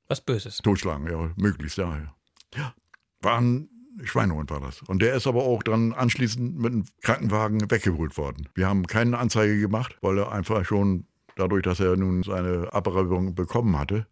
was 0.08 0.22
Böses 0.22 0.58
totschlagen, 0.58 1.06
ja, 1.10 1.30
möglichst, 1.36 1.76
ja. 1.76 2.14
Ja, 2.54 2.74
waren 3.20 3.68
Schweinehund 4.04 4.50
war 4.50 4.60
das. 4.60 4.80
Und 4.80 5.02
der 5.02 5.14
ist 5.14 5.26
aber 5.26 5.42
auch 5.42 5.62
dann 5.62 5.92
anschließend 5.92 6.58
mit 6.58 6.72
einem 6.72 6.84
Krankenwagen 7.02 7.70
weggebrüht 7.70 8.16
worden. 8.16 8.48
Wir 8.54 8.66
haben 8.66 8.86
keine 8.86 9.18
Anzeige 9.18 9.60
gemacht, 9.60 9.98
weil 10.00 10.16
er 10.16 10.32
einfach 10.32 10.64
schon 10.64 11.04
dadurch, 11.36 11.62
dass 11.62 11.78
er 11.78 11.94
nun 11.96 12.22
seine 12.22 12.72
Abreibung 12.72 13.34
bekommen 13.34 13.78
hatte, 13.78 14.06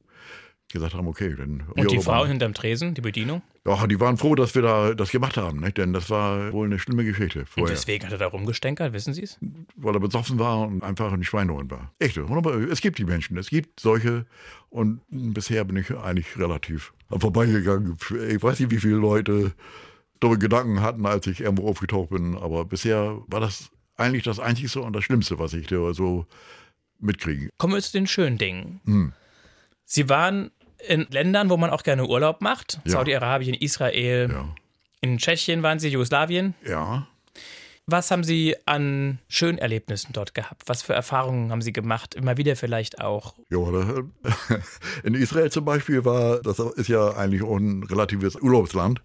gesagt 0.77 0.95
haben, 0.95 1.07
okay, 1.07 1.35
dann. 1.37 1.65
Und 1.75 1.91
die 1.91 1.99
Frau 1.99 2.27
hinterm 2.27 2.55
Tresen, 2.55 2.95
die 2.95 3.01
Bedienung? 3.01 3.43
Ja, 3.67 3.87
die 3.87 3.99
waren 3.99 4.17
froh, 4.17 4.35
dass 4.35 4.55
wir 4.55 4.63
da 4.63 4.95
das 4.95 5.11
gemacht 5.11 5.37
haben, 5.37 5.61
nicht? 5.61 5.79
denn 5.79 5.93
das 5.93 6.09
war 6.09 6.53
wohl 6.53 6.67
eine 6.67 6.79
schlimme 6.79 7.05
Geschichte 7.05 7.47
vorher. 7.47 7.71
Und 7.71 7.77
weswegen 7.77 8.07
hat 8.07 8.13
er 8.13 8.19
da 8.19 8.27
rumgestänkert, 8.27 8.93
wissen 8.93 9.13
Sie 9.13 9.23
es? 9.23 9.39
Weil 9.77 9.95
er 9.95 10.01
besoffen 10.01 10.39
war 10.39 10.67
und 10.69 10.83
einfach 10.83 11.13
ein 11.13 11.25
Schweinehund 11.25 11.71
war. 11.71 11.93
Echt, 11.99 12.17
es 12.17 12.81
gibt 12.81 12.99
die 12.99 13.05
Menschen, 13.05 13.37
es 13.37 13.49
gibt 13.49 13.81
solche 13.81 14.27
und 14.71 15.01
bisher 15.11 15.65
bin 15.65 15.77
ich 15.77 15.91
eigentlich 15.97 16.39
relativ 16.39 16.93
vorbeigegangen. 17.11 17.97
Ich 18.29 18.43
weiß 18.43 18.61
nicht, 18.61 18.71
wie 18.71 18.79
viele 18.79 18.97
Leute 18.97 19.53
dumme 20.21 20.39
Gedanken 20.39 20.81
hatten, 20.81 21.07
als 21.07 21.27
ich 21.27 21.41
irgendwo 21.41 21.69
aufgetaucht 21.69 22.11
bin, 22.11 22.37
aber 22.37 22.65
bisher 22.65 23.19
war 23.27 23.41
das 23.41 23.71
eigentlich 23.97 24.23
das 24.23 24.39
Einzige 24.39 24.81
und 24.81 24.93
das 24.95 25.05
Schlimmste, 25.05 25.39
was 25.39 25.53
ich 25.53 25.67
da 25.67 25.93
so 25.93 26.27
mitkriege. 26.99 27.51
Kommen 27.59 27.75
wir 27.75 27.83
zu 27.83 27.93
den 27.93 28.07
schönen 28.07 28.39
Dingen. 28.39 28.81
Hm. 28.85 29.13
Sie 29.85 30.09
waren 30.09 30.51
in 30.87 31.07
Ländern, 31.11 31.51
wo 31.51 31.57
man 31.57 31.71
auch 31.71 31.83
gerne 31.83 32.07
Urlaub 32.07 32.41
macht. 32.41 32.81
Ja. 32.85 32.93
Saudi-Arabien, 32.93 33.55
Israel. 33.55 34.31
Ja. 34.31 34.49
In 35.01 35.19
Tschechien 35.19 35.63
waren 35.63 35.79
Sie, 35.79 35.89
Jugoslawien. 35.89 36.55
Ja. 36.67 37.07
Was 37.89 38.11
haben 38.11 38.25
Sie 38.25 38.57
an 38.67 39.21
schönen 39.29 39.59
Erlebnissen 39.59 40.13
dort 40.13 40.35
gehabt? 40.35 40.65
Was 40.67 40.83
für 40.83 40.93
Erfahrungen 40.93 41.53
haben 41.53 41.63
Sie 41.63 41.73
gemacht? 41.73 42.17
Immer 42.17 42.37
wieder 42.37 42.57
vielleicht 42.57 43.01
auch? 43.01 43.35
Ja, 43.49 43.59
in 45.05 45.15
Israel 45.15 45.53
zum 45.53 45.65
Beispiel 45.65 46.05
war, 46.05 46.41
das 46.41 46.59
ist 46.59 46.89
ja 46.89 47.11
eigentlich 47.11 47.45
auch 47.45 47.57
ein 47.57 47.85
relatives 47.85 48.35
Urlaubsland. 48.35 49.03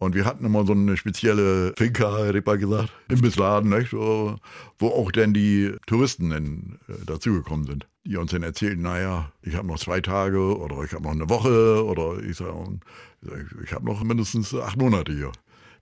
Und 0.00 0.14
wir 0.14 0.24
hatten 0.24 0.46
immer 0.46 0.64
so 0.64 0.72
eine 0.72 0.96
spezielle 0.96 1.74
Finca, 1.76 2.24
hätte 2.24 2.38
ich 2.38 2.46
mal 2.46 2.56
gesagt, 2.56 2.90
Imbissladen, 3.10 3.68
nicht? 3.68 3.92
wo 3.92 4.38
auch 4.80 5.12
dann 5.12 5.34
die 5.34 5.74
Touristen 5.86 6.30
dann, 6.30 6.78
äh, 6.88 7.04
dazugekommen 7.04 7.66
sind, 7.66 7.86
die 8.06 8.16
uns 8.16 8.30
dann 8.30 8.42
erzählten, 8.42 8.80
naja, 8.80 9.30
ich 9.42 9.56
habe 9.56 9.68
noch 9.68 9.78
zwei 9.78 10.00
Tage 10.00 10.56
oder 10.56 10.82
ich 10.84 10.94
habe 10.94 11.02
noch 11.02 11.10
eine 11.10 11.28
Woche 11.28 11.84
oder 11.84 12.18
ich 12.18 12.38
sage, 12.38 12.80
ich 13.62 13.72
habe 13.74 13.84
noch 13.84 14.02
mindestens 14.02 14.54
acht 14.54 14.78
Monate 14.78 15.12
hier. 15.12 15.32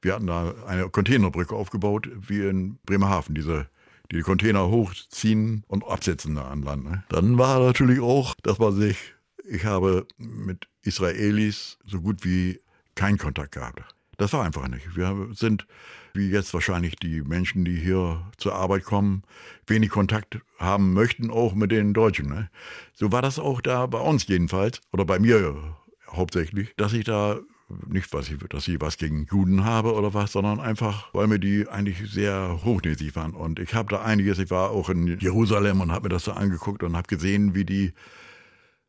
Wir 0.03 0.15
hatten 0.15 0.27
da 0.27 0.53
eine 0.67 0.89
Containerbrücke 0.89 1.55
aufgebaut, 1.55 2.09
wie 2.19 2.41
in 2.41 2.81
Bremerhaven, 2.87 3.37
diese 3.37 3.69
die, 4.11 4.17
die 4.17 4.23
Container 4.23 4.69
hochziehen 4.69 5.63
und 5.69 5.85
absetzen 5.87 6.35
da 6.35 6.49
an 6.49 6.63
Land. 6.63 6.85
Ne? 6.85 7.05
Dann 7.09 7.39
war 7.39 7.61
natürlich 7.61 8.01
auch, 8.01 8.35
dass 8.43 8.59
man 8.59 8.75
sich, 8.75 9.15
ich 9.49 9.65
habe 9.65 10.09
mit 10.17 10.67
Israelis 10.83 11.79
so 11.87 12.01
gut 12.01 12.25
wie 12.25 12.61
keinen 12.97 13.19
Kontakt 13.19 13.53
gehabt. 13.53 13.85
Das 14.19 14.33
war 14.33 14.45
einfach 14.45 14.67
nicht. 14.69 14.97
Wir 14.97 15.29
sind, 15.33 15.67
wie 16.13 16.29
jetzt 16.29 16.53
wahrscheinlich 16.53 16.97
die 16.97 17.23
Menschen, 17.23 17.65
die 17.65 17.77
hier 17.77 18.21
zur 18.37 18.55
Arbeit 18.55 18.85
kommen, 18.85 19.23
wenig 19.67 19.91
Kontakt 19.91 20.41
haben 20.59 20.93
möchten, 20.93 21.31
auch 21.31 21.55
mit 21.55 21.71
den 21.71 21.95
Deutschen. 21.95 22.29
Ne? 22.29 22.51
So 22.95 23.13
war 23.13 23.23
das 23.23 23.39
auch 23.39 23.61
da 23.61 23.87
bei 23.87 24.01
uns 24.01 24.27
jedenfalls, 24.27 24.81
oder 24.93 25.05
bei 25.05 25.21
mir 25.21 25.77
hauptsächlich, 26.11 26.75
dass 26.77 26.93
ich 26.95 27.05
da 27.05 27.39
nicht, 27.87 28.13
was 28.13 28.29
ich, 28.29 28.39
dass 28.49 28.67
ich 28.67 28.81
was 28.81 28.97
gegen 28.97 29.27
Juden 29.31 29.65
habe 29.65 29.95
oder 29.95 30.15
was, 30.15 30.33
sondern 30.33 30.59
einfach, 30.59 31.15
weil 31.15 31.29
mir 31.29 31.39
die 31.39 31.69
eigentlich 31.69 32.11
sehr 32.11 32.61
hochnäsig 32.65 33.15
waren. 33.15 33.35
Und 33.35 33.61
ich 33.61 33.75
habe 33.75 33.91
da 33.91 34.03
einiges, 34.03 34.41
ich 34.41 34.51
war 34.51 34.71
auch 34.71 34.89
in 34.89 35.19
Jerusalem 35.21 35.81
und 35.81 35.93
habe 35.93 36.05
mir 36.05 36.15
das 36.15 36.25
so 36.25 36.33
angeguckt 36.33 36.83
und 36.83 36.97
habe 36.97 37.07
gesehen, 37.07 37.55
wie 37.55 37.65
die 37.65 37.93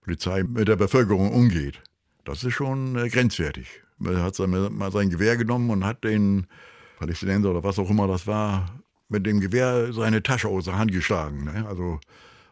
Polizei 0.02 0.44
mit 0.44 0.68
der 0.68 0.78
Bevölkerung 0.78 1.32
umgeht. 1.32 1.84
Das 2.24 2.44
ist 2.44 2.54
schon 2.54 2.96
äh, 2.96 3.10
grenzwertig. 3.10 3.84
Er 4.05 4.23
hat 4.23 4.38
mal 4.39 4.91
sein 4.91 5.09
Gewehr 5.09 5.38
genommen 5.38 5.69
und 5.69 5.85
hat 5.85 6.03
den 6.03 6.47
Palästinenser 6.99 7.51
oder 7.51 7.63
was 7.63 7.79
auch 7.79 7.89
immer 7.89 8.07
das 8.07 8.27
war, 8.27 8.79
mit 9.07 9.25
dem 9.25 9.39
Gewehr 9.39 9.91
seine 9.93 10.23
Tasche 10.23 10.47
aus 10.47 10.65
der 10.65 10.77
Hand 10.77 10.91
geschlagen. 10.91 11.45
Ne? 11.45 11.65
Also, 11.67 11.99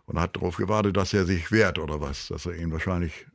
und 0.05 0.19
hat 0.19 0.35
darauf 0.35 0.57
gewartet, 0.57 0.97
dass 0.97 1.13
er 1.13 1.25
sich 1.25 1.51
wehrt 1.51 1.79
oder 1.79 2.01
was, 2.01 2.29
dass 2.29 2.45
er 2.45 2.55
ihn 2.55 2.71
wahrscheinlich 2.71 3.27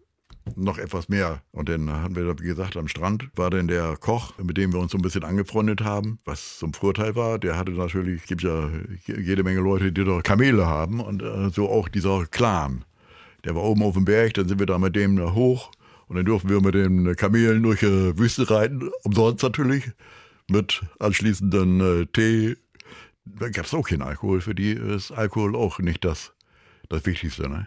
noch 0.57 0.79
etwas 0.79 1.09
mehr. 1.09 1.42
Und 1.53 1.68
dann 1.68 1.90
hatten 1.90 2.16
wir, 2.16 2.38
wie 2.40 2.46
gesagt, 2.46 2.77
am 2.77 2.88
Strand 2.88 3.29
war 3.37 3.51
dann 3.51 3.68
der 3.68 3.96
Koch, 3.96 4.37
mit 4.38 4.57
dem 4.57 4.72
wir 4.72 4.81
uns 4.81 4.92
so 4.92 4.98
ein 4.98 5.03
bisschen 5.03 5.22
angefreundet 5.22 5.83
haben, 5.83 6.18
was 6.25 6.59
zum 6.59 6.72
Vorteil 6.72 7.14
war. 7.14 7.38
Der 7.38 7.57
hatte 7.57 7.72
natürlich, 7.72 8.25
gibt 8.25 8.42
ja 8.42 8.70
jede 9.07 9.44
Menge 9.44 9.61
Leute, 9.61 9.92
die 9.92 10.05
doch 10.05 10.22
Kamele 10.22 10.66
haben 10.66 11.01
und 11.01 11.22
äh, 11.22 11.51
so 11.51 11.68
auch 11.68 11.88
dieser 11.88 12.27
Clan. 12.27 12.85
Der 13.44 13.55
war 13.55 13.62
oben 13.62 13.83
auf 13.83 13.94
dem 13.94 14.05
Berg, 14.05 14.35
dann 14.35 14.48
sind 14.48 14.59
wir 14.59 14.66
da 14.66 14.79
mit 14.79 14.96
dem 14.96 15.16
da 15.16 15.33
hoch 15.33 15.70
und 16.12 16.16
dann 16.16 16.27
durften 16.27 16.51
wir 16.51 16.61
mit 16.61 16.75
den 16.75 17.16
Kamelen 17.16 17.62
durch 17.62 17.81
die 17.81 18.18
Wüste 18.18 18.51
reiten, 18.51 18.90
umsonst 19.03 19.42
natürlich, 19.42 19.92
mit 20.46 20.83
anschließenden 20.98 22.03
äh, 22.03 22.07
Tee. 22.07 22.57
Da 23.25 23.48
gab 23.48 23.64
es 23.64 23.72
auch 23.72 23.88
keinen 23.88 24.03
Alkohol, 24.03 24.42
für 24.42 24.55
die 24.55 24.72
ist 24.72 25.11
Alkohol 25.11 25.57
auch 25.57 25.79
nicht 25.79 26.05
das, 26.05 26.35
das 26.90 27.07
Wichtigste. 27.07 27.48
Ne? 27.48 27.66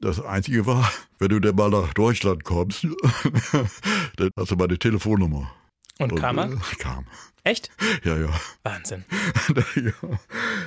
Das 0.00 0.20
Einzige 0.20 0.66
war, 0.66 0.92
wenn 1.18 1.30
du 1.30 1.40
denn 1.40 1.56
mal 1.56 1.70
nach 1.70 1.94
Deutschland 1.94 2.44
kommst, 2.44 2.84
dann 4.16 4.30
hast 4.36 4.50
du 4.50 4.56
meine 4.56 4.78
Telefonnummer. 4.78 5.50
Und, 5.98 6.12
Und 6.12 6.18
kam 6.20 6.36
er? 6.36 6.52
Äh, 6.52 6.56
kam. 6.78 7.06
Echt? 7.42 7.70
Ja, 8.04 8.18
ja. 8.18 8.28
Wahnsinn. 8.64 9.06
ja. 9.76 10.18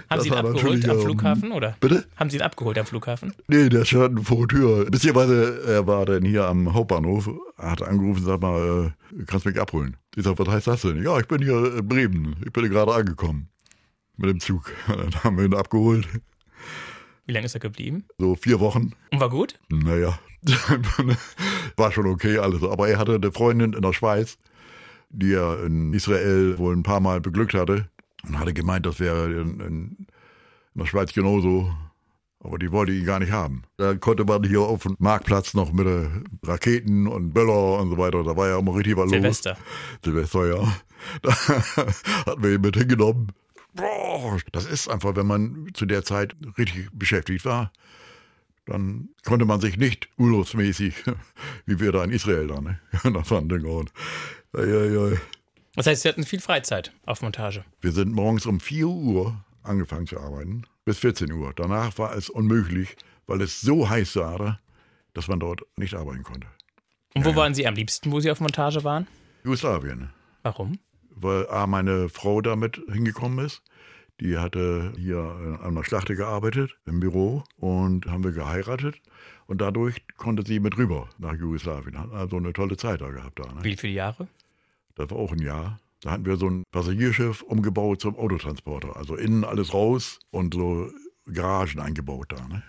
Haben 0.10 0.22
Sie 0.22 0.30
ihn 0.30 0.34
abgeholt 0.34 0.90
am 0.90 1.00
Flughafen, 1.00 1.52
oder? 1.52 1.76
Bitte? 1.80 2.06
Haben 2.16 2.30
Sie 2.30 2.38
ihn 2.38 2.44
abgeholt 2.44 2.78
am 2.78 2.86
Flughafen? 2.86 3.34
Nee, 3.48 3.70
der 3.70 3.86
stand 3.86 4.26
vor 4.26 4.48
der 4.48 4.58
Tür. 4.60 4.86
Beziehungsweise 4.86 5.64
er 5.68 5.88
war 5.88 6.06
dann 6.06 6.24
hier 6.24 6.46
am 6.46 6.74
Hauptbahnhof, 6.74 7.30
hat 7.58 7.82
angerufen 7.82 8.20
und 8.20 8.26
sagt 8.26 8.42
mal, 8.42 8.94
äh, 9.18 9.24
kannst 9.26 9.46
mich 9.46 9.60
abholen. 9.60 9.98
Ich 10.16 10.24
sag, 10.24 10.38
was 10.40 10.48
heißt 10.48 10.68
das 10.68 10.82
denn? 10.82 11.04
Ja, 11.04 11.20
ich 11.20 11.28
bin 11.28 11.42
hier 11.42 11.76
in 11.78 11.88
Bremen. 11.88 12.36
Ich 12.46 12.54
bin 12.54 12.70
gerade 12.70 12.94
angekommen. 12.94 13.50
Mit 14.18 14.30
dem 14.30 14.40
Zug. 14.40 14.72
Dann 14.88 15.24
haben 15.24 15.38
wir 15.38 15.46
ihn 15.46 15.54
abgeholt. 15.54 16.08
Wie 17.26 17.34
lange 17.34 17.46
ist 17.48 17.56
er 17.56 17.60
geblieben? 17.60 18.06
So 18.20 18.36
vier 18.36 18.60
Wochen. 18.60 18.94
Und 19.12 19.20
war 19.20 19.30
gut? 19.30 19.60
Naja, 19.70 20.20
war 21.76 21.92
schon 21.92 22.06
okay 22.06 22.38
alles. 22.38 22.64
Aber 22.64 22.88
er 22.88 23.00
hatte 23.00 23.16
eine 23.16 23.32
Freundin 23.32 23.74
in 23.74 23.82
der 23.82 23.94
Schweiz, 23.94 24.38
die 25.10 25.34
er 25.34 25.64
in 25.66 25.92
Israel 25.94 26.58
wohl 26.60 26.76
ein 26.76 26.84
paar 26.84 27.00
Mal 27.00 27.22
beglückt 27.22 27.56
hatte. 27.56 27.90
Und 28.28 28.40
hatte 28.40 28.54
gemeint, 28.54 28.86
das 28.86 29.00
wäre 29.00 29.32
in, 29.32 29.60
in, 29.60 30.08
der 30.74 30.86
Schweiz 30.86 31.14
genauso. 31.14 31.74
Aber 32.40 32.60
die 32.60 32.72
wollte 32.72 32.92
ihn 32.92 33.06
gar 33.06 33.20
nicht 33.20 33.32
haben. 33.32 33.64
Da 33.78 33.96
konnte 33.96 34.24
man 34.24 34.44
hier 34.44 34.62
auf 34.62 34.84
dem 34.84 34.96
Marktplatz 35.00 35.56
noch 35.56 35.72
mit 35.72 35.88
Raketen 36.44 37.08
und 37.08 37.34
Böller 37.34 37.80
und 37.80 37.90
so 37.90 37.98
weiter. 37.98 38.24
Da 38.24 38.38
war 38.38 38.50
ja 38.50 38.60
immer 38.60 38.76
richtig 38.76 38.98
was 38.98 39.10
Silvester. 39.10 39.52
los. 39.52 39.60
Silvester. 40.04 40.44
Silvester, 40.44 40.56
ja. 40.56 40.78
Da 41.22 42.32
hatten 42.32 42.44
wir 42.44 42.56
ihn 42.56 42.62
mit 42.62 42.76
hingenommen 42.76 43.32
boah, 43.76 44.38
das 44.52 44.66
ist 44.66 44.90
einfach, 44.90 45.16
wenn 45.16 45.28
man 45.28 45.68
zu 45.74 45.86
der 45.86 46.04
Zeit 46.04 46.36
richtig 46.58 46.90
beschäftigt 46.94 47.46
war, 47.46 47.72
dann 48.66 49.10
konnte 49.24 49.46
man 49.46 49.62
sich 49.62 49.78
nicht 49.78 50.10
urlaubsmäßig, 50.18 50.96
wie 51.66 51.80
wir 51.80 51.92
da 51.92 52.04
in 52.04 52.12
Israel 52.12 52.48
da, 52.48 52.62
ne? 52.62 52.80
nach 53.04 53.30
Vandengaard. 53.30 53.92
Ja, 54.56 54.66
ja, 54.66 54.86
ja. 54.86 55.18
Das 55.76 55.88
heißt, 55.88 56.04
Sie 56.04 56.10
hatten 56.10 56.24
viel 56.24 56.40
Freizeit 56.40 56.94
auf 57.06 57.22
Montage? 57.22 57.64
Wir 57.82 57.92
sind 57.92 58.14
morgens 58.14 58.46
um 58.46 58.60
4 58.60 58.88
Uhr 58.88 59.44
angefangen 59.64 60.08
zu 60.08 60.20
arbeiten, 60.20 60.64
bis 60.86 61.00
14 61.00 61.32
Uhr. 61.32 61.54
Danach 61.56 61.98
war 61.98 62.16
es 62.16 62.30
unmöglich, 62.30 62.96
weil 63.28 63.42
es 63.42 63.62
so 63.62 63.90
heiß 63.90 64.16
war, 64.18 64.60
dass 65.14 65.28
man 65.28 65.40
dort 65.40 65.62
nicht 65.78 65.96
arbeiten 65.96 66.24
konnte. 66.24 66.48
Und 67.14 67.26
wo 67.26 67.30
ja, 67.30 67.36
waren 67.36 67.54
Sie 67.54 67.68
am 67.68 67.76
liebsten, 67.76 68.12
wo 68.12 68.20
Sie 68.20 68.30
auf 68.30 68.40
Montage 68.40 68.84
waren? 68.84 69.08
Jugoslawien. 69.44 70.10
Warum? 70.44 70.80
weil 71.16 71.48
A, 71.50 71.66
meine 71.66 72.10
Frau 72.10 72.42
damit 72.42 72.82
hingekommen 72.92 73.44
ist. 73.46 73.64
Die 74.22 74.38
hatte 74.38 74.94
hier 74.98 75.18
an 75.18 75.72
einer 75.72 75.84
Schlachte 75.84 76.16
gearbeitet 76.16 76.78
im 76.86 77.02
Büro 77.02 77.44
und 77.58 78.06
haben 78.06 78.24
wir 78.24 78.32
geheiratet. 78.32 79.02
Und 79.46 79.60
dadurch 79.60 80.02
konnte 80.16 80.46
sie 80.46 80.60
mit 80.60 80.78
rüber 80.78 81.10
nach 81.18 81.34
Jugoslawien. 81.34 82.00
Hat 82.00 82.12
also 82.12 82.38
eine 82.38 82.54
tolle 82.54 82.78
Zeit 82.78 83.02
da 83.02 83.10
gehabt. 83.10 83.40
Da, 83.40 83.52
ne? 83.54 83.64
Wie 83.64 83.76
viele 83.76 83.94
Jahre? 83.94 84.28
Das 84.96 85.10
war 85.10 85.18
auch 85.18 85.32
ein 85.32 85.40
Jahr. 85.40 85.80
Da 86.02 86.12
hatten 86.12 86.26
wir 86.26 86.38
so 86.38 86.50
ein 86.50 86.64
Passagierschiff 86.72 87.42
umgebaut 87.42 88.02
zum 88.02 88.16
Autotransporter. 88.18 88.96
Also 88.96 89.16
innen 89.16 89.44
alles 89.44 89.74
raus 89.74 90.20
und 90.32 90.54
so 90.54 90.90
Garagen 91.32 91.80
eingebaut 91.80 92.28
da. 92.30 92.48
Ne? 92.48 92.64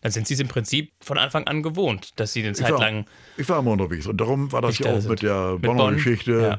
Dann 0.00 0.12
sind 0.12 0.26
Sie 0.26 0.34
es 0.34 0.40
im 0.40 0.48
Prinzip 0.48 0.92
von 1.00 1.18
Anfang 1.18 1.46
an 1.46 1.62
gewohnt, 1.62 2.18
dass 2.20 2.32
Sie 2.32 2.42
eine 2.42 2.52
Zeit 2.52 2.68
ich 2.68 2.72
war, 2.72 2.80
lang. 2.80 3.04
Ich 3.36 3.48
war 3.48 3.58
immer 3.60 3.72
unterwegs 3.72 4.06
und 4.06 4.20
darum 4.20 4.52
war 4.52 4.62
das 4.62 4.78
ja 4.78 4.92
auch 4.92 5.04
mit 5.04 5.22
der 5.22 5.58
Bonner 5.58 5.84
Bonn, 5.84 5.94
Geschichte. 5.94 6.32
Ja 6.32 6.58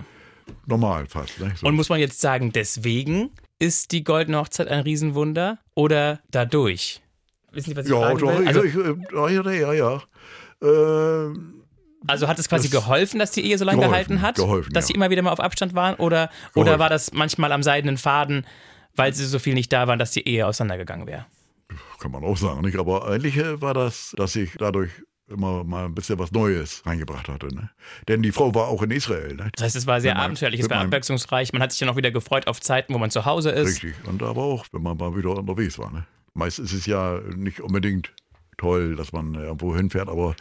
normal 0.65 1.06
fast. 1.08 1.39
Ne? 1.39 1.54
So. 1.56 1.67
Und 1.67 1.76
muss 1.76 1.89
man 1.89 2.00
jetzt 2.00 2.22
sagen, 2.22 2.52
deswegen 2.52 3.32
ist 3.60 3.91
die 3.91 4.04
Goldene 4.04 4.38
Hochzeit 4.38 4.67
ein 4.67 4.82
Riesenwunder 4.82 5.60
oder 5.76 6.19
dadurch? 6.32 7.02
Wissen 7.52 7.72
Sie, 7.72 7.78
was 7.78 7.86
ich 7.86 7.91
ja, 7.91 8.00
fragen 8.00 8.19
doch, 8.19 8.39
will? 8.39 8.48
Also, 8.48 8.63
ich, 8.63 8.76
ja, 8.76 9.52
ja, 9.52 9.74
ja. 9.74 10.04
Äh, 10.62 11.34
also 12.08 12.28
hat 12.28 12.40
es 12.40 12.48
quasi 12.48 12.70
das 12.70 12.82
geholfen, 12.82 13.20
dass 13.20 13.32
die 13.32 13.46
Ehe 13.46 13.58
so 13.58 13.66
lange 13.66 13.82
geholfen, 13.82 14.16
gehalten 14.16 14.22
hat? 14.22 14.36
Geholfen, 14.36 14.74
dass 14.74 14.86
ja. 14.86 14.88
sie 14.88 14.94
immer 14.94 15.10
wieder 15.10 15.22
mal 15.22 15.32
auf 15.32 15.40
Abstand 15.40 15.76
waren? 15.76 15.96
Oder, 15.96 16.30
oder 16.56 16.80
war 16.80 16.90
das 16.90 17.14
manchmal 17.14 17.52
am 17.52 17.64
seidenen 17.64 17.98
Faden, 17.98 18.46
weil 18.96 19.14
sie 19.14 19.26
so 19.26 19.40
viel 19.40 19.54
nicht 19.54 19.72
da 19.74 19.88
waren, 19.88 20.00
dass 20.00 20.12
die 20.12 20.28
Ehe 20.28 20.48
auseinandergegangen 20.48 21.08
wäre? 21.08 21.26
Kann 22.00 22.12
man 22.12 22.24
auch 22.24 22.38
sagen, 22.38 22.62
nicht? 22.62 22.78
Aber 22.78 23.08
eigentlich 23.08 23.38
äh, 23.38 23.62
war 23.62 23.74
das, 23.74 24.14
dass 24.16 24.36
ich 24.36 24.52
dadurch 24.58 24.92
immer 25.30 25.64
mal 25.64 25.86
ein 25.86 25.94
bisschen 25.94 26.18
was 26.18 26.32
Neues 26.32 26.82
reingebracht 26.86 27.28
hatte. 27.28 27.54
Ne? 27.54 27.70
Denn 28.08 28.22
die 28.22 28.32
Frau 28.32 28.54
war 28.56 28.68
auch 28.68 28.82
in 28.82 28.92
Israel. 28.92 29.36
Ne? 29.36 29.50
Das 29.54 29.66
heißt, 29.66 29.76
es 29.76 29.88
war 29.88 30.02
sehr 30.02 30.16
mein, 30.16 30.24
abenteuerlich, 30.24 30.62
es 30.62 30.70
war 30.70 30.80
abwechslungsreich. 30.80 31.54
Man 31.54 31.62
hat 31.62 31.72
sich 31.72 31.82
ja 31.82 31.88
noch 31.88 31.98
wieder 31.98 32.12
gefreut 32.12 32.48
auf 32.48 32.60
Zeiten, 32.62 32.94
wo 32.94 32.98
man 32.98 33.12
zu 33.12 33.26
Hause 33.26 33.52
ist. 33.52 33.84
Richtig. 33.84 33.96
Und 34.08 34.24
aber 34.24 34.42
auch, 34.42 34.66
wenn 34.72 34.82
man 34.82 34.98
mal 34.98 35.16
wieder 35.16 35.38
unterwegs 35.38 35.78
war. 35.78 35.92
Ne? 35.92 36.06
Meist 36.34 36.60
ist 36.60 36.74
es 36.74 36.86
ja 36.86 37.20
nicht 37.36 37.62
unbedingt 37.62 38.12
toll, 38.60 38.95
dass 38.95 39.12
man 39.12 39.34
irgendwo 39.34 39.76
hinfährt, 39.76 40.10
aber 40.10 40.36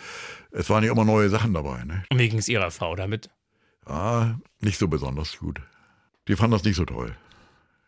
es 0.50 0.68
waren 0.70 0.84
ja 0.84 0.92
immer 0.92 1.04
neue 1.04 1.30
Sachen 1.30 1.54
dabei. 1.54 1.84
Ne? 1.84 2.04
Und 2.10 2.18
wie 2.18 2.28
ging 2.28 2.38
es 2.38 2.48
Ihrer 2.48 2.70
Frau 2.70 2.94
damit? 2.94 3.30
Ja, 3.88 4.38
nicht 4.60 4.78
so 4.78 4.88
besonders 4.88 5.38
gut. 5.38 5.60
Die 6.28 6.36
fand 6.36 6.52
das 6.52 6.64
nicht 6.64 6.76
so 6.76 6.84
toll, 6.84 7.16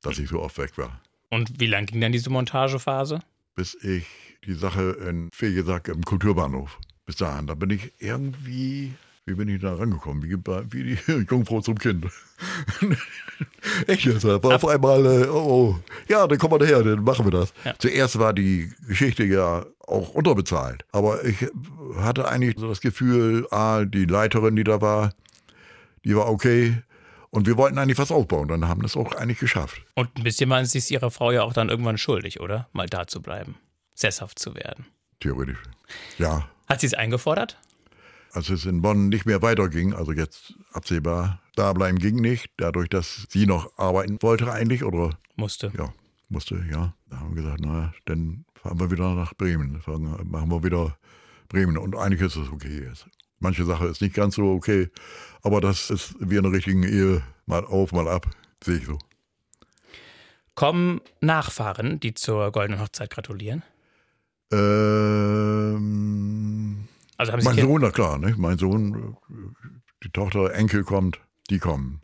dass 0.03 0.19
ich 0.19 0.29
so 0.29 0.40
oft 0.40 0.57
weg 0.59 0.79
war. 0.79 1.01
Und 1.29 1.61
wie 1.61 1.66
lang 1.66 1.87
ging 1.87 2.01
dann 2.01 2.12
diese 2.12 2.31
Montagephase? 2.31 3.21
Bis 3.55 3.75
ich 3.75 4.07
die 4.47 4.55
Sache 4.55 4.93
in 5.09 5.29
Fegesack 5.33 5.88
im 5.88 6.03
Kulturbahnhof 6.03 6.79
bis 7.05 7.16
dahin. 7.16 7.47
Da 7.47 7.55
bin 7.55 7.71
ich 7.71 7.93
irgendwie, 7.99 8.95
wie 9.27 9.35
bin 9.35 9.49
ich 9.49 9.61
da 9.61 9.75
rangekommen? 9.75 10.23
Wie, 10.23 10.37
wie 10.73 10.97
die 10.97 11.13
Jungfrau 11.31 11.61
zum 11.61 11.79
Kind. 11.79 12.07
Echt 13.87 14.05
jetzt, 14.05 14.25
war 14.25 14.45
auf 14.45 14.67
einmal, 14.67 15.07
äh, 15.07 15.29
oh, 15.29 15.77
oh, 15.77 15.79
ja, 16.09 16.27
dann 16.27 16.39
kommen 16.39 16.55
wir 16.55 16.59
daher, 16.59 16.83
dann 16.83 17.05
machen 17.05 17.27
wir 17.27 17.31
das. 17.31 17.53
Ja. 17.65 17.75
Zuerst 17.79 18.19
war 18.19 18.33
die 18.33 18.73
Geschichte 18.87 19.25
ja 19.25 19.65
auch 19.87 20.11
unterbezahlt. 20.11 20.85
Aber 20.93 21.25
ich 21.25 21.47
hatte 21.97 22.29
eigentlich 22.29 22.57
so 22.59 22.69
das 22.69 22.81
Gefühl, 22.81 23.47
ah, 23.51 23.85
die 23.85 24.05
Leiterin, 24.05 24.57
die 24.57 24.65
da 24.65 24.81
war, 24.81 25.13
die 26.05 26.17
war 26.17 26.29
okay. 26.29 26.83
Und 27.31 27.47
wir 27.47 27.57
wollten 27.57 27.79
eigentlich 27.79 27.99
was 27.99 28.11
aufbauen, 28.11 28.49
dann 28.49 28.67
haben 28.67 28.83
das 28.83 28.97
auch 28.97 29.13
eigentlich 29.13 29.39
geschafft. 29.39 29.83
Und 29.95 30.09
ein 30.17 30.25
bisschen 30.25 30.49
meinen 30.49 30.67
Sie 30.67 30.79
es 30.79 30.91
Ihrer 30.91 31.11
Frau 31.13 31.31
ja 31.31 31.43
auch 31.43 31.53
dann 31.53 31.69
irgendwann 31.69 31.99
schuldig, 31.99 32.41
oder? 32.41 32.69
Mal 32.73 32.87
da 32.87 33.07
zu 33.07 33.23
bleiben, 33.23 33.55
sesshaft 33.95 34.39
zu 34.39 34.57
werden. 34.57 34.87
Theoretisch. 35.21 35.59
Ja. 36.19 36.49
Hat 36.69 36.81
sie 36.81 36.87
es 36.87 36.95
eingefordert? 36.95 37.59
Als 38.33 38.49
es 38.49 38.64
in 38.64 38.81
Bonn 38.81 39.09
nicht 39.09 39.27
mehr 39.27 39.43
weiterging, 39.43 39.93
also 39.93 40.12
jetzt 40.12 40.55
absehbar, 40.72 41.41
da 41.57 41.72
bleiben 41.72 41.99
ging 41.99 42.16
nicht, 42.16 42.51
dadurch, 42.59 42.89
dass 42.89 43.26
sie 43.28 43.47
noch 43.47 43.76
arbeiten 43.76 44.22
wollte 44.22 44.53
eigentlich 44.53 44.85
oder 44.85 45.18
musste. 45.37 45.72
Ja, 45.76 45.93
musste, 46.28 46.64
ja. 46.70 46.95
Da 47.09 47.18
haben 47.18 47.35
wir 47.35 47.43
gesagt, 47.43 47.61
naja, 47.61 47.93
dann 48.05 48.45
fahren 48.55 48.78
wir 48.78 48.91
wieder 48.91 49.14
nach 49.14 49.35
Bremen, 49.35 49.83
machen 49.87 50.51
wir 50.51 50.62
wieder 50.62 50.97
Bremen 51.49 51.76
und 51.76 51.97
eigentlich 51.97 52.20
ist 52.20 52.37
es 52.37 52.51
okay 52.51 52.85
jetzt. 52.89 53.09
Manche 53.41 53.64
Sache 53.64 53.87
ist 53.87 54.01
nicht 54.01 54.14
ganz 54.14 54.37
so 54.37 54.53
okay, 54.53 54.91
aber 55.43 55.61
das 55.61 55.91
ist 55.91 56.14
wie 56.20 56.37
in 56.37 56.45
einer 56.45 56.55
richtigen 56.55 56.85
Ehe, 56.85 57.22
mal 57.47 57.64
auf, 57.64 57.91
mal 57.93 58.07
ab, 58.07 58.31
sehe 58.62 58.76
ich 58.76 58.87
so. 58.87 58.99
Kommen 60.55 61.01
Nachfahren, 61.20 61.99
die 62.01 62.14
zur 62.14 62.53
Goldenen 62.53 62.81
Hochzeit 62.81 63.11
gratulieren? 63.11 63.62
Ähm, 64.53 65.81
also 67.21 67.33
haben 67.33 67.41
Sie 67.43 67.49
mein 67.49 67.59
Sohn, 67.59 67.83
na 67.83 67.91
klar, 67.91 68.18
ne? 68.18 68.35
mein 68.39 68.57
Sohn, 68.57 69.16
die 70.03 70.09
Tochter, 70.09 70.55
Enkel 70.55 70.85
kommt, 70.85 71.21
die 71.51 71.59
kommen. 71.59 72.01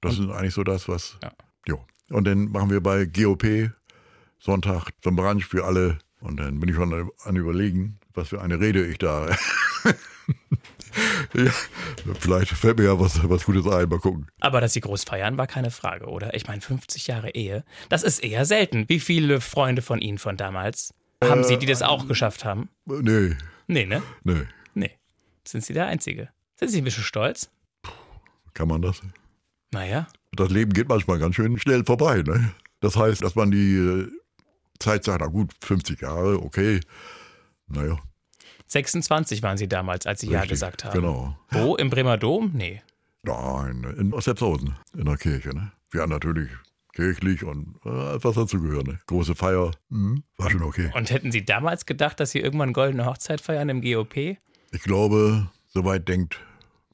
Das 0.00 0.18
ist 0.18 0.28
eigentlich 0.28 0.54
so 0.54 0.64
das, 0.64 0.88
was. 0.88 1.18
Ja. 1.22 1.30
Jo. 1.68 1.84
Und 2.10 2.26
dann 2.26 2.50
machen 2.50 2.70
wir 2.70 2.80
bei 2.80 3.04
GOP 3.04 3.70
Sonntag 4.40 4.90
so 5.04 5.10
ein 5.10 5.16
Brunch 5.16 5.46
für 5.46 5.64
alle. 5.64 5.98
Und 6.20 6.38
dann 6.38 6.58
bin 6.58 6.68
ich 6.68 6.74
schon 6.74 7.10
an 7.22 7.36
überlegen, 7.36 8.00
was 8.12 8.30
für 8.30 8.42
eine 8.42 8.58
Rede 8.58 8.84
ich 8.84 8.98
da. 8.98 9.28
ja, 11.34 11.52
vielleicht 12.18 12.50
fällt 12.50 12.78
mir 12.78 12.86
ja 12.86 12.98
was, 12.98 13.20
was 13.28 13.44
Gutes 13.44 13.66
ein, 13.68 13.88
mal 13.88 14.00
gucken. 14.00 14.26
Aber 14.40 14.60
dass 14.60 14.72
Sie 14.72 14.80
groß 14.80 15.04
feiern, 15.04 15.38
war 15.38 15.46
keine 15.46 15.70
Frage, 15.70 16.06
oder? 16.06 16.34
Ich 16.34 16.48
meine, 16.48 16.60
50 16.60 17.06
Jahre 17.06 17.30
Ehe, 17.30 17.64
das 17.88 18.02
ist 18.02 18.18
eher 18.18 18.44
selten. 18.44 18.88
Wie 18.88 18.98
viele 18.98 19.40
Freunde 19.40 19.82
von 19.82 20.00
Ihnen 20.00 20.18
von 20.18 20.36
damals 20.36 20.92
haben 21.22 21.44
Sie, 21.44 21.56
die 21.56 21.66
das 21.66 21.82
auch 21.82 22.04
äh, 22.04 22.08
geschafft 22.08 22.44
haben? 22.44 22.68
Nee. 22.84 23.36
Nee, 23.68 23.86
ne? 23.86 24.02
Nee. 24.24 24.46
Sind 25.46 25.64
Sie 25.64 25.72
der 25.72 25.86
Einzige? 25.86 26.28
Sind 26.56 26.70
Sie 26.70 26.78
ein 26.78 26.84
bisschen 26.84 27.04
stolz? 27.04 27.50
Kann 28.54 28.68
man 28.68 28.82
das? 28.82 29.00
Naja. 29.72 30.08
Das 30.32 30.50
Leben 30.50 30.72
geht 30.72 30.88
manchmal 30.88 31.18
ganz 31.18 31.36
schön 31.36 31.58
schnell 31.58 31.84
vorbei, 31.84 32.22
ne? 32.22 32.52
Das 32.80 32.96
heißt, 32.96 33.22
dass 33.22 33.34
man 33.34 33.50
die 33.50 33.76
äh, 33.76 34.08
Zeit 34.78 35.04
sagt, 35.04 35.20
na 35.20 35.26
gut, 35.26 35.52
50 35.60 36.00
Jahre, 36.00 36.42
okay. 36.42 36.80
Naja. 37.68 37.98
26 38.66 39.42
waren 39.42 39.56
Sie 39.56 39.68
damals, 39.68 40.06
als 40.06 40.20
Sie 40.20 40.26
Richtig, 40.26 40.42
Ja 40.42 40.46
gesagt 40.46 40.84
haben. 40.84 40.94
Genau. 40.94 41.38
Wo? 41.50 41.76
Im 41.76 41.90
Bremer 41.90 42.16
Dom? 42.16 42.52
Nee. 42.54 42.82
Nein, 43.22 43.84
in 43.98 44.12
Ostepshausen, 44.12 44.76
in 44.96 45.04
der 45.04 45.16
Kirche. 45.16 45.50
Ne? 45.50 45.72
Wir 45.90 46.02
haben 46.02 46.10
natürlich 46.10 46.50
kirchlich 46.92 47.44
und 47.44 47.76
äh, 47.84 47.88
was 48.22 48.34
dazu 48.34 48.60
gehört. 48.60 48.86
Ne? 48.86 49.00
Große 49.06 49.34
Feier, 49.34 49.72
mhm. 49.88 50.22
war 50.38 50.50
schon 50.50 50.62
okay. 50.62 50.90
Und 50.94 51.10
hätten 51.10 51.30
Sie 51.30 51.44
damals 51.44 51.86
gedacht, 51.86 52.20
dass 52.20 52.30
Sie 52.30 52.40
irgendwann 52.40 52.72
goldene 52.72 53.06
Hochzeit 53.06 53.40
feiern 53.40 53.68
im 53.68 53.82
GOP? 53.82 54.38
Ich 54.76 54.82
glaube, 54.82 55.48
soweit 55.68 56.06
denkt, 56.06 56.38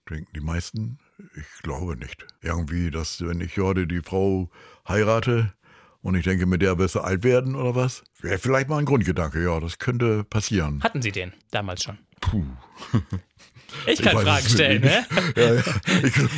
denken 0.08 0.28
die 0.36 0.40
meisten. 0.40 1.00
Ich 1.34 1.62
glaube 1.64 1.96
nicht. 1.96 2.24
Irgendwie, 2.40 2.92
dass 2.92 3.20
wenn 3.26 3.40
ich 3.40 3.58
heute 3.58 3.88
die 3.88 4.02
Frau 4.02 4.48
heirate, 4.86 5.52
und 6.00 6.14
ich 6.14 6.22
denke, 6.22 6.46
mit 6.46 6.62
der 6.62 6.78
wirst 6.78 6.94
du 6.94 7.00
alt 7.00 7.24
werden 7.24 7.56
oder 7.56 7.74
was? 7.74 8.04
Wäre 8.20 8.38
vielleicht 8.38 8.68
mal 8.68 8.78
ein 8.78 8.84
Grundgedanke, 8.84 9.42
ja, 9.42 9.58
das 9.58 9.78
könnte 9.78 10.22
passieren. 10.22 10.80
Hatten 10.80 11.02
Sie 11.02 11.10
den 11.10 11.32
damals 11.50 11.82
schon? 11.82 11.98
Puh. 12.20 12.46
Ich 13.86 14.02
kann 14.02 14.18
ich 14.18 14.22
Fragen 14.22 14.48
stellen, 14.50 14.82
ne? 14.82 15.06
Ja, 15.34 15.54
ja. 15.54 15.62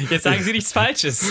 Jetzt 0.09 0.23
sagen 0.23 0.41
Sie 0.45 0.53
nichts 0.53 0.73
Falsches. 0.73 1.21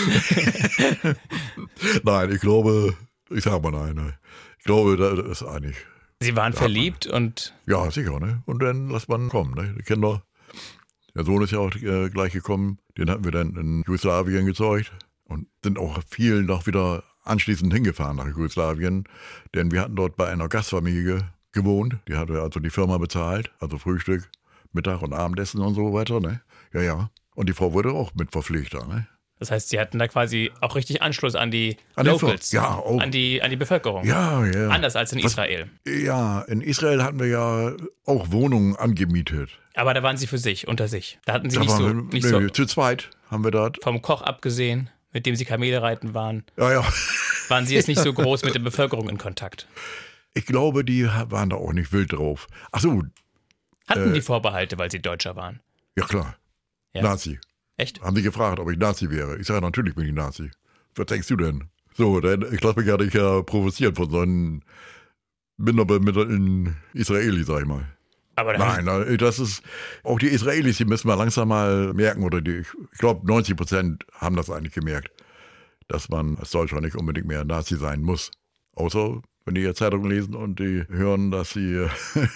nein, 2.02 2.30
ich 2.30 2.42
glaube, 2.42 2.94
ich 3.30 3.42
sage 3.42 3.62
mal 3.62 3.72
nein. 3.72 3.94
Ne? 3.94 4.14
Ich 4.58 4.64
glaube, 4.64 4.98
das 4.98 5.40
ist 5.40 5.48
eigentlich. 5.48 5.76
Sie 6.24 6.36
waren 6.36 6.52
verliebt 6.52 7.06
man, 7.06 7.24
und. 7.24 7.54
Ja, 7.66 7.90
sicher, 7.90 8.18
ne? 8.20 8.42
Und 8.46 8.62
dann 8.62 8.88
lässt 8.88 9.08
man 9.08 9.28
kommen, 9.28 9.54
ne? 9.54 9.74
Die 9.78 9.82
Kinder. 9.82 10.22
Der 11.14 11.24
Sohn 11.24 11.42
ist 11.42 11.52
ja 11.52 11.58
auch 11.58 11.74
äh, 11.76 12.10
gleich 12.10 12.32
gekommen. 12.32 12.78
Den 12.98 13.08
hatten 13.10 13.24
wir 13.24 13.30
dann 13.30 13.54
in 13.56 13.84
Jugoslawien 13.86 14.46
gezeugt. 14.46 14.92
Und 15.24 15.46
sind 15.62 15.78
auch 15.78 16.00
viel 16.10 16.42
noch 16.42 16.66
wieder 16.66 17.02
anschließend 17.24 17.72
hingefahren 17.72 18.16
nach 18.16 18.26
Jugoslawien, 18.26 19.04
denn 19.54 19.70
wir 19.72 19.80
hatten 19.80 19.96
dort 19.96 20.16
bei 20.16 20.28
einer 20.28 20.48
Gastfamilie 20.48 21.32
gewohnt. 21.52 21.96
Die 22.08 22.16
hatte 22.16 22.42
also 22.42 22.60
die 22.60 22.70
Firma 22.70 22.98
bezahlt, 22.98 23.52
also 23.58 23.78
Frühstück, 23.78 24.28
Mittag 24.72 25.02
und 25.02 25.12
Abendessen 25.12 25.60
und 25.60 25.74
so 25.74 25.92
weiter. 25.92 26.20
Ne? 26.20 26.42
Ja, 26.72 26.82
ja. 26.82 27.10
Und 27.34 27.48
die 27.48 27.52
Frau 27.52 27.72
wurde 27.72 27.92
auch 27.92 28.14
mit 28.14 28.32
verpflichtet. 28.32 28.86
Ne? 28.86 29.06
Das 29.38 29.50
heißt, 29.50 29.68
Sie 29.68 29.80
hatten 29.80 29.98
da 29.98 30.08
quasi 30.08 30.52
auch 30.60 30.76
richtig 30.76 31.02
Anschluss 31.02 31.34
an 31.34 31.50
die 31.50 31.76
an 31.96 32.06
Locals, 32.06 32.52
ja, 32.52 32.74
auch. 32.74 33.00
An, 33.00 33.10
die, 33.10 33.42
an 33.42 33.50
die 33.50 33.56
Bevölkerung. 33.56 34.04
Ja, 34.06 34.46
ja. 34.46 34.68
Anders 34.68 34.96
als 34.96 35.12
in 35.12 35.18
Was, 35.18 35.32
Israel. 35.32 35.68
Ja, 35.86 36.42
in 36.42 36.60
Israel 36.60 37.02
hatten 37.02 37.18
wir 37.18 37.26
ja 37.26 37.72
auch 38.06 38.30
Wohnungen 38.30 38.76
angemietet. 38.76 39.50
Aber 39.74 39.92
da 39.92 40.02
waren 40.02 40.16
Sie 40.16 40.28
für 40.28 40.38
sich, 40.38 40.68
unter 40.68 40.88
sich. 40.88 41.18
Da 41.24 41.32
hatten 41.32 41.50
Sie 41.50 41.56
da 41.56 41.62
nicht, 41.62 41.72
so, 41.72 41.86
wir, 41.86 41.94
nicht 41.94 42.12
nee, 42.12 42.20
so. 42.20 42.48
Zu 42.48 42.66
zweit 42.66 43.10
haben 43.30 43.42
wir 43.42 43.50
dort. 43.50 43.82
Vom 43.82 44.02
Koch 44.02 44.22
abgesehen 44.22 44.90
mit 45.14 45.24
dem 45.24 45.36
Sie 45.36 45.46
Kamele 45.46 45.80
reiten 45.80 46.12
waren, 46.12 46.44
ja, 46.58 46.72
ja. 46.72 46.84
waren 47.48 47.64
Sie 47.64 47.74
jetzt 47.74 47.88
nicht 47.88 48.00
so 48.00 48.12
groß 48.12 48.42
mit 48.42 48.54
der 48.54 48.60
Bevölkerung 48.60 49.08
in 49.08 49.16
Kontakt? 49.16 49.66
Ich 50.34 50.44
glaube, 50.44 50.84
die 50.84 51.06
waren 51.06 51.48
da 51.48 51.56
auch 51.56 51.72
nicht 51.72 51.92
wild 51.92 52.12
drauf. 52.12 52.48
Ach 52.72 52.80
so. 52.80 53.04
Hatten 53.88 54.10
äh, 54.10 54.12
die 54.12 54.20
Vorbehalte, 54.20 54.76
weil 54.76 54.90
sie 54.90 55.00
Deutscher 55.00 55.36
waren? 55.36 55.60
Ja, 55.96 56.04
klar. 56.04 56.36
Ja. 56.92 57.02
Nazi. 57.02 57.38
Echt? 57.76 58.00
Haben 58.02 58.16
sie 58.16 58.22
gefragt, 58.22 58.60
ob 58.60 58.70
ich 58.70 58.78
Nazi 58.78 59.10
wäre. 59.10 59.38
Ich 59.38 59.46
sage, 59.46 59.60
natürlich 59.60 59.94
bin 59.94 60.06
ich 60.06 60.12
Nazi. 60.12 60.50
Was 60.94 61.06
denkst 61.06 61.28
du 61.28 61.36
denn? 61.36 61.64
So, 61.96 62.20
denn 62.20 62.44
ich 62.52 62.62
lasse 62.62 62.78
mich 62.78 62.88
ja 62.88 62.96
nicht 62.96 63.14
ja 63.14 63.42
provozieren 63.42 63.94
von 63.94 64.10
so 64.10 64.20
einem 64.20 64.62
minderbemittelten 65.56 66.76
Israeli, 66.92 67.44
sag 67.44 67.62
ich 67.62 67.66
mal. 67.66 67.86
Aber 68.36 68.58
Nein, 68.58 69.16
das 69.18 69.38
ist 69.38 69.62
auch 70.02 70.18
die 70.18 70.26
Israelis, 70.26 70.78
die 70.78 70.84
müssen 70.84 71.06
wir 71.08 71.14
langsam 71.16 71.48
mal 71.48 71.94
merken, 71.94 72.24
oder 72.24 72.40
die, 72.40 72.64
ich 72.92 72.98
glaube 72.98 73.24
90 73.26 73.56
Prozent 73.56 74.06
haben 74.12 74.34
das 74.34 74.50
eigentlich 74.50 74.74
gemerkt, 74.74 75.10
dass 75.86 76.08
man 76.08 76.36
als 76.38 76.50
Deutscher 76.50 76.80
nicht 76.80 76.96
unbedingt 76.96 77.28
mehr 77.28 77.44
Nazi 77.44 77.76
sein 77.76 78.02
muss. 78.02 78.32
Außer 78.74 79.22
wenn 79.44 79.54
die 79.54 79.62
ihr 79.62 79.74
Zeitung 79.74 80.08
lesen 80.08 80.34
und 80.34 80.58
die 80.58 80.84
hören, 80.88 81.30
dass 81.30 81.52
die, 81.52 81.86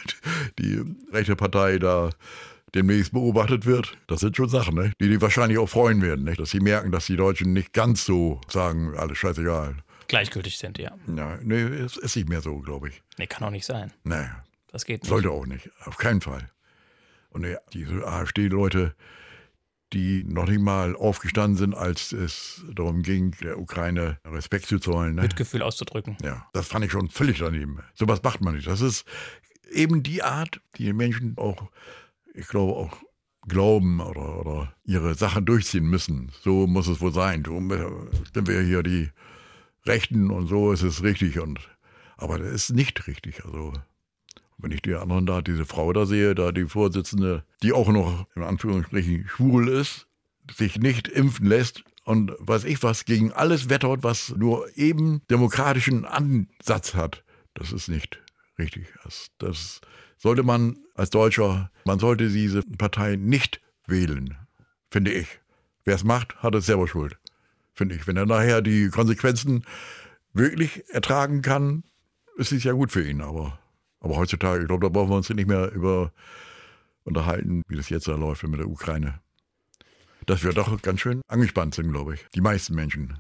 die 0.58 0.84
rechte 1.12 1.34
Partei 1.36 1.78
da 1.78 2.10
demnächst 2.74 3.12
beobachtet 3.12 3.66
wird. 3.66 3.96
Das 4.06 4.20
sind 4.20 4.36
schon 4.36 4.48
Sachen, 4.48 4.74
ne? 4.74 4.92
die 5.00 5.08
die 5.08 5.20
wahrscheinlich 5.20 5.58
auch 5.58 5.68
freuen 5.68 6.02
werden, 6.02 6.24
nicht? 6.24 6.40
dass 6.40 6.50
sie 6.50 6.60
merken, 6.60 6.92
dass 6.92 7.06
die 7.06 7.16
Deutschen 7.16 7.52
nicht 7.52 7.72
ganz 7.72 8.04
so 8.04 8.40
sagen, 8.48 8.96
alles 8.96 9.18
scheißegal. 9.18 9.76
Gleichgültig 10.08 10.58
sind, 10.58 10.78
ja. 10.78 10.92
Ja, 11.14 11.38
nee, 11.42 11.60
es 11.60 11.96
ist 11.96 12.16
nicht 12.16 12.28
mehr 12.28 12.40
so, 12.40 12.58
glaube 12.60 12.88
ich. 12.88 13.02
Nee, 13.18 13.26
kann 13.26 13.44
auch 13.44 13.50
nicht 13.50 13.66
sein. 13.66 13.92
Nee, 14.04 14.26
das 14.72 14.84
geht 14.84 15.02
nicht. 15.02 15.08
Sollte 15.08 15.30
auch 15.30 15.46
nicht, 15.46 15.70
auf 15.84 15.98
keinen 15.98 16.20
Fall. 16.20 16.50
Und 17.30 17.44
ja, 17.44 17.58
diese 17.74 18.06
AfD-Leute, 18.06 18.94
die 19.92 20.24
noch 20.24 20.46
nicht 20.46 20.60
mal 20.60 20.96
aufgestanden 20.96 21.56
sind, 21.56 21.74
als 21.74 22.12
es 22.12 22.62
darum 22.74 23.02
ging, 23.02 23.32
der 23.42 23.58
Ukraine 23.58 24.18
Respekt 24.24 24.66
zu 24.66 24.78
zollen. 24.78 25.14
Ne? 25.14 25.22
Mitgefühl 25.22 25.62
auszudrücken. 25.62 26.16
Ja, 26.22 26.46
das 26.52 26.66
fand 26.66 26.84
ich 26.84 26.92
schon 26.92 27.08
völlig 27.08 27.38
daneben. 27.38 27.80
Sowas 27.94 28.22
macht 28.22 28.40
man 28.40 28.54
nicht. 28.54 28.66
Das 28.66 28.80
ist 28.80 29.04
eben 29.70 30.02
die 30.02 30.22
Art, 30.22 30.60
die 30.76 30.92
Menschen 30.92 31.36
auch, 31.36 31.70
ich 32.38 32.48
glaube, 32.48 32.74
auch 32.74 32.96
glauben 33.48 34.00
oder, 34.00 34.40
oder 34.40 34.74
ihre 34.84 35.14
Sachen 35.14 35.44
durchziehen 35.44 35.86
müssen. 35.86 36.30
So 36.42 36.66
muss 36.66 36.86
es 36.86 37.00
wohl 37.00 37.12
sein. 37.12 37.44
So 37.44 37.58
sind 37.58 38.46
wir 38.46 38.60
hier 38.62 38.82
die 38.82 39.10
Rechten 39.86 40.30
und 40.30 40.46
so 40.46 40.72
ist 40.72 40.82
es 40.82 41.02
richtig. 41.02 41.38
Und, 41.40 41.60
aber 42.16 42.38
das 42.38 42.52
ist 42.52 42.70
nicht 42.70 43.06
richtig. 43.06 43.44
Also 43.44 43.72
wenn 44.58 44.72
ich 44.72 44.82
die 44.82 44.94
anderen 44.94 45.26
da, 45.26 45.40
diese 45.40 45.64
Frau 45.64 45.92
da 45.92 46.04
sehe, 46.04 46.34
da 46.34 46.52
die 46.52 46.66
Vorsitzende, 46.66 47.44
die 47.62 47.72
auch 47.72 47.88
noch 47.88 48.26
in 48.34 48.42
Anführungsstrichen 48.42 49.26
schwul 49.28 49.68
ist, 49.68 50.06
sich 50.50 50.78
nicht 50.78 51.08
impfen 51.08 51.46
lässt 51.46 51.84
und 52.04 52.32
weiß 52.38 52.64
ich 52.64 52.82
was, 52.82 53.04
gegen 53.04 53.32
alles 53.32 53.68
wettert, 53.68 54.02
was 54.02 54.34
nur 54.36 54.66
eben 54.76 55.22
demokratischen 55.30 56.04
Ansatz 56.04 56.94
hat, 56.94 57.24
das 57.54 57.72
ist 57.72 57.88
nicht 57.88 58.20
richtig. 58.58 58.86
Das, 59.04 59.30
das 59.38 59.80
sollte 60.18 60.42
man 60.42 60.78
als 60.94 61.10
Deutscher, 61.10 61.70
man 61.84 61.98
sollte 61.98 62.28
diese 62.28 62.62
Partei 62.62 63.16
nicht 63.16 63.60
wählen, 63.86 64.36
finde 64.90 65.12
ich. 65.12 65.40
Wer 65.84 65.94
es 65.94 66.04
macht, 66.04 66.36
hat 66.42 66.54
es 66.54 66.66
selber 66.66 66.86
Schuld, 66.86 67.18
finde 67.74 67.94
ich. 67.94 68.06
Wenn 68.06 68.16
er 68.16 68.26
nachher 68.26 68.60
die 68.60 68.90
Konsequenzen 68.90 69.64
wirklich 70.34 70.84
ertragen 70.90 71.40
kann, 71.40 71.84
ist 72.36 72.52
es 72.52 72.64
ja 72.64 72.72
gut 72.72 72.92
für 72.92 73.08
ihn, 73.08 73.22
aber 73.22 73.58
aber 74.00 74.16
heutzutage, 74.16 74.62
ich 74.62 74.68
glaube, 74.68 74.86
da 74.86 74.90
brauchen 74.90 75.10
wir 75.10 75.16
uns 75.16 75.28
nicht 75.28 75.48
mehr 75.48 75.72
über 75.72 76.12
unterhalten, 77.04 77.62
wie 77.68 77.76
das 77.76 77.88
jetzt 77.88 78.06
da 78.06 78.14
läuft 78.14 78.42
mit 78.44 78.60
der 78.60 78.68
Ukraine. 78.68 79.20
Dass 80.26 80.44
wir 80.44 80.52
doch 80.52 80.80
ganz 80.82 81.00
schön 81.00 81.22
angespannt 81.26 81.74
sind, 81.74 81.90
glaube 81.90 82.14
ich. 82.14 82.26
Die 82.34 82.40
meisten 82.40 82.74
Menschen. 82.74 83.18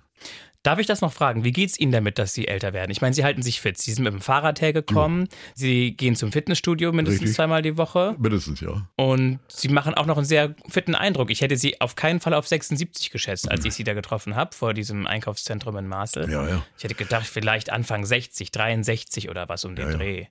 Darf 0.64 0.80
ich 0.80 0.86
das 0.86 1.00
noch 1.00 1.12
fragen? 1.12 1.44
Wie 1.44 1.52
geht 1.52 1.70
es 1.70 1.78
Ihnen 1.78 1.92
damit, 1.92 2.18
dass 2.18 2.34
Sie 2.34 2.48
älter 2.48 2.72
werden? 2.72 2.90
Ich 2.90 3.00
meine, 3.00 3.14
Sie 3.14 3.24
halten 3.24 3.42
sich 3.42 3.60
fit. 3.60 3.78
Sie 3.78 3.92
sind 3.92 4.04
mit 4.04 4.12
dem 4.12 4.20
Fahrrad 4.20 4.60
hergekommen. 4.60 5.22
Ja. 5.22 5.36
Sie 5.54 5.96
gehen 5.96 6.16
zum 6.16 6.32
Fitnessstudio 6.32 6.92
mindestens 6.92 7.22
Richtig. 7.22 7.36
zweimal 7.36 7.62
die 7.62 7.76
Woche. 7.76 8.16
Mindestens, 8.18 8.60
ja. 8.60 8.88
Und 8.96 9.38
Sie 9.48 9.68
machen 9.68 9.94
auch 9.94 10.06
noch 10.06 10.16
einen 10.16 10.26
sehr 10.26 10.54
fitten 10.68 10.96
Eindruck. 10.96 11.30
Ich 11.30 11.42
hätte 11.42 11.56
Sie 11.56 11.80
auf 11.80 11.94
keinen 11.94 12.18
Fall 12.20 12.34
auf 12.34 12.48
76 12.48 13.10
geschätzt, 13.10 13.50
als 13.50 13.64
ich 13.64 13.74
Sie 13.74 13.84
da 13.84 13.94
getroffen 13.94 14.34
habe, 14.34 14.54
vor 14.54 14.74
diesem 14.74 15.06
Einkaufszentrum 15.06 15.76
in 15.76 15.86
Marcel. 15.86 16.28
Ja, 16.28 16.46
ja. 16.46 16.62
Ich 16.76 16.84
hätte 16.84 16.96
gedacht, 16.96 17.26
vielleicht 17.26 17.70
Anfang 17.70 18.04
60, 18.04 18.50
63 18.50 19.30
oder 19.30 19.48
was 19.48 19.64
um 19.64 19.76
den 19.76 19.90
ja, 19.90 19.96
Dreh. 19.96 20.26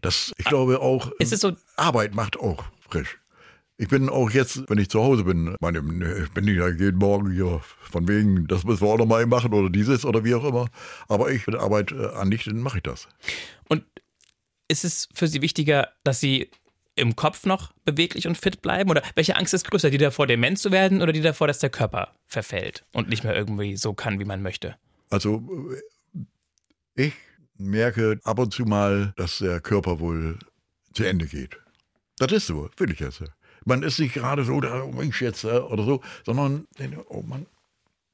Das, 0.00 0.32
ich 0.38 0.44
glaube 0.44 0.80
auch, 0.80 1.10
ist 1.18 1.32
es 1.32 1.40
so? 1.40 1.52
Arbeit 1.76 2.14
macht 2.14 2.38
auch 2.38 2.64
frisch. 2.88 3.18
Ich 3.76 3.88
bin 3.88 4.08
auch 4.08 4.30
jetzt, 4.30 4.62
wenn 4.68 4.78
ich 4.78 4.88
zu 4.88 5.02
Hause 5.02 5.24
bin, 5.24 5.56
meine, 5.60 5.78
ich 6.22 6.30
bin 6.30 6.46
ja 6.46 6.68
jeden 6.68 6.98
Morgen 6.98 7.32
hier 7.32 7.60
von 7.90 8.06
wegen, 8.06 8.46
das 8.46 8.62
müssen 8.64 8.82
wir 8.82 8.88
auch 8.88 8.98
nochmal 8.98 9.26
machen 9.26 9.52
oder 9.52 9.68
dieses 9.68 10.04
oder 10.04 10.24
wie 10.24 10.34
auch 10.34 10.44
immer. 10.44 10.68
Aber 11.08 11.30
ich, 11.32 11.46
wenn 11.46 11.56
Arbeit 11.56 11.90
äh, 11.90 12.08
dann 12.12 12.60
mache 12.60 12.78
ich 12.78 12.82
das. 12.84 13.08
Und 13.68 13.84
ist 14.68 14.84
es 14.84 15.08
für 15.12 15.26
Sie 15.26 15.42
wichtiger, 15.42 15.88
dass 16.04 16.20
Sie 16.20 16.50
im 16.96 17.16
Kopf 17.16 17.46
noch 17.46 17.72
beweglich 17.84 18.26
und 18.26 18.38
fit 18.38 18.62
bleiben? 18.62 18.90
Oder 18.90 19.02
welche 19.14 19.36
Angst 19.36 19.54
ist 19.54 19.68
größer, 19.68 19.90
die 19.90 19.98
davor, 19.98 20.26
dement 20.26 20.58
zu 20.58 20.70
werden 20.70 21.02
oder 21.02 21.12
die 21.12 21.20
davor, 21.20 21.46
dass 21.46 21.58
der 21.58 21.70
Körper 21.70 22.14
verfällt 22.26 22.84
und 22.92 23.08
nicht 23.08 23.24
mehr 23.24 23.34
irgendwie 23.34 23.76
so 23.76 23.94
kann, 23.94 24.20
wie 24.20 24.24
man 24.24 24.42
möchte? 24.42 24.76
Also, 25.10 25.42
ich 26.94 27.12
merke 27.56 28.20
ab 28.24 28.38
und 28.38 28.52
zu 28.52 28.64
mal, 28.64 29.12
dass 29.16 29.38
der 29.38 29.60
Körper 29.60 30.00
wohl 30.00 30.38
zu 30.92 31.04
Ende 31.04 31.26
geht. 31.26 31.56
Das 32.18 32.32
ist 32.32 32.46
so, 32.46 32.70
will 32.76 32.90
ich 32.90 33.00
jetzt. 33.00 33.22
Man 33.64 33.82
ist 33.82 33.98
nicht 33.98 34.14
gerade 34.14 34.44
so, 34.44 34.60
da 34.60 34.84
ich 35.02 35.20
jetzt 35.20 35.44
oder 35.44 35.84
so, 35.84 36.00
sondern, 36.24 36.66
oh 37.08 37.22
Mann, 37.22 37.46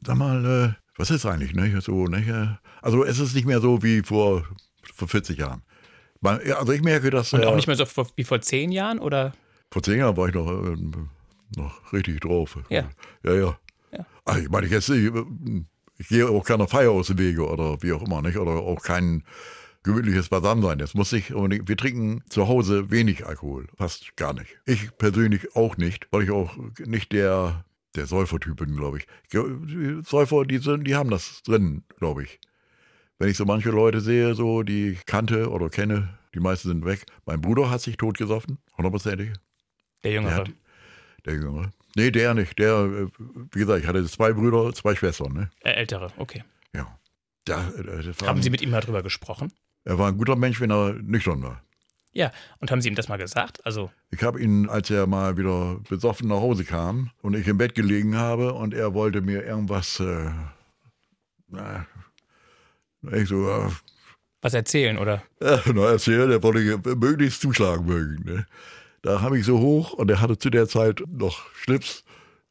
sag 0.05 0.17
mal, 0.17 0.45
äh, 0.45 0.81
was 0.97 1.11
ist 1.11 1.27
eigentlich, 1.27 1.55
ne? 1.55 1.81
So, 1.81 2.07
ne? 2.07 2.59
Also 2.83 3.05
es 3.05 3.19
ist 3.19 3.35
nicht 3.35 3.47
mehr 3.47 3.61
so 3.61 3.83
wie 3.83 4.03
vor, 4.03 4.45
vor 4.95 5.09
40 5.09 5.39
Jahren. 5.39 5.63
Also 6.23 6.73
ich 6.73 6.83
merke, 6.83 7.11
dass. 7.11 7.33
Und 7.33 7.45
auch 7.45 7.57
nicht 7.57 7.67
mehr 7.67 7.77
so 7.77 7.87
wie 8.17 8.25
vor 8.25 8.41
10 8.41 8.73
Jahren, 8.73 8.99
oder? 8.99 9.33
Vor 9.71 9.83
10 9.83 9.99
Jahren 9.99 10.17
war 10.17 10.29
ich 10.29 10.35
noch, 10.35 10.49
äh, 10.51 10.77
noch 11.57 11.93
richtig 11.93 12.21
drauf. 12.21 12.59
Ja. 12.69 12.91
Ja, 13.23 13.33
ja. 13.33 13.59
ja. 13.93 14.07
Also 14.25 14.41
ich 14.43 14.51
meine, 14.51 14.67
ich, 14.67 14.73
jetzt, 14.73 14.91
ich, 14.91 15.11
ich 15.99 16.09
gehe 16.09 16.29
auch 16.29 16.45
keiner 16.45 16.69
Feier 16.69 16.91
aus 16.91 17.09
dem 17.09 17.19
Wege 17.19 17.47
oder 17.47 17.83
wie 17.83 17.93
auch 17.93 18.03
immer, 18.03 18.21
nicht? 18.21 18.37
Oder 18.37 18.53
auch 18.53 18.83
kein 18.83 19.25
gemütliches 19.83 20.29
Beisammensein. 20.29 20.79
Jetzt 20.79 20.95
muss 20.95 21.13
ich, 21.13 21.31
wir 21.31 21.77
trinken 21.77 22.23
zu 22.29 22.49
Hause 22.49 22.91
wenig 22.91 23.27
Alkohol, 23.27 23.67
fast 23.77 24.17
gar 24.17 24.35
nicht. 24.35 24.59
Ich 24.67 24.97
persönlich 24.97 25.57
auch 25.57 25.77
nicht, 25.77 26.09
weil 26.11 26.25
ich 26.25 26.31
auch 26.31 26.57
nicht 26.79 27.13
der, 27.13 27.65
der 27.95 28.07
Säufertyp 28.07 28.57
bin, 28.57 28.77
glaube 28.77 28.99
ich. 28.99 29.07
Die 29.33 30.03
Säufer, 30.05 30.45
die, 30.45 30.59
sind, 30.59 30.87
die 30.87 30.97
haben 30.97 31.11
das 31.11 31.43
drin, 31.43 31.85
glaube 31.99 32.25
ich. 32.25 32.41
Wenn 33.19 33.29
ich 33.29 33.37
so 33.37 33.45
manche 33.45 33.71
Leute 33.71 34.01
sehe, 34.01 34.35
so 34.35 34.63
die 34.63 34.91
ich 34.91 35.07
kannte 35.07 35.51
oder 35.51 35.69
kenne, 35.69 36.19
die 36.35 36.41
meisten 36.41 36.69
sind 36.69 36.85
weg. 36.85 37.07
Mein 37.27 37.41
Bruder 37.41 37.71
hat 37.71 37.81
sich 37.81 37.97
totgesoffen, 37.97 38.59
hundertprozentig. 38.77 39.33
Der 40.05 40.13
Jüngere. 40.13 40.31
Der, 40.31 40.39
hat, 40.39 40.51
der 41.27 41.35
Jüngere. 41.35 41.71
Nee, 41.97 42.11
der 42.11 42.35
nicht. 42.35 42.59
Der, 42.59 42.85
äh, 42.85 43.07
wie 43.53 43.59
gesagt, 43.59 43.83
ich 43.83 43.87
hatte 43.89 44.05
zwei 44.07 44.33
Brüder, 44.33 44.73
zwei 44.73 44.95
Schwestern. 44.95 45.33
Ne? 45.33 45.51
Ältere, 45.61 46.13
okay. 46.17 46.45
Ja. 46.75 46.99
Da, 47.45 47.73
Haben 48.23 48.43
Sie 48.43 48.51
mit 48.51 48.63
ihm 48.63 48.71
mal 48.71 48.81
drüber 48.81 49.03
gesprochen? 49.03 49.53
Er 49.85 49.99
war 49.99 50.09
ein 50.09 50.19
guter 50.19 50.37
Mensch, 50.37 50.61
wenn 50.61 50.71
er 50.71 50.95
nüchtern 50.95 51.43
war. 51.43 51.63
Ja, 52.13 52.33
und 52.59 52.71
haben 52.71 52.81
Sie 52.81 52.89
ihm 52.89 52.97
das 52.97 53.09
mal 53.09 53.19
gesagt? 53.19 53.65
Also 53.65 53.91
ich 54.11 54.23
habe 54.23 54.41
ihn, 54.43 54.69
als 54.69 54.91
er 54.91 55.07
mal 55.07 55.37
wieder 55.37 55.79
besoffen 55.89 56.29
nach 56.29 56.41
Hause 56.41 56.65
kam 56.65 57.11
und 57.23 57.37
ich 57.37 57.47
im 57.47 57.57
Bett 57.59 57.75
gelegen 57.75 58.17
habe 58.17 58.53
und 58.53 58.75
er 58.75 58.95
wollte 58.95 59.21
mir 59.21 59.45
irgendwas, 59.45 60.01
äh, 60.01 60.31
na, 61.49 61.87
ich 63.13 63.29
so, 63.29 63.49
äh, 63.49 63.71
was 64.43 64.55
erzählen, 64.55 64.99
oder? 64.99 65.23
Ja, 65.41 65.61
na, 65.73 65.91
erzählen, 65.91 66.31
er 66.31 66.43
wollte 66.43 66.97
möglichst 66.97 67.43
zuschlagen 67.43 67.87
mögen. 67.87 68.25
Ne? 68.25 68.47
Da 69.03 69.21
habe 69.21 69.39
ich 69.39 69.45
so 69.45 69.59
hoch 69.59 69.93
und 69.93 70.11
er 70.11 70.21
hatte 70.21 70.37
zu 70.37 70.51
der 70.51 70.67
Zeit 70.67 71.03
noch 71.07 71.55
Schlips, 71.55 72.05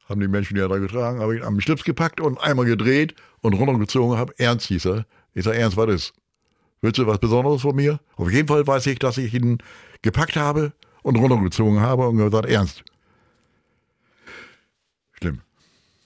haben 0.08 0.22
die 0.22 0.28
Menschen 0.28 0.56
ja 0.56 0.68
da 0.68 0.78
getragen, 0.78 1.20
habe 1.20 1.36
ich 1.36 1.44
am 1.44 1.60
Schlips 1.60 1.84
gepackt 1.84 2.22
und 2.22 2.40
einmal 2.40 2.66
gedreht 2.66 3.14
und 3.42 3.54
runtergezogen 3.54 4.18
habe. 4.18 4.34
Ernst 4.38 4.68
hieß 4.68 4.86
er. 4.86 5.06
Ich 5.34 5.44
sage, 5.44 5.58
Ernst, 5.58 5.78
was 5.78 5.90
ist? 5.90 6.14
Willst 6.82 6.98
du 6.98 7.08
was 7.08 7.20
Besonderes 7.20 7.62
von 7.62 7.76
mir? 7.76 8.00
Auf 8.16 8.32
jeden 8.32 8.48
Fall 8.48 8.66
weiß 8.66 8.86
ich, 8.88 9.00
dass 9.00 9.18
ich 9.18 9.34
ihn 9.34 9.58
gepackt 10.02 10.36
habe 10.36 10.74
und 11.04 11.18
runtergezogen 11.18 11.82
habe 11.82 12.08
und 12.08 12.18
gesagt, 12.18 12.46
ernst. 12.46 12.84
Schlimm. 15.14 15.42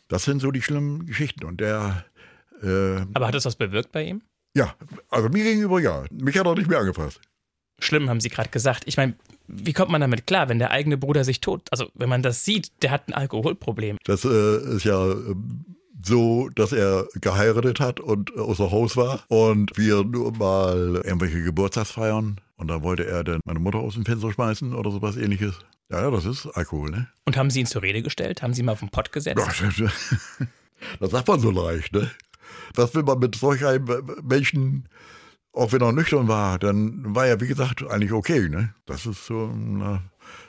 Das 0.08 0.24
sind 0.24 0.40
so 0.40 0.52
die 0.52 0.62
schlimmen 0.62 1.06
Geschichten. 1.06 1.46
Und 1.46 1.62
der. 1.62 2.06
Äh, 2.62 3.06
Aber 3.14 3.28
hat 3.28 3.36
das 3.36 3.46
was 3.46 3.56
bewirkt 3.56 3.92
bei 3.92 4.04
ihm? 4.04 4.22
Ja, 4.56 4.76
also 5.10 5.30
mir 5.30 5.44
gegenüber 5.44 5.80
ja. 5.80 6.06
Mich 6.12 6.38
hat 6.38 6.46
er 6.46 6.56
nicht 6.56 6.70
mehr 6.70 6.80
angefasst. 6.80 7.22
Schlimm, 7.80 8.10
haben 8.10 8.20
Sie 8.20 8.30
gerade 8.30 8.50
gesagt. 8.50 8.84
Ich 8.86 8.98
meine, 8.98 9.16
wie 9.48 9.74
kommt 9.74 9.92
man 9.92 10.02
damit 10.02 10.26
klar, 10.28 10.50
wenn 10.50 10.60
der 10.60 10.72
eigene 10.72 10.98
Bruder 10.98 11.24
sich 11.24 11.42
tot, 11.42 11.68
also 11.72 11.90
wenn 11.96 12.10
man 12.10 12.22
das 12.22 12.46
sieht, 12.46 12.72
der 12.82 12.92
hat 12.92 13.08
ein 13.08 13.14
Alkoholproblem? 13.14 13.98
Das 14.06 14.24
äh, 14.24 14.76
ist 14.76 14.86
ja 14.86 15.12
ähm, 15.12 15.66
so, 16.06 16.50
dass 16.56 16.72
er 16.72 17.08
geheiratet 17.16 17.80
hat 17.80 18.00
und 18.00 18.36
außer 18.38 18.72
Haus 18.72 18.98
war 18.98 19.24
und 19.28 19.78
wir 19.78 20.04
nur 20.04 20.32
mal 20.34 21.02
irgendwelche 21.04 21.44
Geburtstagsfeiern 21.44 22.40
und 22.58 22.68
da 22.68 22.82
wollte 22.82 23.06
er 23.06 23.24
dann 23.24 23.42
meine 23.46 23.60
Mutter 23.60 23.80
aus 23.80 23.96
dem 23.96 24.06
Fenster 24.06 24.32
schmeißen 24.32 24.74
oder 24.74 24.92
sowas 24.92 25.18
ähnliches. 25.18 25.60
Ja, 25.90 26.02
ja, 26.02 26.12
das 26.12 26.26
ist 26.26 26.48
Alkohol, 26.48 26.90
ne? 26.90 27.08
Und 27.26 27.38
haben 27.38 27.50
Sie 27.50 27.60
ihn 27.60 27.66
zur 27.66 27.82
Rede 27.82 28.02
gestellt? 28.02 28.42
Haben 28.42 28.54
Sie 28.54 28.62
ihn 28.62 28.66
mal 28.66 28.72
auf 28.72 28.80
den 28.80 28.90
Pott 28.90 29.12
gesetzt? 29.12 29.40
das 31.00 31.12
sagt 31.12 31.28
man 31.28 31.40
so 31.40 31.52
leicht, 31.52 31.94
ne? 31.94 32.10
Was 32.76 32.96
will 32.96 33.04
man 33.04 33.20
mit 33.20 33.36
solch 33.36 33.66
einem 33.66 33.86
Menschen, 34.24 34.90
auch 35.52 35.72
wenn 35.72 35.82
er 35.82 35.92
nüchtern 35.92 36.28
war, 36.28 36.58
dann 36.58 37.14
war 37.14 37.28
er, 37.28 37.42
wie 37.42 37.48
gesagt, 37.48 37.84
eigentlich 37.84 38.14
okay, 38.14 38.50
ne? 38.50 38.74
Das 38.86 39.06
ist 39.06 39.26
so 39.26 39.54
na, 39.54 40.02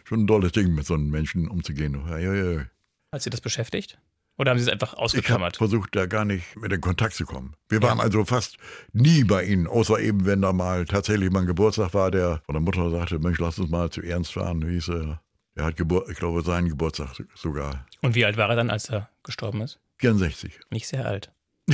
schon 0.05 0.21
ein 0.21 0.27
tolles 0.27 0.53
Ding, 0.53 0.75
mit 0.75 0.87
so 0.87 0.95
einem 0.95 1.11
Menschen 1.11 1.49
umzugehen. 1.49 2.01
Ja, 2.09 2.19
ja, 2.19 2.35
ja. 2.35 2.65
Hat 3.13 3.23
Sie 3.23 3.31
das 3.31 3.41
beschäftigt? 3.41 3.99
Oder 4.37 4.51
haben 4.51 4.59
Sie 4.59 4.65
es 4.65 4.71
einfach 4.71 4.95
ausgeklammert? 4.95 5.55
Ich 5.55 5.61
habe 5.61 5.71
versucht, 5.71 5.95
da 5.95 6.07
gar 6.07 6.25
nicht 6.25 6.57
mit 6.57 6.73
in 6.73 6.81
Kontakt 6.81 7.15
zu 7.15 7.25
kommen. 7.25 7.55
Wir 7.69 7.81
waren 7.83 7.99
ja. 7.99 8.05
also 8.05 8.25
fast 8.25 8.57
nie 8.93 9.23
bei 9.23 9.45
Ihnen, 9.45 9.67
außer 9.67 10.01
eben, 10.01 10.27
wenn 10.27 10.43
da 10.43 10.53
mal 10.53 10.87
tatsächlich 10.87 11.31
mal 11.31 11.41
ein 11.41 11.47
Geburtstag 11.47 11.95
war, 11.95 12.11
der 12.11 12.43
von 12.47 12.55
der 12.55 12.61
Mutter 12.61 12.91
sagte, 12.91 13.19
Mensch, 13.21 13.39
lass 13.39 13.59
uns 13.59 13.71
mal 13.71 13.91
zu 13.91 14.03
Ernst 14.03 14.33
fahren. 14.33 14.67
Wie 14.67 14.75
hieß 14.75 14.89
er? 14.89 15.21
Er 15.55 15.65
hat, 15.65 15.77
Gebur 15.77 16.09
ich 16.11 16.19
glaube, 16.19 16.43
seinen 16.43 16.69
Geburtstag 16.69 17.11
sogar. 17.35 17.87
Und 18.03 18.17
wie 18.17 18.25
alt 18.25 18.37
war 18.37 18.49
er 18.49 18.57
dann, 18.57 18.71
als 18.71 18.91
er 18.91 19.09
gestorben 19.23 19.61
ist? 19.61 19.79
64. 19.99 20.59
Nicht 20.71 20.89
sehr 20.89 21.07
alt. 21.07 21.31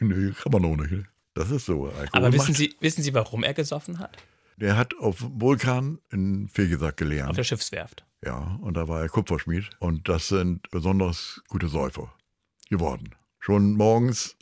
nee, 0.00 0.32
kann 0.32 0.52
man 0.52 0.64
auch 0.64 0.76
nicht. 0.76 0.90
Ne? 0.90 1.04
Das 1.34 1.50
ist 1.50 1.66
so. 1.66 1.86
Alkohol 1.86 2.08
Aber 2.12 2.32
wissen 2.32 2.54
Sie, 2.54 2.74
wissen 2.80 3.02
Sie, 3.02 3.14
warum 3.14 3.44
er 3.44 3.54
gesoffen 3.54 4.00
hat? 4.00 4.18
Der 4.56 4.76
hat 4.76 4.94
auf 4.98 5.16
Vulkan 5.20 5.98
in 6.10 6.48
Fegesack 6.48 6.96
gelernt. 6.96 7.30
Auf 7.30 7.36
der 7.36 7.44
Schiffswerft. 7.44 8.04
Ja, 8.24 8.58
und 8.60 8.76
da 8.76 8.86
war 8.88 9.02
er 9.02 9.08
Kupferschmied. 9.08 9.70
Und 9.80 10.08
das 10.08 10.28
sind 10.28 10.70
besonders 10.70 11.42
gute 11.48 11.68
Säufer 11.68 12.12
geworden. 12.68 13.14
Schon 13.40 13.74
morgens 13.74 14.36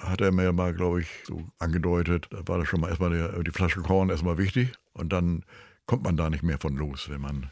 hat 0.00 0.20
er 0.20 0.32
mir 0.32 0.52
mal, 0.52 0.74
glaube 0.74 1.02
ich, 1.02 1.08
so 1.24 1.48
angedeutet, 1.58 2.28
da 2.30 2.46
war 2.48 2.58
das 2.58 2.68
schon 2.68 2.80
mal 2.80 2.88
erstmal 2.88 3.10
der, 3.10 3.42
die 3.42 3.50
Flasche 3.50 3.80
Korn 3.80 4.10
erstmal 4.10 4.38
wichtig. 4.38 4.72
Und 4.92 5.12
dann 5.12 5.44
kommt 5.86 6.02
man 6.02 6.16
da 6.16 6.30
nicht 6.30 6.42
mehr 6.42 6.58
von 6.58 6.76
los, 6.76 7.08
wenn 7.08 7.20
man 7.20 7.50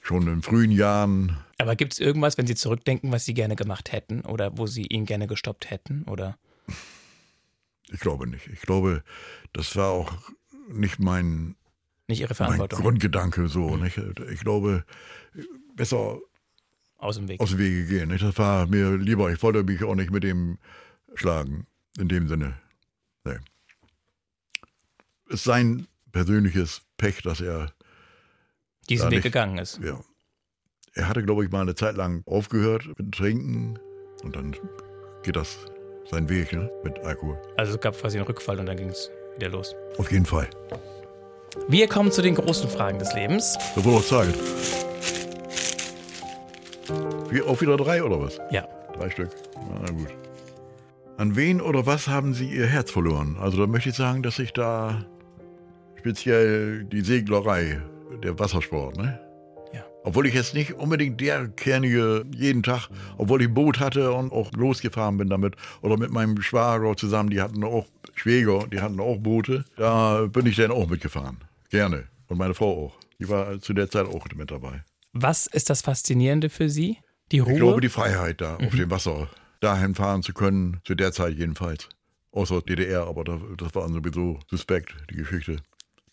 schon 0.00 0.28
in 0.28 0.42
frühen 0.42 0.70
Jahren. 0.70 1.38
Aber 1.58 1.76
gibt 1.76 1.94
es 1.94 1.98
irgendwas, 1.98 2.36
wenn 2.38 2.46
Sie 2.46 2.54
zurückdenken, 2.54 3.10
was 3.10 3.24
Sie 3.24 3.34
gerne 3.34 3.56
gemacht 3.56 3.92
hätten 3.92 4.20
oder 4.20 4.56
wo 4.58 4.66
Sie 4.66 4.86
ihn 4.86 5.06
gerne 5.06 5.26
gestoppt 5.26 5.70
hätten? 5.70 6.04
Oder? 6.04 6.36
Ich 7.90 8.00
glaube 8.00 8.26
nicht. 8.26 8.46
Ich 8.48 8.60
glaube, 8.60 9.02
das 9.52 9.76
war 9.76 9.90
auch 9.90 10.12
nicht 10.68 10.98
mein, 10.98 11.56
nicht 12.08 12.20
Ihre 12.20 12.34
Verantwortung. 12.34 12.78
mein 12.78 12.84
Grundgedanke 12.84 13.48
so. 13.48 13.76
Nicht? 13.76 13.98
Ich 14.30 14.40
glaube, 14.40 14.84
besser 15.74 16.18
aus 16.98 17.16
dem 17.16 17.28
Weg, 17.28 17.40
aus 17.40 17.50
dem 17.50 17.58
Wege 17.58 17.86
gehen. 17.86 18.08
Nicht? 18.08 18.22
Das 18.22 18.36
war 18.38 18.66
mir 18.66 18.96
lieber. 18.96 19.32
Ich 19.32 19.42
wollte 19.42 19.62
mich 19.62 19.82
auch 19.84 19.94
nicht 19.94 20.10
mit 20.10 20.22
dem 20.22 20.58
schlagen. 21.14 21.66
In 21.98 22.08
dem 22.08 22.28
Sinne. 22.28 22.54
Nee. 23.24 23.38
Es 25.28 25.34
ist 25.34 25.44
sein 25.44 25.86
persönliches 26.10 26.82
Pech, 26.96 27.22
dass 27.22 27.40
er 27.40 27.72
diesen 28.88 29.06
Weg 29.06 29.18
nicht, 29.18 29.22
gegangen 29.22 29.58
ist. 29.58 29.78
Ja. 29.82 30.00
Er 30.94 31.08
hatte, 31.08 31.22
glaube 31.22 31.44
ich, 31.44 31.50
mal 31.50 31.62
eine 31.62 31.74
Zeit 31.74 31.96
lang 31.96 32.22
aufgehört 32.26 32.86
mit 32.98 33.12
Trinken 33.12 33.78
und 34.22 34.36
dann 34.36 34.56
geht 35.22 35.36
das 35.36 35.58
seinen 36.10 36.28
Weg 36.28 36.52
ne? 36.52 36.70
mit 36.82 36.98
Alkohol. 37.00 37.40
Also 37.56 37.74
es 37.74 37.80
gab 37.80 37.98
quasi 37.98 38.18
einen 38.18 38.26
Rückfall 38.26 38.58
und 38.60 38.66
dann 38.66 38.76
ging 38.76 38.88
es 38.88 39.10
wieder 39.36 39.48
los. 39.48 39.74
Auf 39.98 40.10
jeden 40.12 40.26
Fall. 40.26 40.48
Wir 41.68 41.88
kommen 41.88 42.10
zu 42.10 42.22
den 42.22 42.34
großen 42.34 42.68
Fragen 42.68 42.98
des 42.98 43.14
Lebens. 43.14 43.56
Da 43.74 43.84
wurde 43.84 43.98
auch 43.98 44.04
Zeit. 44.04 44.34
Wie, 47.30 47.42
auch 47.42 47.60
wieder 47.60 47.76
drei 47.76 48.02
oder 48.02 48.20
was? 48.20 48.38
Ja. 48.50 48.66
Drei 48.98 49.10
Stück. 49.10 49.30
Na 49.82 49.90
gut. 49.90 50.08
An 51.16 51.36
wen 51.36 51.60
oder 51.60 51.86
was 51.86 52.08
haben 52.08 52.34
Sie 52.34 52.48
Ihr 52.48 52.66
Herz 52.66 52.90
verloren? 52.90 53.36
Also 53.40 53.58
da 53.58 53.66
möchte 53.66 53.90
ich 53.90 53.94
sagen, 53.94 54.22
dass 54.22 54.38
ich 54.38 54.52
da 54.52 55.04
speziell 55.96 56.84
die 56.84 57.00
Seglerei, 57.00 57.80
der 58.22 58.38
Wassersport, 58.38 58.96
ne? 58.96 59.20
Obwohl 60.06 60.26
ich 60.26 60.34
jetzt 60.34 60.52
nicht 60.52 60.74
unbedingt 60.74 61.18
der 61.22 61.48
Kernige 61.48 62.26
jeden 62.30 62.62
Tag, 62.62 62.88
obwohl 63.16 63.40
ich 63.40 63.48
ein 63.48 63.54
Boot 63.54 63.80
hatte 63.80 64.12
und 64.12 64.32
auch 64.32 64.52
losgefahren 64.52 65.16
bin 65.16 65.30
damit. 65.30 65.56
Oder 65.80 65.96
mit 65.96 66.10
meinem 66.10 66.42
Schwager 66.42 66.94
zusammen, 66.94 67.30
die 67.30 67.40
hatten 67.40 67.64
auch 67.64 67.86
Schwäger, 68.14 68.66
die 68.70 68.82
hatten 68.82 69.00
auch 69.00 69.16
Boote. 69.18 69.64
Da 69.76 70.26
bin 70.26 70.44
ich 70.44 70.56
dann 70.56 70.70
auch 70.70 70.86
mitgefahren. 70.86 71.38
Gerne. 71.70 72.04
Und 72.28 72.36
meine 72.36 72.52
Frau 72.52 72.86
auch. 72.86 73.00
Die 73.18 73.28
war 73.30 73.58
zu 73.60 73.72
der 73.72 73.90
Zeit 73.90 74.06
auch 74.06 74.26
mit 74.34 74.50
dabei. 74.50 74.84
Was 75.14 75.46
ist 75.46 75.70
das 75.70 75.80
Faszinierende 75.80 76.50
für 76.50 76.68
Sie? 76.68 76.98
Die 77.32 77.38
Ruhe? 77.38 77.52
Ich 77.52 77.58
glaube, 77.58 77.80
die 77.80 77.88
Freiheit 77.88 78.42
da 78.42 78.58
mhm. 78.58 78.66
auf 78.66 78.74
dem 78.74 78.90
Wasser. 78.90 79.30
Dahin 79.60 79.94
fahren 79.94 80.22
zu 80.22 80.34
können, 80.34 80.80
zu 80.84 80.94
der 80.94 81.12
Zeit 81.12 81.34
jedenfalls. 81.34 81.88
Außer 82.30 82.60
DDR, 82.60 83.06
aber 83.06 83.24
das 83.24 83.74
war 83.74 83.88
sowieso 83.88 84.38
suspekt, 84.50 84.94
die 85.10 85.14
Geschichte. 85.14 85.62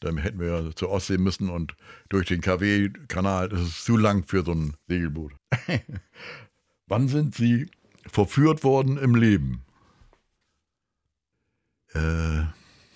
Dann 0.02 0.18
hätten 0.18 0.40
wir 0.40 0.48
ja 0.48 0.76
zur 0.76 0.90
Ostsee 0.90 1.18
müssen 1.18 1.50
und 1.50 1.76
durch 2.10 2.28
den 2.28 2.42
KW-Kanal, 2.42 3.50
das 3.50 3.62
ist 3.62 3.86
zu 3.86 3.98
lang 3.98 4.24
für 4.24 4.44
so 4.44 4.52
ein 4.52 4.76
Segelboot. 4.88 5.34
Wann 6.88 7.08
sind 7.08 7.36
Sie 7.36 7.70
verführt 8.08 8.64
worden 8.64 8.98
im 8.98 9.16
Leben? 9.16 9.64
Äh, 11.94 12.44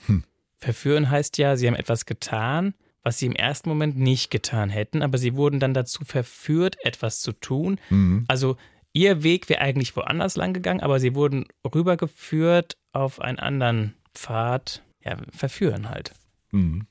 hm. 0.07 0.23
Verführen 0.57 1.09
heißt 1.09 1.37
ja, 1.37 1.55
sie 1.57 1.67
haben 1.67 1.75
etwas 1.75 2.05
getan, 2.05 2.73
was 3.03 3.19
sie 3.19 3.27
im 3.27 3.35
ersten 3.35 3.69
Moment 3.69 3.97
nicht 3.97 4.31
getan 4.31 4.69
hätten, 4.69 5.03
aber 5.03 5.17
sie 5.17 5.35
wurden 5.35 5.59
dann 5.59 5.73
dazu 5.73 6.03
verführt, 6.05 6.77
etwas 6.83 7.19
zu 7.21 7.33
tun. 7.33 7.79
Mhm. 7.89 8.25
Also 8.27 8.57
ihr 8.93 9.21
Weg 9.21 9.47
wäre 9.47 9.61
eigentlich 9.61 9.95
woanders 9.95 10.37
lang 10.37 10.53
gegangen, 10.53 10.79
aber 10.79 10.99
sie 10.99 11.13
wurden 11.13 11.45
rübergeführt 11.63 12.77
auf 12.93 13.21
einen 13.21 13.39
anderen 13.39 13.93
Pfad. 14.15 14.81
Ja, 15.03 15.17
verführen 15.31 15.89
halt. 15.89 16.13
Mhm. 16.51 16.87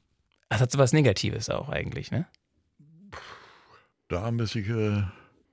Das 0.54 0.60
hat 0.60 0.70
so 0.70 0.78
was 0.78 0.92
Negatives 0.92 1.50
auch 1.50 1.68
eigentlich, 1.68 2.12
ne? 2.12 2.26
Da 4.06 4.24
ein 4.26 4.36
bisschen, 4.36 5.02
äh, 5.02 5.02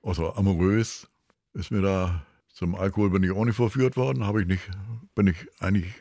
also 0.08 0.32
amorös 0.34 1.08
ist 1.54 1.72
mir 1.72 1.82
da 1.82 2.24
Zum 2.54 2.76
Alkohol 2.76 3.10
bin 3.10 3.24
ich 3.24 3.32
auch 3.32 3.44
nicht 3.44 3.56
verführt 3.56 3.96
worden, 3.96 4.24
habe 4.24 4.42
ich 4.42 4.46
nicht, 4.46 4.62
bin 5.16 5.26
ich 5.26 5.36
eigentlich 5.58 5.92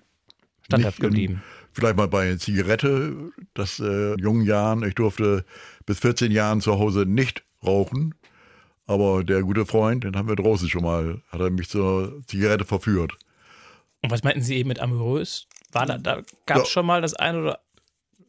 Standhaft 0.62 1.00
nicht 1.00 1.10
geblieben. 1.10 1.42
Vielleicht 1.74 1.98
mal 1.98 2.10
bei 2.10 2.36
Zigarette, 2.36 3.32
das 3.56 3.80
äh, 3.80 4.14
in 4.14 4.20
jungen 4.20 4.46
Jahren, 4.46 4.84
ich 4.84 4.94
durfte 4.94 5.46
bis 5.88 5.98
14 6.00 6.32
Jahren 6.32 6.62
zu 6.62 6.78
Hause 6.78 7.06
nicht 7.08 7.44
rauchen, 7.66 8.14
aber 8.86 9.24
der 9.24 9.42
gute 9.42 9.66
Freund, 9.66 10.04
den 10.04 10.16
haben 10.16 10.28
wir 10.28 10.36
draußen 10.36 10.70
schon 10.70 10.84
mal, 10.84 11.24
hat 11.30 11.40
er 11.40 11.50
mich 11.50 11.70
zur 11.70 12.22
Zigarette 12.28 12.66
verführt. 12.66 13.18
Und 14.04 14.12
was 14.12 14.22
meinten 14.24 14.44
Sie 14.44 14.58
eben 14.58 14.68
mit 14.68 14.80
amorös? 14.80 15.48
War 15.72 15.88
da, 15.88 15.98
da 15.98 16.22
gab 16.46 16.58
es 16.58 16.64
Ja. 16.66 16.70
schon 16.70 16.86
mal 16.86 17.02
das 17.02 17.16
eine 17.16 17.40
oder 17.40 17.60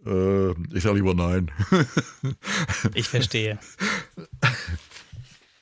Äh, 0.07 0.51
ich 0.75 0.83
sage 0.83 0.97
lieber 0.97 1.15
nein. 1.15 1.51
Ich 2.95 3.09
verstehe. 3.09 3.59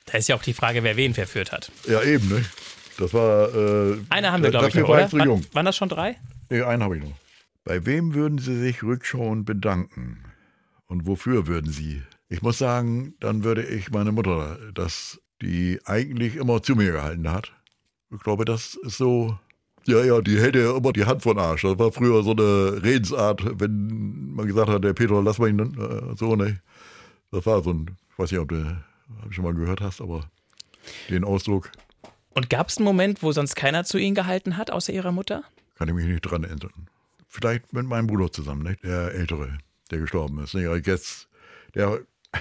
Da 0.07 0.19
ist 0.19 0.29
ja 0.29 0.37
auch 0.37 0.43
die 0.43 0.55
Frage, 0.55 0.83
wer 0.83 0.97
wen 0.97 1.15
verführt 1.15 1.53
hat. 1.53 1.71
ja, 1.87 2.03
eben, 2.03 2.29
ne? 2.29 2.45
Das 2.99 3.15
war. 3.15 3.55
Äh, 3.55 3.99
Eine 4.11 4.33
haben 4.33 4.43
wir, 4.43 4.51
glaube 4.51 4.69
ich, 4.69 4.75
noch, 4.75 4.89
war 4.89 4.97
oder? 5.07 5.13
Waren, 5.13 5.27
jung. 5.27 5.45
waren 5.53 5.65
das 5.67 5.77
schon 5.77 5.89
drei? 5.89 6.17
Nee, 6.51 6.63
einen 6.63 6.83
habe 6.83 6.97
ich 6.99 7.03
noch. 7.05 7.13
Bei 7.65 7.87
wem 7.87 8.15
würden 8.15 8.39
Sie 8.39 8.59
sich 8.59 8.83
rückschauend 8.83 9.47
bedanken? 9.47 10.25
Und 10.87 11.07
wofür 11.07 11.47
würden 11.47 11.71
Sie? 11.71 12.03
Ich 12.29 12.43
muss 12.43 12.59
sagen, 12.59 13.15
dann 13.21 13.45
würde 13.45 13.65
ich 13.65 13.91
meine 13.91 14.13
Mutter, 14.13 14.59
dass 14.75 15.21
die 15.41 15.79
eigentlich 15.85 16.37
immer 16.37 16.63
zu 16.63 16.75
mir 16.75 16.93
gehalten 16.93 17.31
hat. 17.31 17.53
Ich 18.13 18.21
glaube, 18.21 18.45
das 18.45 18.75
ist 18.75 18.97
so. 18.99 19.39
Ja, 19.87 20.05
ja, 20.05 20.21
die 20.21 20.39
hält 20.39 20.57
ja 20.57 20.77
immer 20.77 20.93
die 20.93 21.05
Hand 21.05 21.23
von 21.23 21.39
Arsch. 21.39 21.63
Das 21.63 21.79
war 21.79 21.91
früher 21.91 22.23
so 22.23 22.33
eine 22.33 22.83
Redensart, 22.83 23.61
wenn 23.61 24.35
man 24.35 24.47
gesagt 24.47 24.69
hat, 24.69 24.85
der 24.85 24.93
Peter, 24.93 25.23
lass 25.23 25.39
mal 25.39 25.49
ihn 25.49 25.59
äh, 25.59 26.17
so, 26.17 26.37
ne? 26.37 26.61
Das 27.31 27.47
war 27.47 27.63
so 27.63 27.73
ein, 27.73 27.97
ich 28.11 28.19
weiß 28.19 28.31
nicht, 28.31 28.41
ob 28.41 28.49
du 28.49 28.77
hab 29.23 29.33
schon 29.33 29.45
mal 29.45 29.55
gehört 29.55 29.81
hast, 29.81 30.01
aber 30.01 30.31
den 31.09 31.25
Ausdruck 31.25 31.71
Und 32.35 32.51
gab 32.51 32.69
es 32.69 32.79
einen 32.79 32.85
Moment, 32.85 33.23
wo 33.23 33.33
sonst 33.33 33.55
keiner 33.55 33.85
zu 33.85 33.99
Ihnen 33.99 34.15
gehalten 34.15 34.57
hat, 34.57 34.71
außer 34.71 34.93
Ihrer 34.93 35.13
Mutter? 35.13 35.45
Kann 35.77 35.89
ich 35.89 35.95
mich 35.95 36.07
nicht 36.07 36.23
dran 36.23 36.45
erinnern. 36.45 36.89
Vielleicht 37.27 37.73
mit 37.73 37.87
meinem 37.87 38.07
Bruder 38.07 38.31
zusammen, 38.31 38.65
nicht? 38.65 38.85
der 38.85 39.15
Ältere, 39.15 39.59
der 39.91 39.99
gestorben 39.99 40.43
ist. 40.43 40.55
Nicht 40.55 40.87
jetzt, 40.87 41.29
der, 41.75 42.01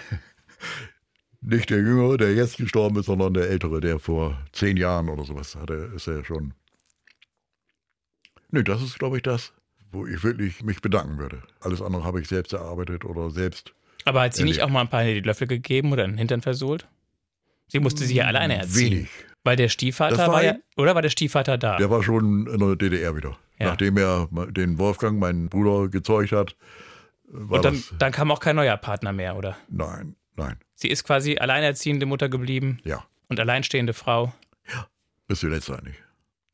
nicht 1.42 1.70
der 1.70 1.78
Jüngere, 1.78 2.18
der 2.18 2.34
jetzt 2.34 2.58
gestorben 2.58 3.00
ist, 3.00 3.06
sondern 3.06 3.34
der 3.34 3.50
Ältere, 3.50 3.80
der 3.80 4.00
vor 4.00 4.38
zehn 4.52 4.78
Jahren 4.78 5.10
oder 5.10 5.24
sowas 5.24 5.56
hatte, 5.56 5.92
ist 5.96 6.08
er 6.08 6.26
schon. 6.26 6.54
Nee, 8.52 8.64
das 8.64 8.82
ist, 8.82 9.00
glaube 9.00 9.18
ich, 9.18 9.24
das, 9.24 9.54
wo 9.92 10.06
ich 10.06 10.24
wirklich 10.24 10.64
mich 10.64 10.82
bedanken 10.82 11.18
würde. 11.18 11.42
Alles 11.62 11.82
andere 11.82 12.04
habe 12.04 12.22
ich 12.22 12.28
selbst 12.28 12.54
erarbeitet 12.54 13.06
oder 13.06 13.30
selbst. 13.30 13.74
Aber 14.06 14.22
hat 14.22 14.34
sie 14.34 14.44
nicht 14.44 14.58
Erlebt. 14.58 14.70
auch 14.70 14.74
mal 14.74 14.82
ein 14.82 14.90
paar 14.90 15.04
in 15.04 15.16
die 15.16 15.22
Löffel 15.22 15.48
gegeben 15.48 15.92
oder 15.92 16.06
in 16.06 16.12
den 16.12 16.18
Hintern 16.18 16.42
versohlt? 16.42 16.88
Sie 17.68 17.80
musste 17.80 18.04
sich 18.04 18.16
ja 18.16 18.26
alleine 18.26 18.58
erziehen. 18.58 18.92
Wenig. 18.92 19.10
Weil 19.44 19.56
der 19.56 19.70
Stiefvater 19.70 20.18
war, 20.18 20.32
war 20.34 20.44
ja, 20.44 20.56
oder 20.76 20.96
war 20.96 21.02
der 21.02 21.10
Stiefvater 21.10 21.58
da? 21.58 21.78
Der 21.78 21.90
war 21.90 22.04
schon 22.04 22.48
in 22.48 22.60
der 22.60 22.76
DDR 22.76 23.16
wieder. 23.16 23.38
Ja. 23.60 23.68
Nachdem 23.68 23.98
er 23.98 24.28
den 24.52 24.78
Wolfgang, 24.78 25.20
meinen 25.20 25.50
Bruder, 25.50 25.90
gezeugt 25.90 26.32
hat. 26.32 26.56
War 27.26 27.58
Und 27.58 27.66
dann, 27.66 27.76
das, 27.76 27.94
dann 27.98 28.12
kam 28.12 28.32
auch 28.32 28.40
kein 28.40 28.56
neuer 28.56 28.78
Partner 28.78 29.14
mehr, 29.14 29.36
oder? 29.36 29.56
nein, 29.70 30.16
nein, 30.36 30.58
Sie 30.76 30.88
ist 30.88 31.04
quasi 31.04 31.38
alleinerziehende 31.38 32.06
Mutter 32.06 32.30
geblieben 32.30 32.80
ja. 32.84 33.06
und 33.28 33.40
alleinstehende 33.40 33.94
Frau. 33.94 34.34
Bis 35.28 35.42
zuletzt 35.42 35.70
eigentlich. 35.70 35.98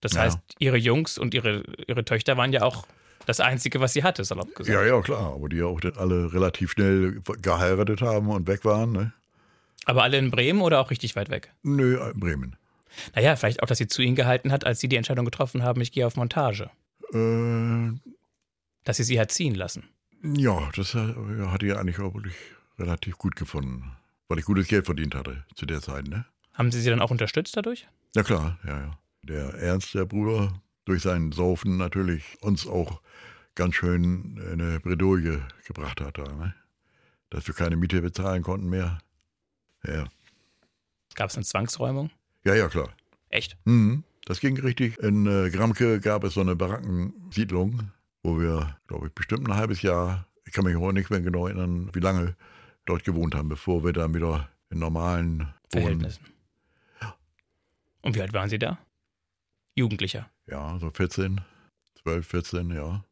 Das 0.02 0.14
Ja. 0.14 0.22
heißt, 0.22 0.40
ihre 0.60 0.78
Jungs 0.78 1.18
und 1.18 1.34
ihre, 1.34 1.64
ihre 1.88 2.06
Töchter 2.06 2.38
waren 2.38 2.54
ja 2.54 2.62
auch 2.64 2.86
das 3.26 3.40
Einzige, 3.40 3.80
was 3.80 3.94
sie 3.94 4.04
hatte, 4.04 4.24
salopp 4.24 4.54
gesagt. 4.56 4.70
Ja, 4.70 4.84
ja, 4.84 5.02
klar. 5.02 5.34
Aber 5.34 5.50
die 5.50 5.64
auch 5.64 5.80
dann 5.80 5.98
alle 5.98 6.32
relativ 6.34 6.72
schnell 6.72 7.22
geheiratet 7.42 8.02
haben 8.02 8.30
und 8.30 8.48
weg 8.48 8.66
waren. 8.66 8.92
Ne? 8.92 9.14
Aber 9.86 10.04
alle 10.04 10.18
in 10.18 10.30
Bremen 10.32 10.62
oder 10.62 10.80
auch 10.80 10.92
richtig 10.92 11.16
weit 11.16 11.30
weg? 11.30 11.52
Nö, 11.64 11.98
in 12.14 12.20
Bremen. 12.20 12.56
Naja, 13.16 13.36
vielleicht 13.36 13.64
auch, 13.64 13.68
dass 13.68 13.78
sie 13.80 13.88
zu 13.88 14.02
ihnen 14.02 14.16
gehalten 14.16 14.52
hat, 14.52 14.66
als 14.66 14.80
sie 14.80 14.88
die 14.88 14.96
Entscheidung 14.96 15.26
getroffen 15.26 15.64
haben, 15.64 15.82
ich 15.82 15.92
gehe 15.92 16.06
auf 16.06 16.16
Montage. 16.16 16.70
Äh, 17.14 17.92
Dass 18.84 18.98
sie 18.98 19.04
sie 19.04 19.20
hat 19.20 19.32
ziehen 19.32 19.56
lassen. 19.56 19.84
ja, 20.24 20.70
das 20.76 20.94
äh, 20.96 21.00
ja, 21.40 21.52
hatte 21.52 21.66
ich 21.66 21.76
eigentlich 21.76 22.00
auch 22.00 22.14
wirklich 22.14 22.36
relativ 22.78 23.18
gut 23.18 23.36
gefunden. 23.36 23.92
Weil 24.28 24.40
ich 24.40 24.46
gutes 24.46 24.68
Geld 24.68 24.86
verdient 24.86 25.14
hatte 25.16 25.44
zu 25.56 25.66
der 25.66 25.82
Zeit. 25.82 26.08
Ne? 26.08 26.26
Haben 26.54 26.72
sie 26.72 26.82
sie 26.82 26.90
dann 26.90 27.02
auch 27.02 27.12
unterstützt 27.12 27.56
dadurch? 27.58 27.88
Ja, 28.16 28.24
klar, 28.24 28.58
ja, 28.66 28.80
ja. 28.80 28.98
Der 29.28 29.56
Ernst, 29.56 29.94
der 29.96 30.06
Bruder, 30.06 30.54
durch 30.86 31.02
sein 31.02 31.32
Saufen 31.32 31.78
natürlich 31.78 32.38
uns 32.42 32.68
auch 32.68 33.02
ganz 33.56 33.76
schön 33.76 34.38
in 34.38 34.62
eine 34.62 34.80
Bredouille 34.80 35.42
gebracht 35.66 36.00
hat. 36.00 36.18
Da, 36.18 36.24
ne? 36.24 36.54
Dass 37.32 37.48
wir 37.48 37.56
keine 37.56 37.76
Miete 37.76 38.02
bezahlen 38.02 38.44
konnten 38.44 38.70
mehr. 38.70 39.00
Ja, 39.84 40.06
Gab 41.16 41.30
es 41.30 41.38
eine 41.38 41.46
Zwangsräumung? 41.46 42.12
ja, 42.44 42.54
ja 42.54 42.68
klar. 42.68 42.90
Echt? 43.30 43.58
Mhm. 43.66 44.04
Das 44.26 44.40
ging 44.40 44.60
richtig. 44.60 44.98
In 45.00 45.26
äh, 45.26 45.50
Gramke 45.50 46.00
gab 46.00 46.24
es 46.24 46.34
so 46.34 46.42
eine 46.42 46.56
Barackensiedlung, 46.56 47.92
wo 48.24 48.40
wir, 48.40 48.78
glaube 48.88 49.08
ich, 49.08 49.14
bestimmt 49.14 49.48
ein 49.48 49.56
halbes 49.56 49.82
Jahr, 49.82 50.28
ich 50.46 50.54
kann 50.54 50.66
mich 50.66 50.76
heute 50.76 50.96
nicht 50.96 51.10
mehr 51.10 51.22
genau 51.22 51.48
erinnern, 51.48 51.90
wie 51.94 52.00
lange 52.00 52.36
dort 52.86 53.04
gewohnt 53.04 53.34
haben, 53.34 53.50
bevor 53.50 53.84
wir 53.84 53.94
dann 53.94 54.14
wieder 54.14 54.50
in 54.70 54.80
normalen 54.80 55.54
Verhältnissen. 55.72 56.26
Und 58.02 58.16
wie 58.16 58.22
alt 58.22 58.34
waren 58.34 58.50
sie 58.50 58.60
da? 58.60 58.78
Jugendlicher. 59.76 60.30
Ja, 60.48 60.78
so 60.80 60.90
14, 60.90 61.42
12, 62.02 62.28
14, 62.28 62.72
ja. 62.72 63.04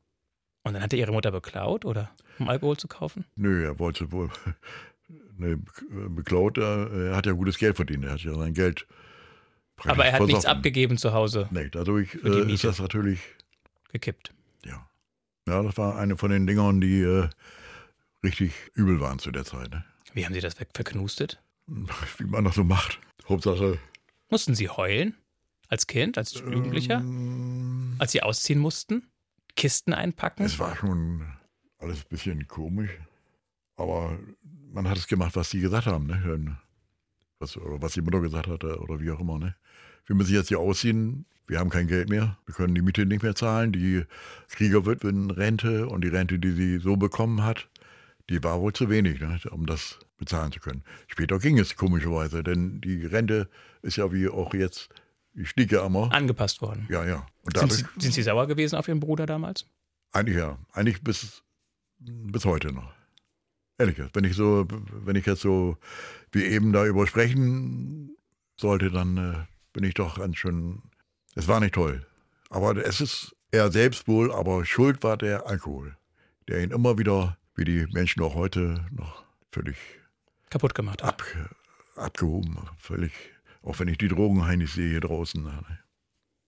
Und 0.66 0.74
dann 0.74 0.82
hat 0.82 0.94
er 0.94 1.00
ihre 1.00 1.12
Mutter 1.12 1.32
beklaut, 1.32 1.84
oder? 1.86 2.12
Um 2.40 2.48
Alkohol 2.50 2.78
zu 2.78 2.88
kaufen? 2.88 3.26
Nö, 3.36 3.66
er 3.66 3.80
wollte 3.80 4.12
wohl. 4.12 4.30
Ne, 5.36 5.58
beklaut, 6.10 6.58
er, 6.58 7.16
hat 7.16 7.26
ja 7.26 7.34
gutes 7.34 7.58
Geld 7.58 7.76
verdient. 7.76 8.06
Er 8.06 8.12
hat 8.14 8.22
ja 8.22 8.34
sein 8.36 8.54
Geld. 8.54 8.88
Aber 9.84 10.06
er 10.06 10.14
hat 10.14 10.22
nichts 10.22 10.42
versoffen. 10.44 10.58
abgegeben 10.58 10.98
zu 10.98 11.12
Hause, 11.12 11.48
Nee, 11.52 11.70
dadurch 11.70 12.16
äh, 12.24 12.52
ist 12.52 12.64
das 12.64 12.80
natürlich, 12.80 13.20
gekippt. 13.92 14.32
ja. 14.64 14.88
Ja, 15.48 15.62
das 15.62 15.76
war 15.78 15.98
eine 15.98 16.18
von 16.18 16.32
den 16.32 16.48
Dingern, 16.48 16.80
die 16.82 17.02
äh, 17.02 17.30
richtig 18.24 18.54
übel 18.76 19.00
waren 19.02 19.20
zu 19.20 19.32
der 19.32 19.44
Zeit. 19.44 19.72
Ne? 19.72 19.84
Wie 20.14 20.26
haben 20.26 20.34
sie 20.34 20.40
das 20.40 20.54
ver- 20.54 20.68
verknustet? 20.74 21.42
Wie 21.68 22.24
man 22.26 22.46
das 22.46 22.56
so 22.56 22.64
macht. 22.64 23.00
Hauptsache. 23.28 23.78
Mussten 24.30 24.56
sie 24.56 24.70
heulen? 24.70 25.16
Als 25.70 25.88
Kind, 25.88 26.18
als 26.18 26.34
Jugendlicher? 26.34 27.00
Ähm, 27.00 27.96
Als 28.00 28.12
sie 28.12 28.22
ausziehen 28.22 28.60
mussten? 28.60 29.08
Kisten 29.56 29.94
einpacken? 29.94 30.46
es 30.46 30.60
war 30.60 30.76
schon 30.76 31.26
alles 31.80 32.00
ein 32.00 32.10
bisschen 32.10 32.48
komisch. 32.48 32.92
Aber 33.76 34.18
man 34.72 34.88
hat 34.88 34.98
es 34.98 35.08
gemacht, 35.08 35.36
was 35.36 35.50
die 35.50 35.60
gesagt 35.60 35.88
haben. 35.88 36.08
Ne? 36.08 36.58
Was, 37.40 37.58
oder 37.58 37.82
was 37.82 37.94
die 37.94 38.02
Mutter 38.02 38.22
gesagt 38.22 38.48
hatte 38.48 38.80
oder 38.80 39.00
wie 39.00 39.12
auch 39.12 39.20
immer. 39.20 39.40
Ne? 39.40 39.56
Wir 40.06 40.16
müssen 40.16 40.34
jetzt 40.34 40.48
hier 40.48 40.60
ausziehen. 40.60 41.26
Wir 41.48 41.60
haben 41.60 41.70
kein 41.70 41.88
Geld 41.88 42.10
mehr. 42.10 42.38
Wir 42.46 42.56
können 42.56 42.74
die 42.74 42.82
Miete 42.82 43.06
nicht 43.06 43.22
mehr 43.24 43.36
zahlen. 43.36 43.74
Die 43.74 44.06
Kriegerwitwen 44.50 45.30
Rente 45.32 45.88
und 45.88 46.02
die 46.04 46.08
Rente, 46.10 46.40
die 46.40 46.52
sie 46.52 46.78
so 46.80 46.96
bekommen 46.96 47.44
hat, 47.44 47.70
die 48.30 48.42
war 48.44 48.62
wohl 48.62 48.74
zu 48.74 48.90
wenig, 48.90 49.20
ne? 49.20 49.40
um 49.52 49.66
das 49.66 50.00
bezahlen 50.18 50.52
zu 50.52 50.60
können. 50.60 50.84
Später 51.08 51.40
ging 51.40 51.60
es 51.60 51.76
komischerweise, 51.76 52.44
denn 52.44 52.80
die 52.80 53.06
Rente 53.06 53.50
ist 53.82 53.98
ja 53.98 54.12
wie 54.14 54.30
auch 54.30 54.54
jetzt, 54.54 54.90
die 55.34 55.46
stieg 55.46 55.72
ja 55.72 55.86
immer. 55.86 56.12
Angepasst 56.12 56.62
worden. 56.62 56.88
Ja, 56.90 57.06
ja. 57.06 57.26
Und 57.44 57.58
Sind 57.58 57.72
dadurch, 57.72 57.86
sie, 57.96 58.02
sind 58.02 58.14
sie 58.14 58.22
sauer 58.24 58.48
gewesen 58.48 58.76
auf 58.76 58.88
ihren 58.88 59.00
Bruder 59.00 59.26
damals? 59.26 59.66
eigentlich 60.14 60.38
ja. 60.38 60.58
Eigentlich 60.72 61.04
bis, 61.04 61.44
bis 62.00 62.46
heute 62.46 62.72
noch. 62.72 62.92
Ehrlich, 63.78 63.96
gesagt, 63.96 64.16
wenn 64.16 64.24
ich 64.24 64.36
so, 64.36 64.68
wenn 64.70 65.16
ich 65.16 65.26
jetzt 65.26 65.42
so 65.42 65.78
wie 66.32 66.44
eben 66.44 66.72
da 66.72 66.86
übersprechen 66.86 68.16
sollte, 68.60 68.92
dann 68.92 69.18
äh, 69.18 69.46
bin 69.74 69.84
ich 69.84 69.96
doch 69.96 70.20
ganz 70.20 70.38
schön. 70.38 70.84
Es 71.36 71.48
war 71.48 71.60
nicht 71.60 71.74
toll. 71.74 72.06
Aber 72.50 72.76
es 72.78 73.02
ist 73.02 73.36
er 73.52 73.72
selbst 73.72 74.08
wohl, 74.08 74.32
aber 74.32 74.66
schuld 74.66 75.04
war 75.04 75.18
der 75.18 75.48
Alkohol, 75.48 75.98
der 76.48 76.64
ihn 76.64 76.72
immer 76.72 76.98
wieder, 76.98 77.38
wie 77.56 77.66
die 77.66 77.88
Menschen 77.92 78.22
auch 78.24 78.36
heute, 78.36 78.86
noch 78.92 79.24
völlig 79.52 79.78
Kaputt 80.50 80.76
gemacht 80.76 81.02
hat. 81.04 81.22
ab, 81.22 81.24
abgehoben, 81.96 82.58
völlig. 82.78 83.12
Auch 83.64 83.80
wenn 83.80 83.88
ich 83.88 83.98
die 83.98 84.10
Drogenheinis 84.10 84.74
sehe 84.74 84.90
hier 84.90 85.00
draußen. 85.00 85.42
Ne? 85.42 85.64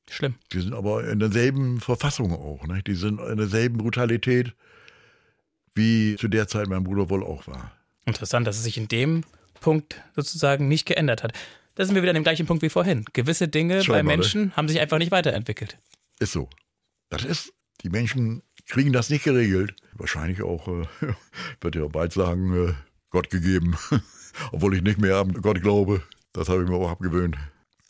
Schlimm. 0.09 0.36
Die 0.51 0.59
sind 0.59 0.74
aber 0.74 1.09
in 1.09 1.20
derselben 1.20 1.80
Verfassung 1.80 2.34
auch. 2.34 2.68
Ne? 2.68 2.84
Die 2.84 2.95
sind 2.95 3.20
in 3.20 3.38
derselben 3.38 3.78
Brutalität, 3.78 4.53
wie 5.74 6.16
zu 6.18 6.28
der 6.28 6.47
Zeit 6.47 6.68
mein 6.68 6.84
Bruder 6.84 7.09
wohl 7.09 7.24
auch 7.24 7.47
war. 7.47 7.72
Interessant, 8.05 8.45
dass 8.45 8.57
es 8.57 8.63
sich 8.63 8.78
in 8.78 8.88
dem 8.88 9.24
Punkt 9.61 10.01
sozusagen 10.16 10.68
nicht 10.68 10.86
geändert 10.86 11.24
hat. 11.24 11.34
Da 11.76 11.86
sind 11.86 11.95
wir 11.95 12.01
wieder 12.01 12.11
an 12.11 12.16
dem 12.16 12.24
gleichen 12.24 12.45
Punkt 12.45 12.63
wie 12.63 12.70
vorhin. 12.70 13.05
Gewisse 13.13 13.47
Dinge 13.47 13.76
bei 13.76 13.84
Scheinbar, 13.84 14.03
ne? 14.03 14.18
Menschen 14.18 14.55
haben 14.55 14.68
sich 14.68 14.80
einfach 14.80 14.97
nicht 14.97 15.11
weiterentwickelt. 15.11 15.78
Ist 16.20 16.34
so. 16.34 16.49
Das 17.09 17.26
ist, 17.26 17.53
die 17.82 17.89
Menschen 17.89 18.43
kriegen 18.68 18.93
das 18.93 19.09
nicht 19.09 19.24
geregelt. 19.24 19.76
Wahrscheinlich 19.93 20.41
auch, 20.41 20.68
äh, 20.68 20.86
wird 21.61 21.76
ja 21.76 21.88
bald 21.88 22.13
sagen, 22.13 22.70
äh, 22.70 22.74
Gott 23.09 23.30
gegeben. 23.30 23.76
Obwohl 24.51 24.76
ich 24.76 24.82
nicht 24.82 24.99
mehr 24.99 25.18
an 25.18 25.34
Gott 25.34 25.61
glaube. 25.61 26.01
Das 26.36 26.50
habe 26.50 26.64
ich 26.64 26.70
mir 26.70 26.76
auch 26.76 26.90
abgewöhnt. 26.92 27.38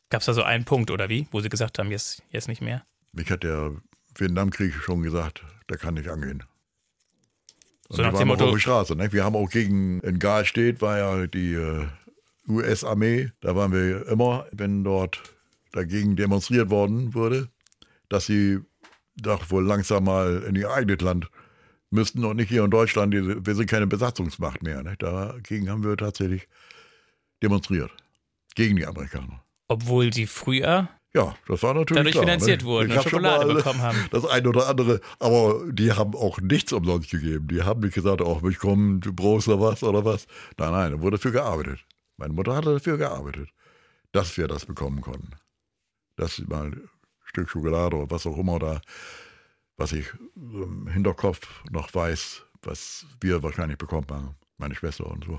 Gab 0.10 0.20
es 0.22 0.28
da 0.28 0.34
so 0.34 0.44
einen 0.44 0.66
Punkt 0.66 0.92
oder 0.92 1.10
wie, 1.10 1.28
wo 1.32 1.42
sie 1.42 1.50
gesagt 1.50 1.80
haben, 1.80 1.90
jetzt, 1.90 2.22
jetzt 2.30 2.48
nicht 2.48 2.62
mehr? 2.62 2.86
Mich 3.12 3.30
hat 3.32 3.44
der 3.44 3.74
Vietnamkrieg 4.16 4.74
schon 4.76 5.02
gesagt, 5.02 5.44
der 5.70 5.78
kann 5.78 5.96
nicht 5.96 6.08
angehen. 6.10 6.44
Und 7.90 7.96
So 7.98 8.02
nach 8.04 8.14
dem 8.18 8.28
Motto- 8.28 8.46
auf 8.46 8.52
der 8.52 8.60
Straße. 8.60 8.96
Ne? 8.96 9.12
Wir 9.12 9.24
haben 9.24 9.36
auch 9.36 9.50
gegen, 9.50 10.00
in 10.02 10.20
Galstedt 10.20 10.80
war 10.82 10.98
ja 10.98 11.28
die 11.28 11.54
äh, 11.54 11.88
US-Armee, 12.48 13.32
da 13.42 13.56
waren 13.56 13.72
wir 13.74 14.08
immer, 14.08 14.46
wenn 14.52 14.84
dort 14.84 15.22
dagegen 15.72 16.16
demonstriert 16.16 16.70
worden 16.70 17.14
wurde, 17.16 17.50
dass 18.10 18.28
sie 18.28 18.60
doch 19.18 19.50
wohl 19.50 19.66
langsam 19.66 20.04
mal 20.04 20.44
in 20.48 20.56
ihr 20.56 20.70
eigenes 20.72 21.02
Land 21.02 21.30
müssten 21.90 22.24
und 22.26 22.36
nicht 22.38 22.50
hier 22.50 22.64
in 22.64 22.70
Deutschland. 22.72 23.14
Wir 23.14 23.56
sind 23.56 23.70
keine 23.70 23.88
Besatzungsmacht 23.88 24.62
mehr. 24.62 24.84
Ne? 24.84 24.96
Dagegen 24.98 25.70
haben 25.70 25.84
wir 25.84 25.98
tatsächlich 25.98 26.48
demonstriert. 27.42 27.92
Gegen 28.56 28.76
die 28.78 28.86
Amerikaner. 28.86 29.44
Obwohl 29.68 30.14
sie 30.14 30.28
früher 30.28 30.90
ja, 31.16 31.34
das 31.48 31.64
war 31.64 31.74
natürlich 31.74 31.98
dadurch 31.98 32.12
klar, 32.12 32.24
finanziert 32.26 32.62
ne? 32.62 32.68
wurden 32.68 32.92
Ich 32.92 32.98
und 32.98 33.04
Schokolade 33.04 33.46
mal 33.46 33.56
bekommen 33.56 33.82
haben. 33.82 33.98
Das 34.12 34.26
eine 34.26 34.50
oder 34.50 34.68
andere, 34.68 35.00
aber 35.20 35.64
die 35.72 35.94
haben 35.94 36.14
auch 36.14 36.42
nichts 36.42 36.74
umsonst 36.74 37.10
gegeben. 37.10 37.48
Die 37.48 37.64
haben 37.64 37.80
nicht 37.80 37.94
gesagt, 37.94 38.22
auch 38.22 38.44
ich 38.44 38.60
komme, 38.60 39.00
du 39.00 39.14
brauchst 39.14 39.48
noch 39.48 39.62
was 39.62 39.82
oder 39.82 40.04
was. 40.04 40.28
Nein, 40.58 40.72
nein, 40.72 40.92
da 40.92 41.00
wurde 41.00 41.16
dafür 41.16 41.32
gearbeitet. 41.32 41.86
Meine 42.18 42.34
Mutter 42.34 42.54
hatte 42.54 42.74
dafür 42.74 42.98
gearbeitet, 42.98 43.48
dass 44.12 44.36
wir 44.36 44.50
das 44.50 44.66
bekommen 44.66 45.00
konnten. 45.00 45.32
Dass 46.18 46.38
mal 46.48 46.66
ein 46.66 46.90
Stück 47.24 47.50
Schokolade 47.50 47.96
oder 47.96 48.12
was 48.12 48.28
auch 48.28 48.38
immer 48.38 48.60
da, 48.60 48.82
was 49.78 49.94
ich 49.94 50.08
im 50.36 50.88
Hinterkopf 50.88 51.64
noch 51.72 51.94
weiß, 51.94 52.44
was 52.62 53.06
wir 53.22 53.42
wahrscheinlich 53.42 53.78
bekommen 53.78 54.08
haben. 54.10 54.36
Meine 54.58 54.76
Schwester 54.76 55.08
und 55.08 55.24
so. 55.24 55.38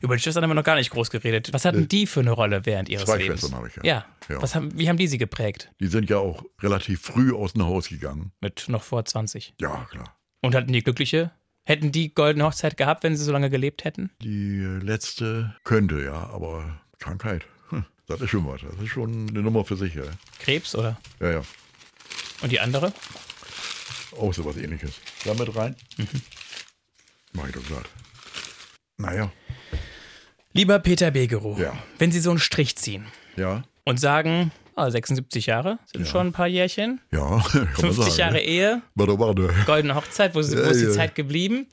Über 0.00 0.16
die 0.16 0.22
Schwestern 0.22 0.42
haben 0.42 0.50
wir 0.50 0.54
noch 0.54 0.64
gar 0.64 0.76
nicht 0.76 0.90
groß 0.90 1.10
geredet. 1.10 1.52
Was 1.52 1.64
hatten 1.64 1.88
die 1.88 2.06
für 2.06 2.20
eine 2.20 2.30
Rolle 2.30 2.64
während 2.64 2.88
ihres 2.88 3.04
Zwei 3.04 3.18
Lebens? 3.18 3.40
Schwestern 3.40 3.58
habe 3.58 3.68
ich 3.68 3.76
ja. 3.76 3.82
Ja. 3.84 4.06
Ja. 4.28 4.42
Was 4.42 4.54
haben, 4.54 4.76
wie 4.78 4.88
haben 4.88 4.96
die 4.96 5.06
sie 5.06 5.18
geprägt? 5.18 5.70
Die 5.80 5.86
sind 5.86 6.08
ja 6.10 6.18
auch 6.18 6.44
relativ 6.60 7.00
früh 7.02 7.34
aus 7.34 7.54
dem 7.54 7.64
Haus 7.64 7.88
gegangen. 7.88 8.32
Mit 8.40 8.66
noch 8.68 8.82
vor 8.82 9.04
20. 9.04 9.54
Ja, 9.60 9.86
klar. 9.90 10.16
Und 10.40 10.54
hatten 10.54 10.72
die 10.72 10.82
glückliche? 10.82 11.32
Hätten 11.64 11.92
die 11.92 12.14
goldene 12.14 12.44
Hochzeit 12.44 12.76
gehabt, 12.76 13.04
wenn 13.04 13.16
sie 13.16 13.24
so 13.24 13.32
lange 13.32 13.50
gelebt 13.50 13.84
hätten? 13.84 14.10
Die 14.22 14.58
äh, 14.58 14.78
letzte 14.78 15.54
könnte, 15.64 16.02
ja, 16.02 16.14
aber 16.30 16.80
Krankheit. 16.98 17.44
Hm, 17.68 17.84
das 18.06 18.20
ist 18.20 18.30
schon 18.30 18.46
was. 18.46 18.62
Das 18.62 18.82
ist 18.82 18.88
schon 18.88 19.28
eine 19.28 19.42
Nummer 19.42 19.64
für 19.64 19.76
sich, 19.76 19.94
ja. 19.94 20.04
Krebs 20.38 20.74
oder? 20.74 20.98
Ja, 21.20 21.30
ja. 21.30 21.42
Und 22.40 22.52
die 22.52 22.60
andere? 22.60 22.92
Auch 24.18 24.32
so 24.32 24.44
was 24.44 24.56
ähnliches. 24.56 24.94
Damit 25.24 25.54
rein? 25.56 25.76
Mhm. 25.98 26.06
Mach 27.32 27.46
ich 27.48 27.54
doch 27.54 27.66
grad. 27.66 27.84
Naja, 28.96 29.30
Lieber 30.58 30.80
Peter 30.80 31.12
Begerow, 31.12 31.56
Ja. 31.56 31.72
wenn 31.98 32.10
Sie 32.10 32.18
so 32.18 32.30
einen 32.30 32.40
Strich 32.40 32.74
ziehen 32.74 33.06
ja. 33.36 33.62
und 33.84 34.00
sagen, 34.00 34.50
ah, 34.74 34.90
76 34.90 35.46
Jahre 35.46 35.78
sind 35.86 36.04
Ja. 36.04 36.10
schon 36.10 36.26
ein 36.26 36.32
paar 36.32 36.48
Jährchen, 36.48 37.00
Ja, 37.12 37.38
kann 37.52 37.62
man 37.64 37.74
50 37.76 38.04
sagen. 38.06 38.18
Jahre 38.18 38.32
ne? 38.34 38.42
Ehe, 38.42 38.82
Warte, 38.96 39.18
warte. 39.20 39.54
goldene 39.66 39.94
Hochzeit, 39.94 40.34
wo, 40.34 40.40
wo 40.40 40.42
Ja, 40.42 40.60
ist 40.70 40.80
die 40.80 40.86
ja. 40.86 40.90
Zeit 40.90 41.14
geblieben? 41.14 41.68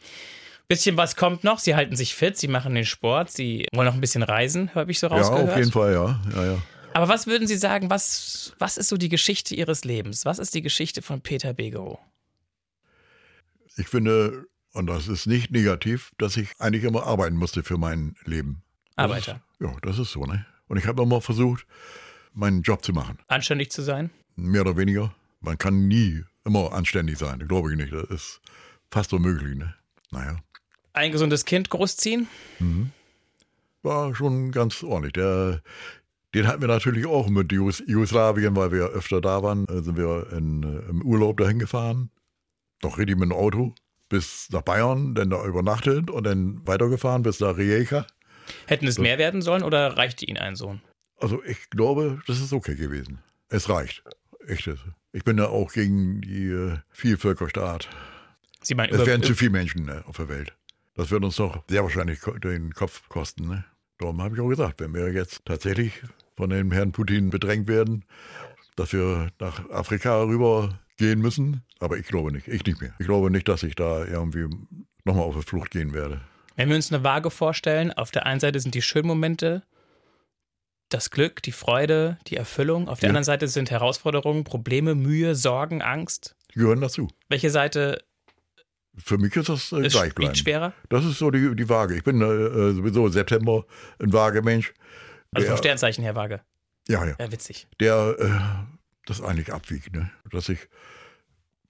Bisschen 0.67 0.97
was 0.97 1.15
kommt 1.15 1.43
noch, 1.43 1.57
Sie 1.57 1.73
halten 1.75 1.95
sich 1.95 2.13
fit, 2.13 2.37
Sie 2.37 2.47
machen 2.47 2.75
den 2.75 2.85
Sport, 2.85 3.31
Sie 3.31 3.65
wollen 3.73 3.87
noch 3.87 3.95
ein 3.95 4.01
bisschen 4.01 4.21
reisen, 4.21 4.69
habe 4.75 4.91
ich 4.91 4.99
so 4.99 5.07
Ja, 5.07 5.13
rausgehört. 5.15 5.49
auf 5.49 5.57
jeden 5.57 5.71
Fall, 5.71 5.93
ja. 5.93 6.21
ja, 6.35 6.45
ja. 6.53 6.57
Aber 6.93 7.07
was 7.07 7.25
würden 7.25 7.47
Sie 7.47 7.57
sagen, 7.57 7.89
was, 7.89 8.53
was 8.59 8.77
ist 8.77 8.89
so 8.89 8.97
die 8.97 9.09
Geschichte 9.09 9.55
Ihres 9.55 9.83
Lebens? 9.83 10.25
Was 10.25 10.37
ist 10.37 10.53
die 10.53 10.61
Geschichte 10.61 11.01
von 11.01 11.21
Peter 11.21 11.53
Begerow? 11.55 11.97
Ich 13.77 13.87
finde, 13.87 14.45
und 14.73 14.85
das 14.87 15.07
ist 15.07 15.25
nicht 15.25 15.49
negativ, 15.49 16.11
dass 16.19 16.37
ich 16.37 16.49
eigentlich 16.59 16.83
immer 16.83 17.07
arbeiten 17.07 17.35
musste 17.35 17.63
für 17.63 17.77
mein 17.79 18.13
Leben. 18.25 18.61
Das 18.95 19.05
Arbeiter. 19.05 19.41
Ist, 19.59 19.61
ja, 19.61 19.75
das 19.81 19.99
ist 19.99 20.11
so, 20.11 20.25
ne? 20.25 20.45
Und 20.67 20.77
ich 20.77 20.87
habe 20.87 21.03
immer 21.03 21.21
versucht, 21.21 21.65
meinen 22.33 22.61
Job 22.61 22.83
zu 22.83 22.93
machen. 22.93 23.19
Anständig 23.27 23.71
zu 23.71 23.81
sein? 23.81 24.09
Mehr 24.35 24.61
oder 24.61 24.77
weniger. 24.77 25.13
Man 25.41 25.57
kann 25.57 25.87
nie 25.87 26.23
immer 26.43 26.73
anständig 26.73 27.17
sein, 27.17 27.39
glaube 27.47 27.71
ich 27.71 27.77
nicht. 27.77 27.93
Das 27.93 28.09
ist 28.09 28.41
fast 28.89 29.13
unmöglich, 29.13 29.57
ne? 29.57 29.75
Naja. 30.11 30.37
Ein 30.93 31.11
gesundes 31.11 31.45
Kind 31.45 31.69
großziehen? 31.69 32.27
war 33.85 34.15
schon 34.15 34.51
ganz 34.51 34.83
ordentlich. 34.83 35.13
Der, 35.13 35.61
den 36.33 36.47
hatten 36.47 36.61
wir 36.61 36.67
natürlich 36.67 37.05
auch 37.05 37.29
mit 37.29 37.51
Jugos 37.51 37.83
Jugoslawien, 37.85 38.55
weil 38.55 38.71
wir 38.71 38.87
öfter 38.87 39.21
da 39.21 39.43
waren. 39.43 39.65
Sind 39.69 39.95
wir 39.95 40.31
in, 40.33 40.63
äh, 40.63 40.89
im 40.89 41.01
Urlaub 41.03 41.37
dahin 41.37 41.59
gefahren. 41.59 42.09
Noch 42.83 42.97
richtig 42.97 43.17
mit 43.17 43.29
dem 43.29 43.33
Auto 43.33 43.73
bis 44.09 44.49
nach 44.51 44.61
Bayern, 44.61 45.15
dann 45.15 45.29
da 45.29 45.45
übernachtet 45.45 46.11
und 46.11 46.25
dann 46.25 46.65
weitergefahren 46.67 47.23
bis 47.23 47.39
nach 47.39 47.57
Rijeka. 47.57 48.05
Hätten 48.67 48.87
es 48.87 48.99
mehr 48.99 49.17
werden 49.17 49.41
sollen 49.41 49.63
oder 49.63 49.97
reichte 49.97 50.25
Ihnen 50.25 50.37
ein 50.37 50.55
Sohn? 50.55 50.81
Also 51.17 51.43
ich 51.43 51.69
glaube, 51.69 52.21
das 52.27 52.39
ist 52.39 52.53
okay 52.53 52.75
gewesen. 52.75 53.19
Es 53.49 53.69
reicht. 53.69 54.03
Echt. 54.47 54.69
Ich 55.11 55.23
bin 55.23 55.37
da 55.37 55.47
auch 55.47 55.71
gegen 55.71 56.21
die 56.21 56.47
äh, 56.49 56.77
Vielvölkerstaat. 56.91 57.89
Sie 58.61 58.75
meinen 58.75 58.93
Es 58.93 59.05
werden 59.05 59.23
zu 59.23 59.33
viele 59.35 59.51
Menschen 59.51 59.85
ne, 59.85 60.03
auf 60.07 60.17
der 60.17 60.29
Welt. 60.29 60.53
Das 60.95 61.11
wird 61.11 61.23
uns 61.23 61.35
doch 61.35 61.63
sehr 61.69 61.83
wahrscheinlich 61.83 62.19
den 62.43 62.73
Kopf 62.73 63.07
kosten. 63.09 63.47
Ne? 63.47 63.65
Darum 63.97 64.21
habe 64.21 64.35
ich 64.35 64.41
auch 64.41 64.49
gesagt, 64.49 64.79
wenn 64.81 64.93
wir 64.93 65.11
jetzt 65.11 65.45
tatsächlich 65.45 66.01
von 66.35 66.49
dem 66.49 66.71
Herrn 66.71 66.91
Putin 66.91 67.29
bedrängt 67.29 67.67
werden, 67.67 68.05
dass 68.75 68.93
wir 68.93 69.29
nach 69.39 69.69
Afrika 69.69 70.21
rüber 70.23 70.79
gehen 70.97 71.19
müssen. 71.19 71.63
Aber 71.79 71.97
ich 71.97 72.07
glaube 72.07 72.31
nicht. 72.31 72.47
Ich 72.47 72.65
nicht 72.65 72.81
mehr. 72.81 72.93
Ich 72.99 73.05
glaube 73.05 73.29
nicht, 73.31 73.47
dass 73.47 73.63
ich 73.63 73.75
da 73.75 74.05
irgendwie 74.05 74.47
nochmal 75.03 75.25
auf 75.25 75.35
die 75.35 75.43
Flucht 75.43 75.71
gehen 75.71 75.93
werde. 75.93 76.21
Wenn 76.55 76.69
wir 76.69 76.75
uns 76.75 76.91
eine 76.91 77.03
Waage 77.03 77.31
vorstellen, 77.31 77.91
auf 77.91 78.11
der 78.11 78.25
einen 78.25 78.39
Seite 78.39 78.59
sind 78.59 78.75
die 78.75 78.81
schönen 78.81 79.07
Momente, 79.07 79.63
das 80.89 81.09
Glück, 81.11 81.41
die 81.41 81.51
Freude, 81.51 82.17
die 82.27 82.37
Erfüllung. 82.37 82.87
Auf 82.87 82.99
der 82.99 83.07
Ja. 83.07 83.11
anderen 83.11 83.23
Seite 83.23 83.47
sind 83.47 83.71
Herausforderungen, 83.71 84.43
Probleme, 84.43 84.95
Mühe, 84.95 85.35
Sorgen, 85.35 85.81
Angst. 85.81 86.35
Die 86.53 86.59
gehören 86.59 86.79
dazu. 86.79 87.07
Welche 87.27 87.49
Seite 87.49 88.03
Für 88.97 89.17
mich 89.17 89.35
ist 89.35 89.49
das 89.49 89.71
äh, 89.73 89.81
gleich 89.89 90.15
bleiben. 90.15 90.35
schwerer? 90.35 90.73
Das 90.89 91.03
ist 91.03 91.17
so 91.17 91.29
die, 91.31 91.53
die 91.55 91.67
Waage. 91.67 91.95
Ich 91.95 92.03
bin 92.03 92.21
äh, 92.21 92.25
äh, 92.25 92.73
sowieso 92.73 93.07
im 93.07 93.11
September 93.11 93.65
ein 93.99 94.13
Waagemensch. 94.13 94.73
Also 95.33 95.47
vom 95.49 95.57
Sternzeichen 95.57 96.03
her 96.03 96.15
Waage. 96.15 96.41
Ja, 96.87 97.03
ja. 97.03 97.15
Ja, 97.19 97.31
witzig. 97.31 97.67
der 97.81 98.15
äh, 98.17 98.65
das 99.05 99.21
eigentlich 99.21 99.51
abwiegt. 99.51 99.93
Ne? 99.93 100.09
Dass 100.31 100.47
ich 100.47 100.69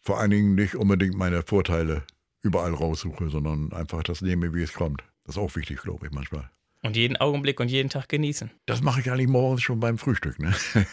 vor 0.01 0.19
allen 0.19 0.29
Dingen 0.29 0.53
nicht 0.53 0.75
unbedingt 0.75 1.15
meine 1.15 1.41
Vorteile 1.41 2.03
überall 2.45 2.73
raussuche, 2.73 3.29
sondern 3.29 3.73
einfach 3.73 4.03
das 4.03 4.21
nehme, 4.21 4.53
wie 4.53 4.61
es 4.61 4.73
kommt. 4.73 5.03
Das 5.25 5.35
ist 5.35 5.41
auch 5.41 5.55
wichtig, 5.55 5.81
glaube 5.81 6.05
ich, 6.05 6.11
manchmal. 6.13 6.49
Und 6.83 6.95
jeden 6.95 7.17
Augenblick 7.17 7.59
und 7.59 7.69
jeden 7.69 7.89
Tag 7.89 8.07
genießen. 8.09 8.51
Das 8.67 8.81
mache 8.81 9.01
ich 9.01 9.11
eigentlich 9.11 9.27
morgens 9.27 9.63
schon 9.63 9.79
beim 9.79 9.97
Frühstück. 9.97 10.37
Ne? 10.39 10.53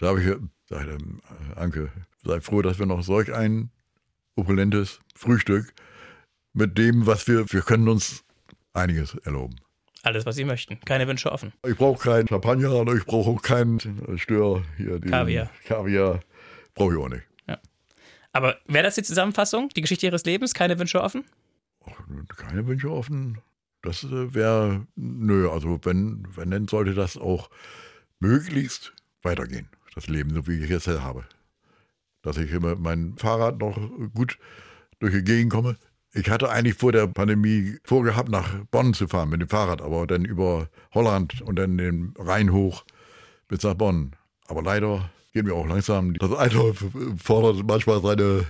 da 0.00 0.08
habe 0.08 0.20
ich, 0.20 0.26
äh, 0.26 0.36
sagte 0.66 0.98
äh, 0.98 1.58
Anke, 1.58 1.92
sei 2.24 2.40
froh, 2.40 2.60
dass 2.60 2.80
wir 2.80 2.86
noch 2.86 3.02
solch 3.02 3.32
ein 3.32 3.70
opulentes 4.34 5.00
Frühstück 5.14 5.72
mit 6.52 6.76
dem, 6.76 7.06
was 7.06 7.28
wir, 7.28 7.50
wir 7.52 7.62
können 7.62 7.88
uns 7.88 8.24
einiges 8.72 9.14
erlauben. 9.14 9.54
Alles, 10.02 10.26
was 10.26 10.34
Sie 10.34 10.44
möchten. 10.44 10.80
Keine 10.80 11.06
Wünsche 11.06 11.30
offen. 11.30 11.52
Ich 11.66 11.76
brauche 11.76 12.02
keinen 12.02 12.26
Champagner 12.26 12.92
ich 12.94 13.04
brauche 13.04 13.30
auch 13.30 13.42
keinen 13.42 13.78
Stör 14.16 14.64
hier. 14.76 15.00
Kaviar. 15.00 15.50
Kaviar 15.66 16.20
brauche 16.74 16.94
ich 16.94 16.98
auch 16.98 17.08
nicht. 17.08 17.27
Aber 18.32 18.56
wäre 18.66 18.84
das 18.84 18.94
die 18.94 19.02
Zusammenfassung? 19.02 19.68
Die 19.70 19.80
Geschichte 19.80 20.06
Ihres 20.06 20.24
Lebens? 20.24 20.54
Keine 20.54 20.78
Wünsche 20.78 21.02
offen? 21.02 21.24
Keine 22.36 22.66
Wünsche 22.66 22.90
offen. 22.90 23.38
Das 23.82 24.04
äh, 24.04 24.34
wäre, 24.34 24.86
nö, 24.96 25.48
also 25.50 25.80
wenn, 25.84 26.26
wenn, 26.34 26.50
dann 26.50 26.68
sollte 26.68 26.94
das 26.94 27.16
auch 27.16 27.48
möglichst 28.18 28.92
weitergehen. 29.22 29.68
Das 29.94 30.08
Leben, 30.08 30.34
so 30.34 30.46
wie 30.46 30.62
ich 30.62 30.70
es 30.70 30.86
habe. 30.86 31.24
Dass 32.22 32.36
ich 32.36 32.50
immer 32.52 32.76
mein 32.76 33.16
Fahrrad 33.16 33.58
noch 33.58 33.76
gut 34.14 34.38
durch 34.98 35.14
die 35.14 35.24
Gegend 35.24 35.52
komme. 35.52 35.76
Ich 36.12 36.30
hatte 36.30 36.50
eigentlich 36.50 36.74
vor 36.74 36.92
der 36.92 37.06
Pandemie 37.06 37.78
vorgehabt, 37.84 38.28
nach 38.28 38.64
Bonn 38.70 38.94
zu 38.94 39.08
fahren 39.08 39.28
mit 39.28 39.40
dem 39.40 39.48
Fahrrad, 39.48 39.82
aber 39.82 40.06
dann 40.06 40.24
über 40.24 40.68
Holland 40.92 41.42
und 41.42 41.56
dann 41.56 41.78
den 41.78 42.14
Rhein 42.16 42.52
hoch 42.52 42.84
bis 43.46 43.62
nach 43.62 43.74
Bonn. 43.74 44.16
Aber 44.46 44.62
leider 44.62 45.10
gehen 45.38 45.46
wir 45.46 45.54
auch 45.54 45.66
langsam. 45.68 46.14
Das 46.14 46.32
eine 46.34 46.74
fordert 47.22 47.64
manchmal 47.64 48.02
seine 48.02 48.44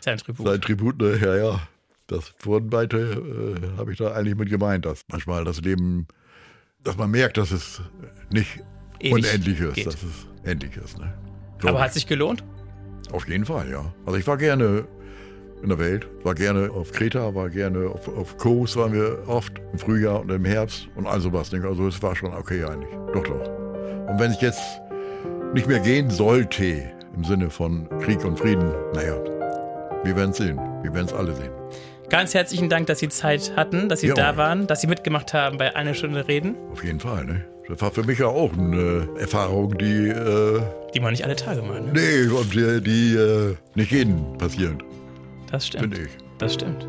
Sein 0.00 0.16
Tribut. 0.16 0.46
sein 0.46 0.60
Tribut, 0.62 0.98
ne? 0.98 1.18
ja, 1.20 1.36
ja. 1.36 1.60
Das 2.06 2.32
Wurdenweite 2.42 2.96
äh, 2.98 3.78
habe 3.78 3.92
ich 3.92 3.98
da 3.98 4.12
eigentlich 4.12 4.36
mit 4.36 4.48
gemeint, 4.48 4.86
dass 4.86 5.02
manchmal 5.10 5.44
das 5.44 5.60
Leben, 5.60 6.06
dass 6.82 6.96
man 6.96 7.10
merkt, 7.10 7.36
dass 7.36 7.50
es 7.50 7.82
nicht 8.30 8.60
Ewig 9.00 9.12
unendlich 9.14 9.60
ist, 9.60 9.74
geht. 9.74 9.86
dass 9.86 10.02
es 10.02 10.26
endlich 10.44 10.76
ist. 10.78 10.98
Ne? 10.98 11.12
Glaub 11.58 11.70
Aber 11.72 11.80
ich. 11.80 11.84
hat 11.86 11.92
sich 11.94 12.06
gelohnt? 12.06 12.42
Auf 13.12 13.28
jeden 13.28 13.44
Fall, 13.44 13.70
ja. 13.70 13.84
Also 14.06 14.18
ich 14.18 14.26
war 14.26 14.38
gerne 14.38 14.86
in 15.62 15.68
der 15.68 15.78
Welt, 15.78 16.06
war 16.22 16.34
gerne 16.34 16.70
auf 16.70 16.90
Kreta, 16.92 17.34
war 17.34 17.48
gerne 17.50 17.88
auf, 17.88 18.08
auf 18.08 18.36
Kos, 18.38 18.76
waren 18.76 18.92
wir 18.94 19.24
oft 19.26 19.52
im 19.72 19.78
Frühjahr 19.78 20.20
und 20.20 20.30
im 20.30 20.44
Herbst 20.46 20.88
und 20.94 21.06
all 21.06 21.20
sowas. 21.20 21.52
ne? 21.52 21.62
Also 21.66 21.86
es 21.88 22.02
war 22.02 22.16
schon 22.16 22.32
okay 22.32 22.64
eigentlich. 22.64 22.90
Doch, 23.14 23.24
doch. 23.24 23.48
Und 24.08 24.18
wenn 24.20 24.30
es 24.30 24.40
jetzt 24.42 24.60
nicht 25.54 25.66
mehr 25.68 25.80
gehen 25.80 26.10
sollte, 26.10 26.82
im 27.16 27.24
Sinne 27.24 27.48
von 27.48 27.88
Krieg 28.00 28.24
und 28.24 28.38
Frieden, 28.38 28.72
naja, 28.92 29.14
wir 30.02 30.16
werden 30.16 30.30
es 30.30 30.36
sehen. 30.38 30.58
Wir 30.82 30.92
werden 30.92 31.06
es 31.06 31.12
alle 31.12 31.34
sehen. 31.34 31.52
Ganz 32.10 32.34
herzlichen 32.34 32.68
Dank, 32.68 32.86
dass 32.88 32.98
Sie 32.98 33.08
Zeit 33.08 33.52
hatten, 33.56 33.88
dass 33.88 34.00
Sie 34.00 34.08
Ja. 34.08 34.14
da 34.14 34.36
waren, 34.36 34.66
dass 34.66 34.80
Sie 34.80 34.86
mitgemacht 34.86 35.32
haben 35.32 35.56
bei 35.56 35.74
Eine 35.74 35.94
Stunde 35.94 36.26
Reden, 36.28 36.56
Auf 36.72 36.84
jeden 36.84 37.00
Fall, 37.00 37.24
ne? 37.24 37.44
Das 37.68 37.80
war 37.80 37.90
für 37.90 38.02
mich 38.02 38.18
ja 38.18 38.26
auch 38.26 38.52
eine 38.52 39.08
Erfahrung, 39.18 39.78
die, 39.78 40.08
äh, 40.08 40.60
die 40.92 41.00
man 41.00 41.12
nicht 41.12 41.24
alle 41.24 41.34
Tage 41.36 41.62
macht. 41.62 41.82
Ne? 41.82 41.92
nee, 41.94 42.28
und 42.28 42.52
die, 42.54 42.80
die 42.82 43.16
äh, 43.16 43.54
nicht 43.74 43.90
jedem 43.90 44.36
passieren. 44.36 44.78
Da 45.46 45.52
Das 45.52 45.66
stimmt. 45.68 45.82
Finde 45.84 46.02
ich. 46.02 46.10
Das 46.38 46.52
stimmt. 46.54 46.86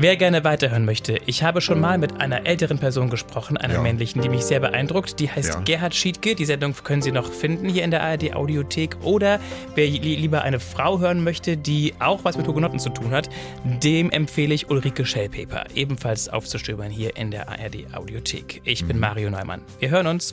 Wer 0.00 0.16
gerne 0.16 0.44
weiterhören 0.44 0.84
möchte, 0.84 1.18
ich 1.26 1.42
habe 1.42 1.60
schon 1.60 1.80
mal 1.80 1.98
mit 1.98 2.20
einer 2.20 2.46
älteren 2.46 2.78
Person 2.78 3.10
gesprochen, 3.10 3.56
einer 3.56 3.74
ja. 3.74 3.82
männlichen, 3.82 4.22
die 4.22 4.28
mich 4.28 4.44
sehr 4.44 4.60
beeindruckt. 4.60 5.18
Die 5.18 5.28
heißt 5.28 5.54
ja. 5.54 5.60
Gerhard 5.62 5.92
Schiedke. 5.92 6.36
Die 6.36 6.44
Sendung 6.44 6.72
können 6.84 7.02
Sie 7.02 7.10
noch 7.10 7.32
finden 7.32 7.68
hier 7.68 7.82
in 7.82 7.90
der 7.90 8.04
ARD 8.04 8.32
Audiothek. 8.36 8.96
Oder 9.02 9.40
wer 9.74 9.88
lieber 9.88 10.42
eine 10.42 10.60
Frau 10.60 11.00
hören 11.00 11.24
möchte, 11.24 11.56
die 11.56 11.94
auch 11.98 12.22
was 12.22 12.36
mit 12.36 12.46
Hugenotten 12.46 12.78
zu 12.78 12.90
tun 12.90 13.10
hat, 13.10 13.28
dem 13.64 14.12
empfehle 14.12 14.54
ich 14.54 14.70
Ulrike 14.70 15.04
Schellpaper, 15.04 15.64
ebenfalls 15.74 16.28
aufzustöbern 16.28 16.92
hier 16.92 17.16
in 17.16 17.32
der 17.32 17.48
ARD 17.48 17.92
Audiothek. 17.92 18.60
Ich 18.62 18.84
bin 18.84 18.98
mhm. 18.98 19.00
Mario 19.00 19.30
Neumann. 19.30 19.62
Wir 19.80 19.90
hören 19.90 20.06
uns. 20.06 20.32